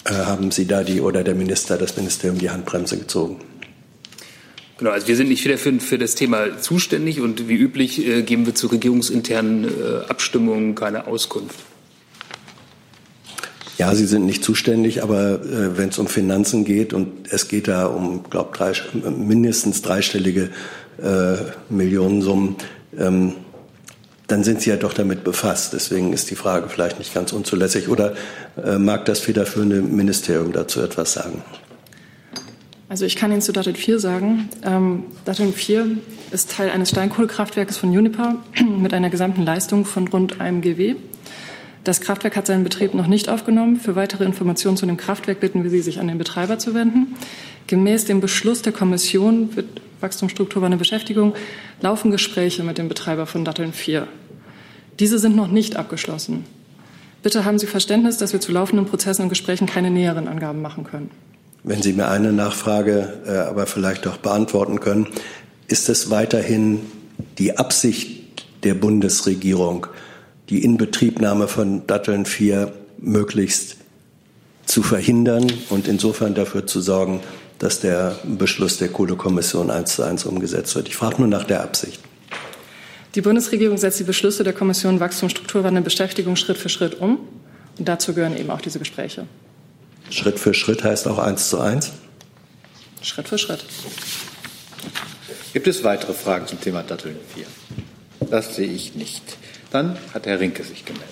Äh, 0.05 0.13
haben 0.13 0.51
Sie 0.51 0.67
da 0.67 0.83
die 0.83 1.01
oder 1.01 1.23
der 1.23 1.35
Minister, 1.35 1.77
das 1.77 1.97
Ministerium 1.97 2.39
die 2.39 2.49
Handbremse 2.49 2.97
gezogen? 2.97 3.39
Genau, 4.77 4.91
also 4.91 5.07
wir 5.07 5.15
sind 5.15 5.29
nicht 5.29 5.43
wieder 5.45 5.57
für, 5.57 5.79
für 5.79 5.97
das 5.97 6.15
Thema 6.15 6.59
zuständig 6.59 7.21
und 7.21 7.47
wie 7.47 7.55
üblich 7.55 8.05
äh, 8.05 8.23
geben 8.23 8.45
wir 8.45 8.55
zu 8.55 8.67
regierungsinternen 8.67 9.65
äh, 9.65 10.05
Abstimmungen 10.09 10.75
keine 10.75 11.07
Auskunft. 11.07 11.55
Ja, 13.77 13.93
Sie 13.93 14.05
sind 14.05 14.25
nicht 14.25 14.43
zuständig, 14.43 15.03
aber 15.03 15.41
äh, 15.41 15.77
wenn 15.77 15.89
es 15.89 15.99
um 15.99 16.07
Finanzen 16.07 16.63
geht 16.63 16.93
und 16.93 17.31
es 17.31 17.47
geht 17.47 17.67
da 17.67 17.87
um, 17.87 18.23
glaube 18.29 18.55
drei, 18.55 18.73
mindestens 18.93 19.81
dreistellige 19.81 20.49
äh, 21.01 21.35
Millionensummen, 21.69 22.55
ähm, 22.97 23.33
dann 24.27 24.43
sind 24.43 24.61
Sie 24.61 24.69
ja 24.69 24.77
doch 24.77 24.93
damit 24.93 25.23
befasst. 25.23 25.73
Deswegen 25.73 26.13
ist 26.13 26.31
die 26.31 26.35
Frage 26.35 26.69
vielleicht 26.69 26.99
nicht 26.99 27.13
ganz 27.13 27.31
unzulässig. 27.33 27.89
Oder 27.89 28.15
äh, 28.63 28.77
mag 28.77 29.05
das 29.05 29.19
federführende 29.19 29.81
Ministerium 29.81 30.51
dazu 30.51 30.81
etwas 30.81 31.13
sagen? 31.13 31.43
Also 32.87 33.05
ich 33.05 33.15
kann 33.15 33.31
Ihnen 33.31 33.41
zu 33.41 33.51
Datteln 33.51 33.75
4 33.75 33.99
sagen. 33.99 34.49
Ähm, 34.63 35.03
Datteln 35.25 35.53
4 35.53 35.97
ist 36.31 36.51
Teil 36.51 36.69
eines 36.69 36.89
Steinkohlekraftwerkes 36.89 37.77
von 37.77 37.89
Uniper 37.89 38.35
mit 38.79 38.93
einer 38.93 39.09
gesamten 39.09 39.43
Leistung 39.43 39.85
von 39.85 40.07
rund 40.07 40.39
einem 40.39 40.61
GW. 40.61 40.95
Das 41.85 42.01
Kraftwerk 42.01 42.35
hat 42.35 42.47
seinen 42.47 42.63
Betrieb 42.63 42.95
noch 42.95 43.05
nicht 43.05 43.29
aufgenommen. 43.29 43.79
Für 43.79 43.95
weitere 43.95 44.23
Informationen 44.23 44.75
zu 44.75 44.87
dem 44.87 44.97
Kraftwerk 44.97 45.39
bitten 45.39 45.63
wir 45.63 45.69
Sie, 45.69 45.81
sich 45.81 45.99
an 45.99 46.07
den 46.07 46.17
Betreiber 46.17 46.57
zu 46.57 46.73
wenden. 46.73 47.15
Gemäß 47.67 48.05
dem 48.05 48.21
Beschluss 48.21 48.63
der 48.63 48.73
Kommission 48.73 49.51
für 49.51 49.63
Wachstumsstrukturwandel 50.01 50.79
Beschäftigung 50.79 51.35
laufen 51.81 52.09
Gespräche 52.09 52.63
mit 52.63 52.79
dem 52.79 52.89
Betreiber 52.89 53.27
von 53.27 53.45
Datteln 53.45 53.71
4. 53.71 54.07
Diese 54.99 55.19
sind 55.19 55.35
noch 55.35 55.47
nicht 55.47 55.75
abgeschlossen. 55.75 56.43
Bitte 57.21 57.45
haben 57.45 57.59
Sie 57.59 57.67
Verständnis, 57.67 58.17
dass 58.17 58.33
wir 58.33 58.41
zu 58.41 58.51
laufenden 58.51 58.87
Prozessen 58.87 59.21
und 59.21 59.29
Gesprächen 59.29 59.67
keine 59.67 59.91
näheren 59.91 60.27
Angaben 60.27 60.63
machen 60.63 60.85
können. 60.85 61.11
Wenn 61.63 61.83
Sie 61.83 61.93
mir 61.93 62.07
eine 62.07 62.33
Nachfrage 62.33 63.13
äh, 63.27 63.37
aber 63.37 63.67
vielleicht 63.67 64.07
auch 64.07 64.17
beantworten 64.17 64.79
können, 64.79 65.07
ist 65.67 65.89
es 65.89 66.09
weiterhin 66.09 66.79
die 67.37 67.59
Absicht 67.59 68.47
der 68.63 68.73
Bundesregierung, 68.73 69.85
die 70.49 70.63
Inbetriebnahme 70.63 71.47
von 71.47 71.87
Datteln 71.87 72.25
4 72.25 72.71
möglichst 72.97 73.77
zu 74.65 74.83
verhindern 74.83 75.51
und 75.69 75.87
insofern 75.87 76.33
dafür 76.33 76.65
zu 76.67 76.81
sorgen, 76.81 77.21
dass 77.59 77.79
der 77.79 78.19
Beschluss 78.23 78.77
der 78.77 78.89
Kohlekommission 78.89 79.71
eins 79.71 79.95
zu 79.95 80.03
eins 80.03 80.25
umgesetzt 80.25 80.75
wird. 80.75 80.87
Ich 80.87 80.95
frage 80.95 81.17
nur 81.19 81.27
nach 81.27 81.43
der 81.45 81.61
Absicht. 81.61 81.99
Die 83.15 83.21
Bundesregierung 83.21 83.77
setzt 83.77 83.99
die 83.99 84.03
Beschlüsse 84.03 84.43
der 84.43 84.53
Kommission 84.53 84.99
Wachstum, 84.99 85.29
Strukturwandel, 85.29 85.83
Beschäftigung 85.83 86.35
Schritt 86.35 86.57
für 86.57 86.69
Schritt 86.69 86.99
um. 86.99 87.19
Und 87.77 87.87
dazu 87.87 88.13
gehören 88.13 88.37
eben 88.37 88.49
auch 88.49 88.61
diese 88.61 88.79
Gespräche. 88.79 89.25
Schritt 90.09 90.37
für 90.37 90.53
Schritt 90.53 90.83
heißt 90.83 91.07
auch 91.07 91.17
eins 91.17 91.49
zu 91.49 91.59
eins? 91.59 91.93
Schritt 93.01 93.29
für 93.29 93.37
Schritt. 93.37 93.65
Gibt 95.53 95.67
es 95.67 95.83
weitere 95.83 96.13
Fragen 96.13 96.47
zum 96.47 96.59
Thema 96.59 96.83
Datteln 96.83 97.15
4? 97.33 97.45
Das 98.29 98.55
sehe 98.55 98.67
ich 98.67 98.95
nicht. 98.95 99.37
Dann 99.71 99.97
hat 100.13 100.25
Herr 100.25 100.39
Rinke 100.39 100.63
sich 100.63 100.85
gemeldet. 100.85 101.09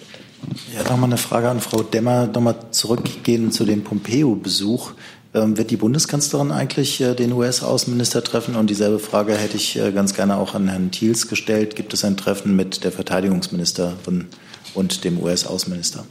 Ja, 0.74 0.84
nochmal 0.84 1.10
eine 1.10 1.18
Frage 1.18 1.50
an 1.50 1.60
Frau 1.60 1.84
Demmer. 1.84 2.28
Nochmal 2.28 2.56
zurückgehen 2.72 3.52
zu 3.52 3.66
dem 3.66 3.84
Pompeo-Besuch. 3.84 4.92
Ähm, 5.34 5.58
wird 5.58 5.72
die 5.72 5.78
Bundeskanzlerin 5.78 6.52
eigentlich 6.52 7.02
äh, 7.02 7.16
den 7.16 7.34
US-Außenminister 7.34 8.24
treffen? 8.24 8.56
Und 8.56 8.70
dieselbe 8.70 9.00
Frage 9.00 9.36
hätte 9.36 9.58
ich 9.58 9.78
äh, 9.78 9.92
ganz 9.92 10.14
gerne 10.14 10.38
auch 10.38 10.54
an 10.54 10.68
Herrn 10.68 10.92
Thiels 10.92 11.28
gestellt. 11.28 11.76
Gibt 11.76 11.94
es 11.94 12.06
ein 12.06 12.18
Treffen 12.18 12.56
mit 12.56 12.84
der 12.84 12.92
Verteidigungsministerin 12.92 14.28
und 14.76 15.04
dem 15.04 15.22
US-Außenminister? 15.22 16.06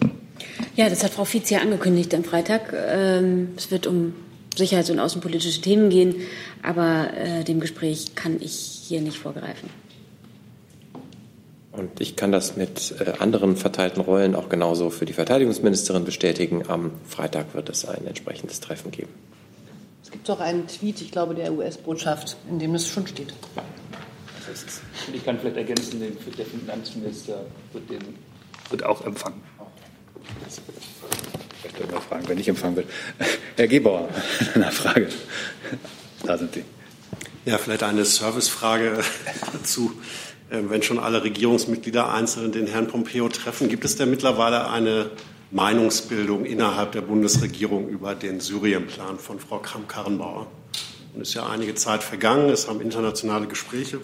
Ja, 0.75 0.89
das 0.89 1.05
hat 1.05 1.13
Frau 1.13 1.25
Fietz 1.25 1.51
ja 1.51 1.61
angekündigt 1.61 2.15
am 2.15 2.25
Freitag. 2.25 2.73
Ähm, 2.75 3.51
es 3.57 3.71
wird 3.71 3.87
um 3.87 4.15
sicherheits- 4.57 4.91
und 4.91 4.99
außenpolitische 4.99 5.61
Themen 5.61 5.89
gehen, 5.89 6.15
aber 6.63 7.09
äh, 7.17 7.45
dem 7.45 7.61
Gespräch 7.61 8.15
kann 8.15 8.41
ich 8.41 8.83
hier 8.87 9.01
nicht 9.01 9.19
vorgreifen. 9.19 9.71
Und 11.73 12.03
ich 12.03 12.17
kann 12.17 12.33
das 12.33 12.57
mit 12.57 12.95
äh, 13.01 13.15
anderen 13.19 13.57
verteilten 13.57 14.03
Rollen 14.03 14.35
auch 14.35 14.51
genauso 14.51 14.91
für 14.91 15.07
die 15.07 15.15
Verteidigungsministerin 15.15 16.05
bestätigen. 16.05 16.65
Am 16.69 16.93
Freitag 17.09 17.55
wird 17.55 17.71
es 17.71 17.87
ein 17.87 18.07
entsprechendes 18.07 18.61
Treffen 18.61 18.91
geben. 18.91 19.09
Es 20.05 20.11
gibt 20.11 20.29
auch 20.29 20.41
einen 20.41 20.67
Tweet, 20.67 21.01
ich 21.01 21.11
glaube, 21.11 21.35
der 21.35 21.53
US-Botschaft, 21.53 22.37
in 22.51 22.59
dem 22.59 22.75
das 22.75 22.87
schon 22.87 23.07
steht. 23.07 23.33
Und 25.07 25.15
ich 25.15 25.25
kann 25.25 25.39
vielleicht 25.39 25.57
ergänzen, 25.57 26.01
der 26.01 26.45
Finanzminister 26.45 27.47
wird, 27.73 27.89
den, 27.89 28.19
wird 28.69 28.85
auch 28.85 29.05
empfangen. 29.07 29.41
Ich 31.65 31.65
möchte 31.65 31.91
mal 31.91 32.01
fragen, 32.01 32.29
wenn 32.29 32.39
ich 32.39 32.49
empfangen 32.49 32.77
will. 32.77 32.87
Herr 33.57 33.69
Gebauer, 33.69 34.09
eine 34.55 34.71
Frage. 34.71 35.09
Da 36.25 36.37
sind 36.37 36.53
Sie. 36.53 36.65
Ja, 37.47 37.57
vielleicht 37.57 37.83
eine 37.83 38.05
Servicefrage 38.05 39.03
dazu. 39.53 39.93
Ähm, 40.53 40.69
wenn 40.69 40.83
schon 40.83 40.99
alle 40.99 41.25
Regierungsmitglieder 41.25 42.13
einzeln 42.13 42.53
den 42.53 42.67
Herrn 42.67 42.87
Pompeo 42.87 43.29
treffen, 43.31 43.71
gibt 43.71 43.87
es 43.87 43.97
denn 43.97 44.11
mittlerweile 44.11 44.69
eine 44.71 45.11
Meinungsbildung 45.51 46.45
innerhalb 46.45 46.93
der 46.93 47.01
Bundesregierung 47.01 47.89
über 47.89 48.15
den 48.15 48.39
Syrienplan 48.39 49.19
von 49.19 49.41
Frau 49.41 49.59
Kramp-Karrenbauer? 49.59 50.47
Und 51.15 51.23
es 51.23 51.29
ist 51.31 51.35
ja 51.35 51.47
einige 51.47 51.75
Zeit 51.75 52.03
vergangen, 52.03 52.51
es 52.51 52.69
haben 52.69 52.83
internationale 52.83 53.47
Gespräche 53.47 54.01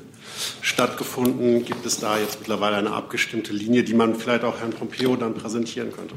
stattgefunden. 0.63 1.67
Gibt 1.67 1.85
es 1.85 2.01
da 2.01 2.19
jetzt 2.19 2.39
mittlerweile 2.41 2.77
eine 2.77 2.93
abgestimmte 2.93 3.53
Linie, 3.53 3.85
die 3.85 3.95
man 3.95 4.15
vielleicht 4.15 4.45
auch 4.45 4.59
Herrn 4.59 4.71
Pompeo 4.71 5.17
dann 5.17 5.35
präsentieren 5.35 5.93
könnte? 5.93 6.15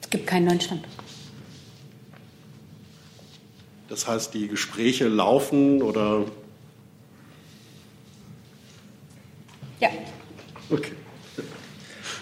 Es 0.00 0.08
gibt 0.08 0.26
keinen 0.26 0.46
neuen 0.46 0.60
Stand. 0.62 0.84
Das 3.88 4.06
heißt, 4.06 4.32
die 4.32 4.48
Gespräche 4.48 5.08
laufen 5.08 5.82
oder 5.82 6.24
Ja. 9.80 9.88
Okay. 10.70 10.92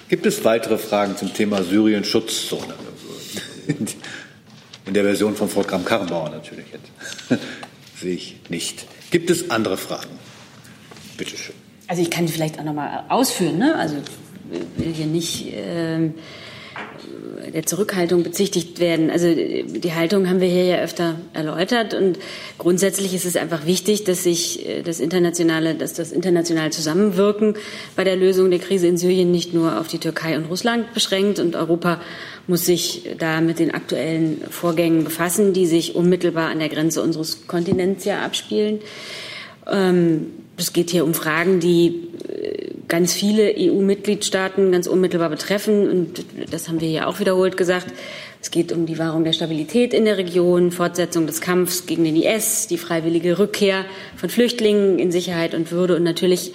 Gibt 0.08 0.24
es 0.24 0.44
weitere 0.44 0.78
Fragen 0.78 1.16
zum 1.16 1.34
Thema 1.34 1.62
Syrien-Schutzzone? 1.62 2.74
In 4.86 4.94
der 4.94 5.04
Version 5.04 5.36
von 5.36 5.50
Frau 5.50 5.62
Kramp-Karrenbauer 5.62 6.30
natürlich 6.30 6.66
jetzt. 6.72 6.90
Sehe 8.00 8.14
ich 8.14 8.36
nicht. 8.48 8.86
Gibt 9.10 9.28
es 9.28 9.50
andere 9.50 9.76
Fragen? 9.76 10.18
Bitte 11.18 11.36
schön. 11.36 11.54
Also 11.88 12.00
ich 12.00 12.10
kann 12.10 12.26
die 12.26 12.32
vielleicht 12.32 12.58
auch 12.58 12.64
noch 12.64 12.72
mal 12.72 13.04
ausführen. 13.08 13.58
Ne? 13.58 13.74
Also 13.74 13.96
ich 14.50 14.84
will 14.84 14.94
hier 14.94 15.06
nicht 15.06 15.48
ähm, 15.52 16.14
der 17.52 17.66
Zurückhaltung 17.66 18.22
bezichtigt 18.22 18.80
werden. 18.80 19.10
Also 19.10 19.34
die 19.34 19.94
Haltung 19.94 20.28
haben 20.28 20.40
wir 20.40 20.48
hier 20.48 20.64
ja 20.64 20.76
öfter 20.78 21.16
erläutert 21.32 21.94
und 21.94 22.18
grundsätzlich 22.58 23.14
ist 23.14 23.24
es 23.24 23.36
einfach 23.36 23.66
wichtig, 23.66 24.04
dass 24.04 24.24
sich 24.24 24.68
äh, 24.68 24.82
das 24.82 25.00
internationale, 25.00 25.74
dass 25.74 25.94
das 25.94 26.12
internationale 26.12 26.70
Zusammenwirken 26.70 27.54
bei 27.96 28.04
der 28.04 28.16
Lösung 28.16 28.50
der 28.50 28.58
Krise 28.58 28.86
in 28.86 28.96
Syrien 28.96 29.30
nicht 29.30 29.54
nur 29.54 29.80
auf 29.80 29.88
die 29.88 29.98
Türkei 29.98 30.36
und 30.36 30.46
Russland 30.46 30.92
beschränkt 30.94 31.38
und 31.38 31.56
Europa 31.56 32.00
muss 32.46 32.64
sich 32.64 33.10
da 33.18 33.40
mit 33.40 33.58
den 33.58 33.72
aktuellen 33.72 34.42
Vorgängen 34.50 35.04
befassen, 35.04 35.52
die 35.52 35.66
sich 35.66 35.94
unmittelbar 35.94 36.48
an 36.50 36.58
der 36.58 36.70
Grenze 36.70 37.02
unseres 37.02 37.46
Kontinents 37.46 38.04
ja 38.04 38.22
abspielen. 38.24 38.80
Ähm, 39.70 40.26
es 40.58 40.72
geht 40.72 40.90
hier 40.90 41.04
um 41.04 41.14
Fragen, 41.14 41.60
die 41.60 42.08
äh, 42.28 42.72
ganz 42.88 43.12
viele 43.12 43.54
EU-Mitgliedstaaten 43.56 44.72
ganz 44.72 44.86
unmittelbar 44.86 45.30
betreffen. 45.30 45.88
Und 45.88 46.24
das 46.50 46.68
haben 46.68 46.80
wir 46.80 46.88
hier 46.88 47.06
auch 47.06 47.20
wiederholt 47.20 47.56
gesagt. 47.56 47.86
Es 48.40 48.50
geht 48.50 48.72
um 48.72 48.86
die 48.86 48.98
Wahrung 48.98 49.24
der 49.24 49.32
Stabilität 49.32 49.94
in 49.94 50.04
der 50.04 50.18
Region, 50.18 50.70
Fortsetzung 50.70 51.26
des 51.26 51.40
Kampfs 51.40 51.86
gegen 51.86 52.04
den 52.04 52.16
IS, 52.16 52.66
die 52.66 52.78
freiwillige 52.78 53.38
Rückkehr 53.38 53.84
von 54.16 54.28
Flüchtlingen 54.28 54.98
in 54.98 55.10
Sicherheit 55.12 55.54
und 55.54 55.70
Würde 55.70 55.96
und 55.96 56.02
natürlich 56.02 56.52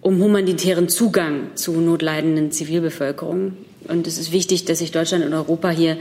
um 0.00 0.22
humanitären 0.22 0.88
Zugang 0.88 1.56
zu 1.56 1.72
notleidenden 1.72 2.52
Zivilbevölkerung. 2.52 3.56
Und 3.88 4.06
es 4.06 4.18
ist 4.18 4.32
wichtig, 4.32 4.64
dass 4.64 4.78
sich 4.78 4.92
Deutschland 4.92 5.24
und 5.24 5.32
Europa 5.32 5.70
hier 5.70 5.96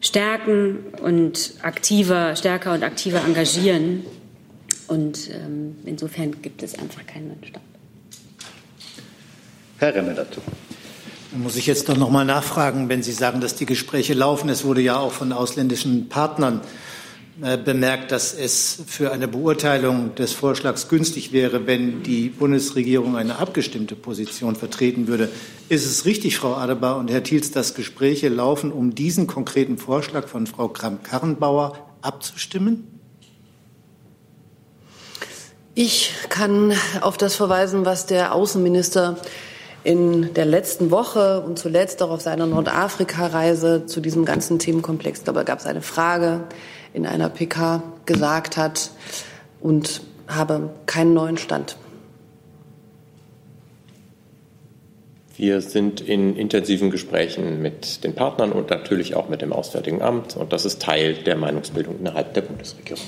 stärken 0.00 0.78
und 1.02 1.54
aktiver, 1.62 2.36
stärker 2.36 2.74
und 2.74 2.82
aktiver 2.82 3.22
engagieren. 3.24 4.04
Und 4.88 5.30
ähm, 5.30 5.76
insofern 5.84 6.42
gibt 6.42 6.62
es 6.62 6.78
einfach 6.78 7.06
keinen 7.06 7.28
neuen 7.28 7.44
Stand. 7.44 7.64
Herr 9.78 9.94
Remme 9.94 10.14
dazu. 10.14 10.40
Muss 11.34 11.56
ich 11.56 11.66
jetzt 11.66 11.88
doch 11.88 11.96
noch 11.96 12.10
mal 12.10 12.24
nachfragen, 12.24 12.88
wenn 12.88 13.02
Sie 13.02 13.12
sagen, 13.12 13.40
dass 13.40 13.54
die 13.54 13.64
Gespräche 13.64 14.12
laufen. 14.12 14.50
Es 14.50 14.64
wurde 14.64 14.82
ja 14.82 14.98
auch 14.98 15.12
von 15.12 15.32
ausländischen 15.32 16.08
Partnern 16.08 16.60
äh, 17.40 17.56
bemerkt, 17.56 18.12
dass 18.12 18.34
es 18.34 18.82
für 18.86 19.10
eine 19.10 19.26
Beurteilung 19.26 20.14
des 20.14 20.32
Vorschlags 20.32 20.88
günstig 20.88 21.32
wäre, 21.32 21.66
wenn 21.66 22.02
die 22.02 22.28
Bundesregierung 22.28 23.16
eine 23.16 23.38
abgestimmte 23.38 23.96
Position 23.96 24.54
vertreten 24.54 25.08
würde. 25.08 25.30
Ist 25.70 25.86
es 25.86 26.04
richtig, 26.04 26.36
Frau 26.36 26.54
Adebar 26.54 26.98
und 26.98 27.10
Herr 27.10 27.22
Thiels, 27.22 27.50
dass 27.50 27.74
Gespräche 27.74 28.28
laufen, 28.28 28.70
um 28.70 28.94
diesen 28.94 29.26
konkreten 29.26 29.78
Vorschlag 29.78 30.28
von 30.28 30.46
Frau 30.46 30.68
Kramp-Karrenbauer 30.68 31.78
abzustimmen? 32.02 32.91
Ich 35.74 36.12
kann 36.28 36.74
auf 37.00 37.16
das 37.16 37.34
verweisen, 37.34 37.86
was 37.86 38.04
der 38.04 38.34
Außenminister 38.34 39.16
in 39.84 40.34
der 40.34 40.44
letzten 40.44 40.90
Woche 40.90 41.40
und 41.40 41.58
zuletzt 41.58 42.02
auch 42.02 42.10
auf 42.10 42.20
seiner 42.20 42.46
Nordafrika-Reise 42.46 43.86
zu 43.86 44.00
diesem 44.00 44.26
ganzen 44.26 44.58
Themenkomplex, 44.58 45.24
dabei 45.24 45.44
gab 45.44 45.60
es 45.60 45.66
eine 45.66 45.80
Frage 45.80 46.42
in 46.92 47.06
einer 47.06 47.30
PK 47.30 47.82
gesagt 48.04 48.58
hat 48.58 48.90
und 49.60 50.02
habe 50.28 50.70
keinen 50.84 51.14
neuen 51.14 51.38
Stand. 51.38 51.76
Wir 55.36 55.62
sind 55.62 56.02
in 56.02 56.36
intensiven 56.36 56.90
Gesprächen 56.90 57.62
mit 57.62 58.04
den 58.04 58.14
Partnern 58.14 58.52
und 58.52 58.68
natürlich 58.68 59.16
auch 59.16 59.30
mit 59.30 59.40
dem 59.40 59.54
Auswärtigen 59.54 60.02
Amt. 60.02 60.36
Und 60.36 60.52
das 60.52 60.66
ist 60.66 60.82
Teil 60.82 61.14
der 61.14 61.36
Meinungsbildung 61.36 61.98
innerhalb 61.98 62.34
der 62.34 62.42
Bundesregierung. 62.42 63.06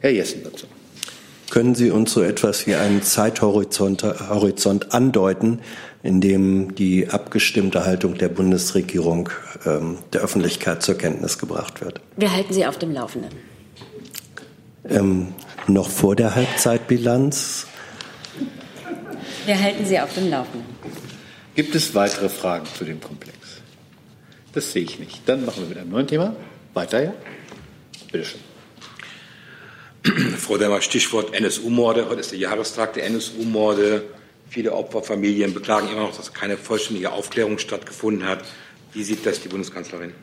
Herr 0.00 0.10
Jessen 0.10 0.42
dazu. 0.42 0.66
Können 1.50 1.74
Sie 1.74 1.90
uns 1.90 2.12
so 2.12 2.22
etwas 2.22 2.66
wie 2.66 2.74
einen 2.74 3.02
Zeithorizont 3.02 4.02
Horizont 4.02 4.94
andeuten, 4.94 5.60
in 6.02 6.20
dem 6.20 6.74
die 6.74 7.08
abgestimmte 7.08 7.84
Haltung 7.84 8.16
der 8.16 8.28
Bundesregierung 8.28 9.30
ähm, 9.66 9.98
der 10.12 10.22
Öffentlichkeit 10.22 10.82
zur 10.82 10.96
Kenntnis 10.96 11.38
gebracht 11.38 11.80
wird? 11.80 12.00
Wir 12.16 12.32
halten 12.32 12.52
Sie 12.52 12.64
auf 12.64 12.78
dem 12.78 12.92
Laufenden. 12.92 13.30
Ähm, 14.88 15.34
noch 15.66 15.90
vor 15.90 16.16
der 16.16 16.34
Halbzeitbilanz? 16.34 17.66
Wir 19.44 19.60
halten 19.60 19.84
Sie 19.84 19.98
auf 19.98 20.14
dem 20.14 20.30
Laufenden. 20.30 20.68
Gibt 21.56 21.74
es 21.74 21.94
weitere 21.94 22.28
Fragen 22.28 22.66
zu 22.78 22.84
dem 22.84 23.00
Komplex? 23.00 23.36
Das 24.52 24.72
sehe 24.72 24.84
ich 24.84 24.98
nicht. 24.98 25.20
Dann 25.26 25.44
machen 25.44 25.62
wir 25.62 25.68
mit 25.68 25.78
einem 25.78 25.90
neuen 25.90 26.06
Thema. 26.06 26.34
Weiter, 26.74 27.02
ja? 27.02 27.12
Bitte 28.10 28.24
schön. 28.24 28.49
Frau 30.38 30.56
Demmer, 30.56 30.80
Stichwort 30.80 31.34
NSU-Morde. 31.34 32.08
Heute 32.08 32.20
ist 32.20 32.32
der 32.32 32.38
Jahrestag 32.38 32.94
der 32.94 33.04
NSU-Morde. 33.06 34.04
Viele 34.48 34.72
Opferfamilien 34.72 35.52
beklagen 35.52 35.88
immer 35.88 36.02
noch, 36.02 36.16
dass 36.16 36.32
keine 36.32 36.56
vollständige 36.56 37.12
Aufklärung 37.12 37.58
stattgefunden 37.58 38.26
hat. 38.26 38.42
Wie 38.92 39.02
sieht 39.02 39.26
das 39.26 39.42
die 39.42 39.48
Bundeskanzlerin? 39.48 40.14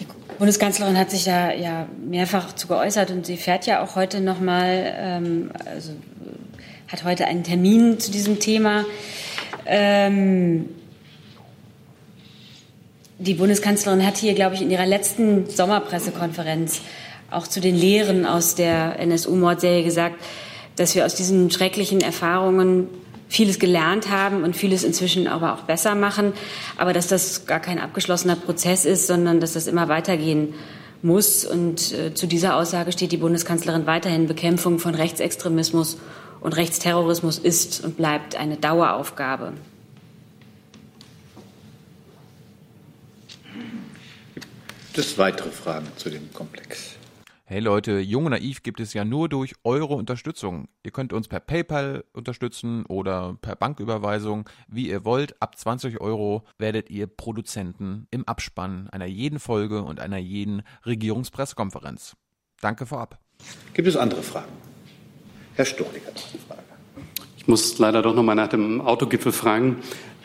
Die 0.00 0.06
Bundeskanzlerin 0.38 0.98
hat 0.98 1.10
sich 1.10 1.24
da 1.24 1.52
ja 1.52 1.88
mehrfach 2.04 2.52
zu 2.54 2.66
geäußert 2.66 3.10
und 3.12 3.24
sie 3.26 3.36
fährt 3.36 3.64
ja 3.66 3.82
auch 3.82 3.94
heute 3.94 4.20
noch 4.20 4.40
mal, 4.40 4.94
ähm, 4.98 5.50
also 5.64 5.92
hat 6.88 7.04
heute 7.04 7.26
einen 7.26 7.44
Termin 7.44 8.00
zu 8.00 8.10
diesem 8.10 8.40
Thema. 8.40 8.84
Ähm, 9.64 10.68
die 13.18 13.34
Bundeskanzlerin 13.34 14.04
hat 14.04 14.18
hier, 14.18 14.34
glaube 14.34 14.56
ich, 14.56 14.62
in 14.62 14.70
ihrer 14.70 14.84
letzten 14.84 15.48
Sommerpressekonferenz 15.48 16.82
auch 17.36 17.46
zu 17.46 17.60
den 17.60 17.76
Lehren 17.76 18.24
aus 18.24 18.54
der 18.54 18.98
NSU-Mordserie 18.98 19.84
gesagt, 19.84 20.16
dass 20.76 20.94
wir 20.94 21.04
aus 21.04 21.14
diesen 21.14 21.50
schrecklichen 21.50 22.00
Erfahrungen 22.00 22.88
vieles 23.28 23.58
gelernt 23.58 24.10
haben 24.10 24.42
und 24.42 24.56
vieles 24.56 24.84
inzwischen 24.84 25.26
aber 25.26 25.54
auch 25.54 25.62
besser 25.62 25.94
machen, 25.94 26.32
aber 26.76 26.92
dass 26.92 27.08
das 27.08 27.46
gar 27.46 27.60
kein 27.60 27.78
abgeschlossener 27.78 28.36
Prozess 28.36 28.84
ist, 28.84 29.06
sondern 29.06 29.40
dass 29.40 29.52
das 29.52 29.66
immer 29.66 29.88
weitergehen 29.88 30.54
muss. 31.02 31.44
Und 31.44 31.92
äh, 31.92 32.14
zu 32.14 32.26
dieser 32.26 32.56
Aussage 32.56 32.92
steht 32.92 33.12
die 33.12 33.16
Bundeskanzlerin 33.16 33.86
weiterhin. 33.86 34.26
Bekämpfung 34.26 34.78
von 34.78 34.94
Rechtsextremismus 34.94 35.98
und 36.40 36.56
Rechtsterrorismus 36.56 37.38
ist 37.38 37.84
und 37.84 37.96
bleibt 37.96 38.36
eine 38.36 38.56
Daueraufgabe. 38.56 39.52
Gibt 44.34 44.98
es 44.98 45.18
weitere 45.18 45.50
Fragen 45.50 45.88
zu 45.96 46.08
dem 46.08 46.32
Komplex? 46.32 46.96
Hey 47.48 47.60
Leute, 47.60 48.00
Jung 48.00 48.24
und 48.24 48.32
Naiv 48.32 48.64
gibt 48.64 48.80
es 48.80 48.92
ja 48.92 49.04
nur 49.04 49.28
durch 49.28 49.54
eure 49.62 49.94
Unterstützung. 49.94 50.66
Ihr 50.82 50.90
könnt 50.90 51.12
uns 51.12 51.28
per 51.28 51.38
PayPal 51.38 52.02
unterstützen 52.12 52.84
oder 52.86 53.38
per 53.40 53.54
Banküberweisung, 53.54 54.50
wie 54.66 54.88
ihr 54.88 55.04
wollt. 55.04 55.40
Ab 55.40 55.56
20 55.56 56.00
Euro 56.00 56.42
werdet 56.58 56.90
ihr 56.90 57.06
Produzenten 57.06 58.08
im 58.10 58.26
Abspann 58.26 58.90
einer 58.90 59.06
jeden 59.06 59.38
Folge 59.38 59.84
und 59.84 60.00
einer 60.00 60.16
jeden 60.16 60.62
Regierungspressekonferenz. 60.86 62.16
Danke 62.60 62.84
vorab. 62.84 63.20
Gibt 63.74 63.86
es 63.86 63.96
andere 63.96 64.24
Fragen? 64.24 64.50
Herr 65.54 65.66
Stuchlik 65.66 66.04
hat 66.04 66.14
eine 66.32 66.42
Frage. 66.48 66.62
Ich 67.36 67.46
muss 67.46 67.78
leider 67.78 68.02
doch 68.02 68.16
noch 68.16 68.24
mal 68.24 68.34
nach 68.34 68.48
dem 68.48 68.80
Autogipfel 68.80 69.30
fragen. 69.30 69.76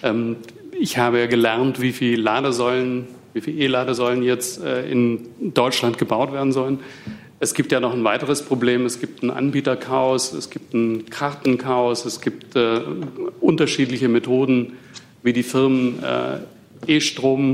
Ähm, 0.01 0.37
ich 0.71 0.97
habe 0.97 1.19
ja 1.19 1.27
gelernt, 1.27 1.81
wie 1.81 1.91
viele 1.91 2.19
Ladesäulen 2.19 3.09
wie 3.33 3.41
viele 3.41 3.63
E-Ladesäulen 3.63 4.23
jetzt 4.23 4.63
äh, 4.63 4.89
in 4.89 5.53
Deutschland 5.53 5.97
gebaut 5.97 6.33
werden 6.33 6.51
sollen. 6.51 6.79
Es 7.39 7.55
gibt 7.55 7.71
ja 7.71 7.79
noch 7.79 7.93
ein 7.93 8.03
weiteres 8.03 8.43
Problem. 8.43 8.85
Es 8.85 8.99
gibt 8.99 9.23
ein 9.23 9.31
Anbieterchaos, 9.31 10.33
es 10.33 10.49
gibt 10.51 10.73
ein 10.75 11.09
Kartenchaos, 11.09 12.05
es 12.05 12.21
gibt 12.21 12.55
äh, 12.55 12.81
unterschiedliche 13.39 14.09
Methoden, 14.09 14.73
wie 15.23 15.33
die 15.33 15.43
Firmen 15.43 16.03
äh, 16.03 16.37
E-Strom, 16.85 17.53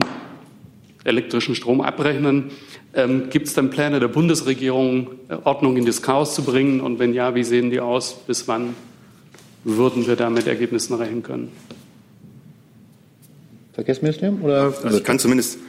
elektrischen 1.04 1.56
Strom 1.56 1.80
abrechnen. 1.82 2.52
Ähm, 2.94 3.30
gibt 3.30 3.48
es 3.48 3.54
dann 3.54 3.70
Pläne 3.70 4.00
der 4.00 4.10
Bundesregierung, 4.10 5.08
äh, 5.30 5.38
Ordnung 5.44 5.78
in 5.78 5.86
das 5.86 6.02
Chaos 6.02 6.36
zu 6.36 6.44
bringen? 6.44 6.82
Und 6.82 7.00
wenn 7.00 7.14
ja, 7.14 7.34
wie 7.36 7.44
sehen 7.44 7.70
die 7.70 7.80
aus? 7.80 8.14
Bis 8.28 8.48
wann 8.48 8.76
würden 9.64 10.06
wir 10.06 10.16
da 10.16 10.30
mit 10.30 10.48
Ergebnissen 10.48 10.96
rechnen 10.96 11.24
können? 11.24 11.52
Verkehrsministerium? 13.72 14.42
Oder? 14.44 14.74
Also 14.84 14.98
ich 14.98 15.04
kann 15.04 15.20
zumindest 15.20 15.60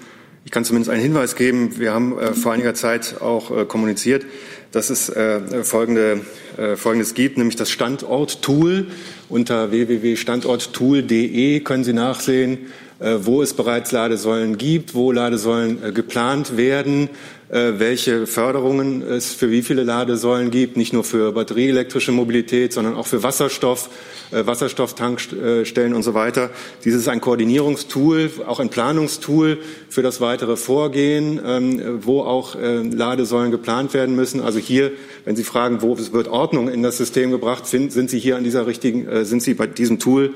ich 0.44 0.50
kann 0.50 0.64
zumindest 0.64 0.90
einen 0.90 1.02
Hinweis 1.02 1.36
geben. 1.36 1.78
Wir 1.78 1.92
haben 1.92 2.18
äh, 2.18 2.32
vor 2.32 2.52
einiger 2.52 2.74
Zeit 2.74 3.20
auch 3.20 3.50
äh, 3.56 3.64
kommuniziert, 3.64 4.24
dass 4.72 4.90
es 4.90 5.08
äh, 5.08 5.64
folgende, 5.64 6.20
äh, 6.56 6.76
Folgendes 6.76 7.14
gibt, 7.14 7.38
nämlich 7.38 7.56
das 7.56 7.70
Standort-Tool. 7.70 8.86
Unter 9.28 9.70
www.standorttool.de 9.70 11.60
können 11.60 11.84
Sie 11.84 11.92
nachsehen, 11.92 12.58
äh, 13.00 13.18
wo 13.20 13.42
es 13.42 13.54
bereits 13.54 13.92
Ladesäulen 13.92 14.58
gibt, 14.58 14.94
wo 14.94 15.12
Ladesäulen 15.12 15.82
äh, 15.82 15.92
geplant 15.92 16.56
werden, 16.56 17.08
welche 17.50 18.26
Förderungen 18.26 19.00
es 19.00 19.32
für 19.32 19.50
wie 19.50 19.62
viele 19.62 19.82
Ladesäulen 19.82 20.50
gibt, 20.50 20.76
nicht 20.76 20.92
nur 20.92 21.02
für 21.02 21.32
batterieelektrische 21.32 22.12
Mobilität, 22.12 22.74
sondern 22.74 22.94
auch 22.94 23.06
für 23.06 23.22
Wasserstoff, 23.22 23.88
äh, 24.30 24.44
Wasserstofftankstellen 24.44 25.94
und 25.94 26.02
so 26.02 26.12
weiter. 26.12 26.50
Dieses 26.84 27.02
ist 27.02 27.08
ein 27.08 27.22
Koordinierungstool, 27.22 28.30
auch 28.46 28.60
ein 28.60 28.68
Planungstool 28.68 29.58
für 29.88 30.02
das 30.02 30.20
weitere 30.20 30.56
Vorgehen, 30.56 31.40
ähm, 31.44 31.98
wo 32.04 32.20
auch 32.20 32.54
äh, 32.54 32.82
Ladesäulen 32.82 33.50
geplant 33.50 33.94
werden 33.94 34.14
müssen. 34.14 34.40
Also 34.40 34.58
hier, 34.58 34.92
wenn 35.24 35.34
Sie 35.34 35.44
fragen, 35.44 35.80
wo 35.80 35.96
wird 35.98 36.28
Ordnung 36.28 36.68
in 36.68 36.82
das 36.82 36.98
System 36.98 37.30
gebracht, 37.30 37.66
sind 37.66 38.10
Sie 38.10 38.18
hier 38.18 38.36
an 38.36 38.44
dieser 38.44 38.66
richtigen, 38.66 39.24
sind 39.24 39.42
Sie 39.42 39.54
bei 39.54 39.66
diesem 39.66 39.98
Tool 39.98 40.34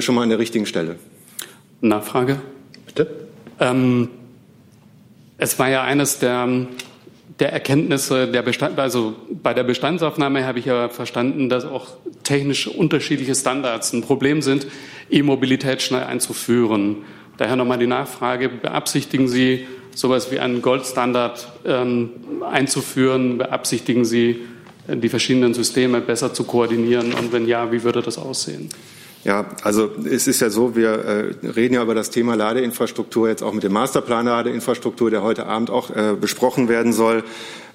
schon 0.00 0.14
mal 0.14 0.22
an 0.22 0.28
der 0.28 0.38
richtigen 0.38 0.66
Stelle. 0.66 0.96
Nachfrage? 1.80 2.40
Bitte. 2.86 3.08
Ähm, 3.60 4.08
es 5.38 5.58
war 5.58 5.68
ja 5.68 5.82
eines 5.82 6.18
der, 6.18 6.48
der 7.38 7.52
Erkenntnisse 7.52 8.28
der 8.28 8.42
Bestand, 8.42 8.78
also 8.78 9.14
bei 9.42 9.54
der 9.54 9.64
Bestandsaufnahme 9.64 10.46
habe 10.46 10.58
ich 10.58 10.66
ja 10.66 10.88
verstanden, 10.88 11.48
dass 11.48 11.64
auch 11.64 11.88
technisch 12.22 12.66
unterschiedliche 12.68 13.34
Standards 13.34 13.92
ein 13.92 14.02
Problem 14.02 14.42
sind, 14.42 14.66
E-Mobilität 15.10 15.82
schnell 15.82 16.04
einzuführen. 16.04 16.98
Daher 17.36 17.56
nochmal 17.56 17.78
die 17.78 17.86
Nachfrage, 17.86 18.48
beabsichtigen 18.48 19.26
Sie, 19.26 19.66
sowas 19.94 20.30
wie 20.30 20.38
einen 20.38 20.62
Goldstandard 20.62 21.48
ähm, 21.66 22.10
einzuführen? 22.48 23.38
Beabsichtigen 23.38 24.04
Sie, 24.04 24.40
die 24.88 25.08
verschiedenen 25.08 25.54
Systeme 25.54 26.00
besser 26.00 26.32
zu 26.32 26.44
koordinieren? 26.44 27.12
Und 27.12 27.32
wenn 27.32 27.46
ja, 27.46 27.72
wie 27.72 27.82
würde 27.82 28.02
das 28.02 28.18
aussehen? 28.18 28.68
Ja, 29.24 29.46
also 29.62 29.90
es 30.04 30.26
ist 30.26 30.40
ja 30.40 30.50
so, 30.50 30.76
wir 30.76 30.90
äh, 31.42 31.48
reden 31.48 31.74
ja 31.74 31.82
über 31.82 31.94
das 31.94 32.10
Thema 32.10 32.34
Ladeinfrastruktur 32.34 33.28
jetzt 33.28 33.42
auch 33.42 33.54
mit 33.54 33.62
dem 33.62 33.72
Masterplan 33.72 34.26
Ladeinfrastruktur, 34.26 35.10
der 35.10 35.22
heute 35.22 35.46
Abend 35.46 35.70
auch 35.70 35.88
äh, 35.90 36.14
besprochen 36.14 36.68
werden 36.68 36.92
soll, 36.92 37.24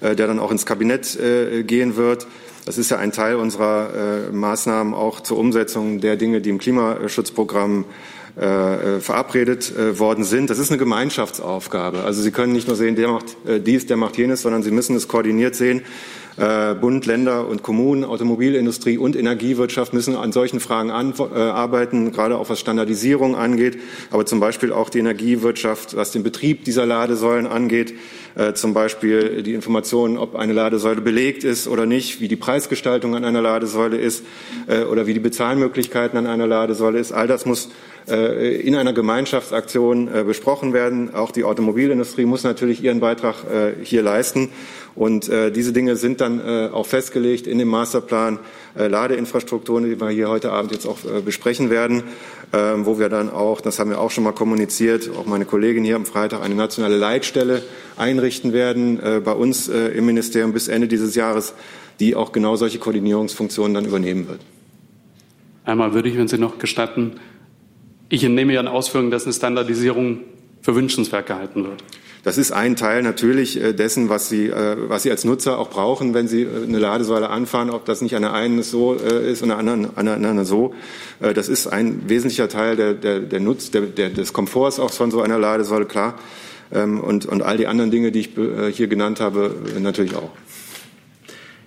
äh, 0.00 0.14
der 0.14 0.28
dann 0.28 0.38
auch 0.38 0.52
ins 0.52 0.64
Kabinett 0.64 1.18
äh, 1.18 1.64
gehen 1.64 1.96
wird. 1.96 2.28
Das 2.66 2.78
ist 2.78 2.88
ja 2.90 2.98
ein 2.98 3.10
Teil 3.10 3.34
unserer 3.34 4.28
äh, 4.28 4.32
Maßnahmen 4.32 4.94
auch 4.94 5.18
zur 5.18 5.38
Umsetzung 5.38 6.00
der 6.00 6.14
Dinge, 6.14 6.40
die 6.40 6.50
im 6.50 6.58
Klimaschutzprogramm 6.58 7.84
äh, 8.36 9.00
verabredet 9.00 9.72
worden 9.98 10.22
sind. 10.22 10.50
Das 10.50 10.60
ist 10.60 10.70
eine 10.70 10.78
Gemeinschaftsaufgabe. 10.78 12.04
Also 12.04 12.22
Sie 12.22 12.30
können 12.30 12.52
nicht 12.52 12.68
nur 12.68 12.76
sehen, 12.76 12.94
der 12.94 13.08
macht 13.08 13.36
dies, 13.66 13.86
der 13.86 13.96
macht 13.96 14.16
jenes, 14.18 14.42
sondern 14.42 14.62
Sie 14.62 14.70
müssen 14.70 14.94
es 14.94 15.08
koordiniert 15.08 15.56
sehen. 15.56 15.82
Äh, 16.36 16.74
Bund, 16.74 17.06
Länder 17.06 17.46
und 17.48 17.62
Kommunen, 17.62 18.04
Automobilindustrie 18.04 18.98
und 18.98 19.16
Energiewirtschaft 19.16 19.92
müssen 19.92 20.16
an 20.16 20.32
solchen 20.32 20.60
Fragen 20.60 20.90
arbeiten, 20.90 22.12
gerade 22.12 22.36
auch 22.38 22.48
was 22.48 22.60
Standardisierung 22.60 23.34
angeht, 23.34 23.78
aber 24.10 24.26
zum 24.26 24.40
Beispiel 24.40 24.72
auch 24.72 24.90
die 24.90 25.00
Energiewirtschaft, 25.00 25.96
was 25.96 26.12
den 26.12 26.22
Betrieb 26.22 26.64
dieser 26.64 26.86
Ladesäulen 26.86 27.46
angeht, 27.46 27.94
äh, 28.34 28.52
zum 28.52 28.74
Beispiel 28.74 29.42
die 29.42 29.54
Informationen, 29.54 30.16
ob 30.16 30.34
eine 30.36 30.52
Ladesäule 30.52 31.00
belegt 31.00 31.44
ist 31.44 31.68
oder 31.68 31.86
nicht, 31.86 32.20
wie 32.20 32.28
die 32.28 32.36
Preisgestaltung 32.36 33.14
an 33.14 33.24
einer 33.24 33.42
Ladesäule 33.42 33.96
ist 33.96 34.24
äh, 34.66 34.82
oder 34.84 35.06
wie 35.06 35.14
die 35.14 35.20
Bezahlmöglichkeiten 35.20 36.18
an 36.18 36.26
einer 36.26 36.46
Ladesäule 36.46 36.98
ist. 36.98 37.12
All 37.12 37.26
das 37.26 37.46
muss 37.46 37.68
in 38.06 38.74
einer 38.74 38.94
Gemeinschaftsaktion 38.94 40.08
besprochen 40.26 40.72
werden. 40.72 41.14
Auch 41.14 41.30
die 41.30 41.44
Automobilindustrie 41.44 42.24
muss 42.24 42.42
natürlich 42.42 42.82
ihren 42.82 42.98
Beitrag 42.98 43.36
hier 43.84 44.02
leisten. 44.02 44.48
Und 44.94 45.28
äh, 45.28 45.50
diese 45.50 45.72
Dinge 45.72 45.96
sind 45.96 46.20
dann 46.20 46.40
äh, 46.40 46.68
auch 46.72 46.86
festgelegt 46.86 47.46
in 47.46 47.58
dem 47.58 47.68
Masterplan 47.68 48.38
äh, 48.76 48.88
Ladeinfrastrukturen, 48.88 49.84
die 49.84 50.00
wir 50.00 50.10
hier 50.10 50.28
heute 50.28 50.52
Abend 50.52 50.72
jetzt 50.72 50.86
auch 50.86 50.98
äh, 51.04 51.20
besprechen 51.20 51.70
werden, 51.70 52.02
äh, 52.52 52.58
wo 52.78 52.98
wir 52.98 53.08
dann 53.08 53.30
auch, 53.30 53.60
das 53.60 53.78
haben 53.78 53.90
wir 53.90 54.00
auch 54.00 54.10
schon 54.10 54.24
mal 54.24 54.32
kommuniziert, 54.32 55.08
auch 55.16 55.26
meine 55.26 55.44
Kollegin 55.44 55.84
hier 55.84 55.96
am 55.96 56.06
Freitag 56.06 56.42
eine 56.42 56.54
nationale 56.54 56.96
Leitstelle 56.96 57.62
einrichten 58.00 58.52
werden 58.52 58.98
äh, 59.00 59.20
bei 59.24 59.32
uns 59.32 59.68
äh, 59.68 59.88
im 59.88 60.06
Ministerium 60.06 60.52
bis 60.52 60.68
Ende 60.68 60.88
dieses 60.88 61.14
Jahres, 61.14 61.54
die 62.00 62.16
auch 62.16 62.32
genau 62.32 62.56
solche 62.56 62.78
Koordinierungsfunktionen 62.78 63.74
dann 63.74 63.84
übernehmen 63.84 64.28
wird. 64.28 64.40
Einmal 65.64 65.94
würde 65.94 66.08
ich, 66.08 66.16
wenn 66.16 66.28
Sie 66.28 66.38
noch 66.38 66.58
gestatten, 66.58 67.20
ich 68.08 68.24
entnehme 68.24 68.52
Ihren 68.52 68.68
Ausführungen, 68.68 69.10
dass 69.10 69.24
eine 69.24 69.32
Standardisierung 69.32 70.20
für 70.62 70.74
wünschenswert 70.74 71.26
gehalten 71.26 71.64
wird. 71.64 71.84
Das 72.22 72.36
ist 72.36 72.52
ein 72.52 72.76
Teil 72.76 73.02
natürlich 73.02 73.60
äh, 73.60 73.72
dessen, 73.72 74.10
was 74.10 74.28
Sie, 74.28 74.46
äh, 74.48 74.76
was 74.88 75.04
Sie 75.04 75.10
als 75.10 75.24
Nutzer 75.24 75.58
auch 75.58 75.70
brauchen, 75.70 76.12
wenn 76.12 76.28
Sie 76.28 76.42
äh, 76.42 76.64
eine 76.64 76.78
Ladesäule 76.78 77.30
anfahren, 77.30 77.70
ob 77.70 77.86
das 77.86 78.02
nicht 78.02 78.14
an 78.14 78.22
der 78.22 78.34
einen 78.34 78.62
so 78.62 78.92
ist 78.94 79.42
und 79.42 79.50
an 79.50 79.64
der 79.64 79.74
anderen, 79.74 79.96
an 79.96 80.06
der 80.06 80.14
anderen 80.16 80.44
so. 80.44 80.74
Das 81.20 81.48
ist 81.48 81.66
ein 81.66 82.08
wesentlicher 82.08 82.48
Teil 82.48 82.76
der, 82.76 82.94
der, 82.94 83.20
der 83.20 83.40
Nutz, 83.40 83.70
der, 83.70 83.82
der, 83.82 84.10
des 84.10 84.32
Komforts 84.32 84.78
auch 84.78 84.90
von 84.90 85.10
so 85.10 85.22
einer 85.22 85.38
Ladesäule, 85.38 85.86
klar. 85.86 86.18
Ähm, 86.72 87.00
und, 87.00 87.26
und 87.26 87.42
all 87.42 87.56
die 87.56 87.66
anderen 87.66 87.90
Dinge, 87.90 88.12
die 88.12 88.20
ich 88.20 88.30
hier 88.76 88.88
genannt 88.88 89.20
habe, 89.20 89.54
natürlich 89.78 90.14
auch. 90.14 90.30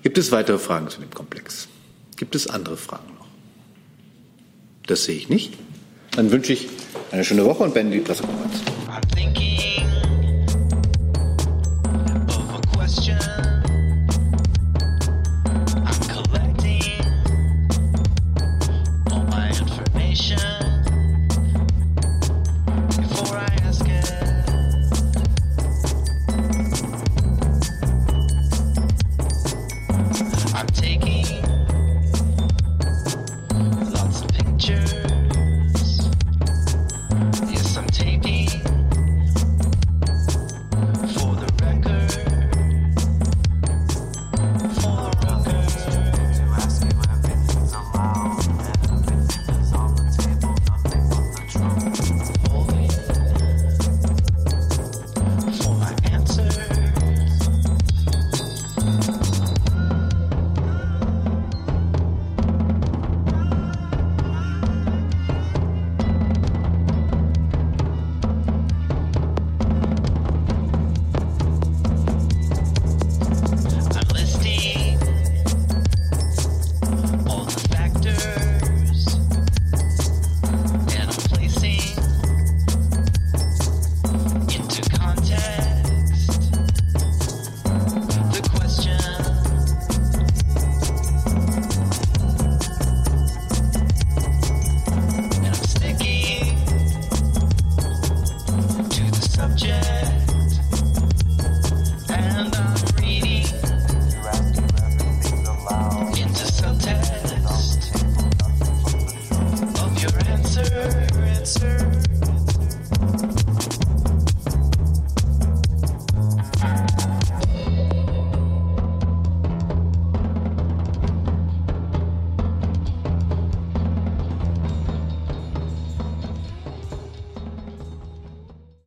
Gibt 0.04 0.18
es 0.18 0.32
weitere 0.32 0.58
Fragen 0.58 0.90
zu 0.90 1.00
dem 1.00 1.12
Komplex? 1.12 1.68
Gibt 2.18 2.36
es 2.36 2.48
andere 2.48 2.78
Fragen 2.78 3.14
noch? 3.18 3.28
Das 4.86 5.06
sehe 5.06 5.16
ich 5.16 5.30
nicht. 5.30 5.54
Dann 6.12 6.32
wünsche 6.32 6.54
ich 6.54 6.68
eine 7.12 7.24
schöne 7.24 7.46
Woche 7.46 7.64
und 7.64 7.74
beende 7.74 7.98
die 7.98 8.04
Pressekonferenz. 8.04 8.83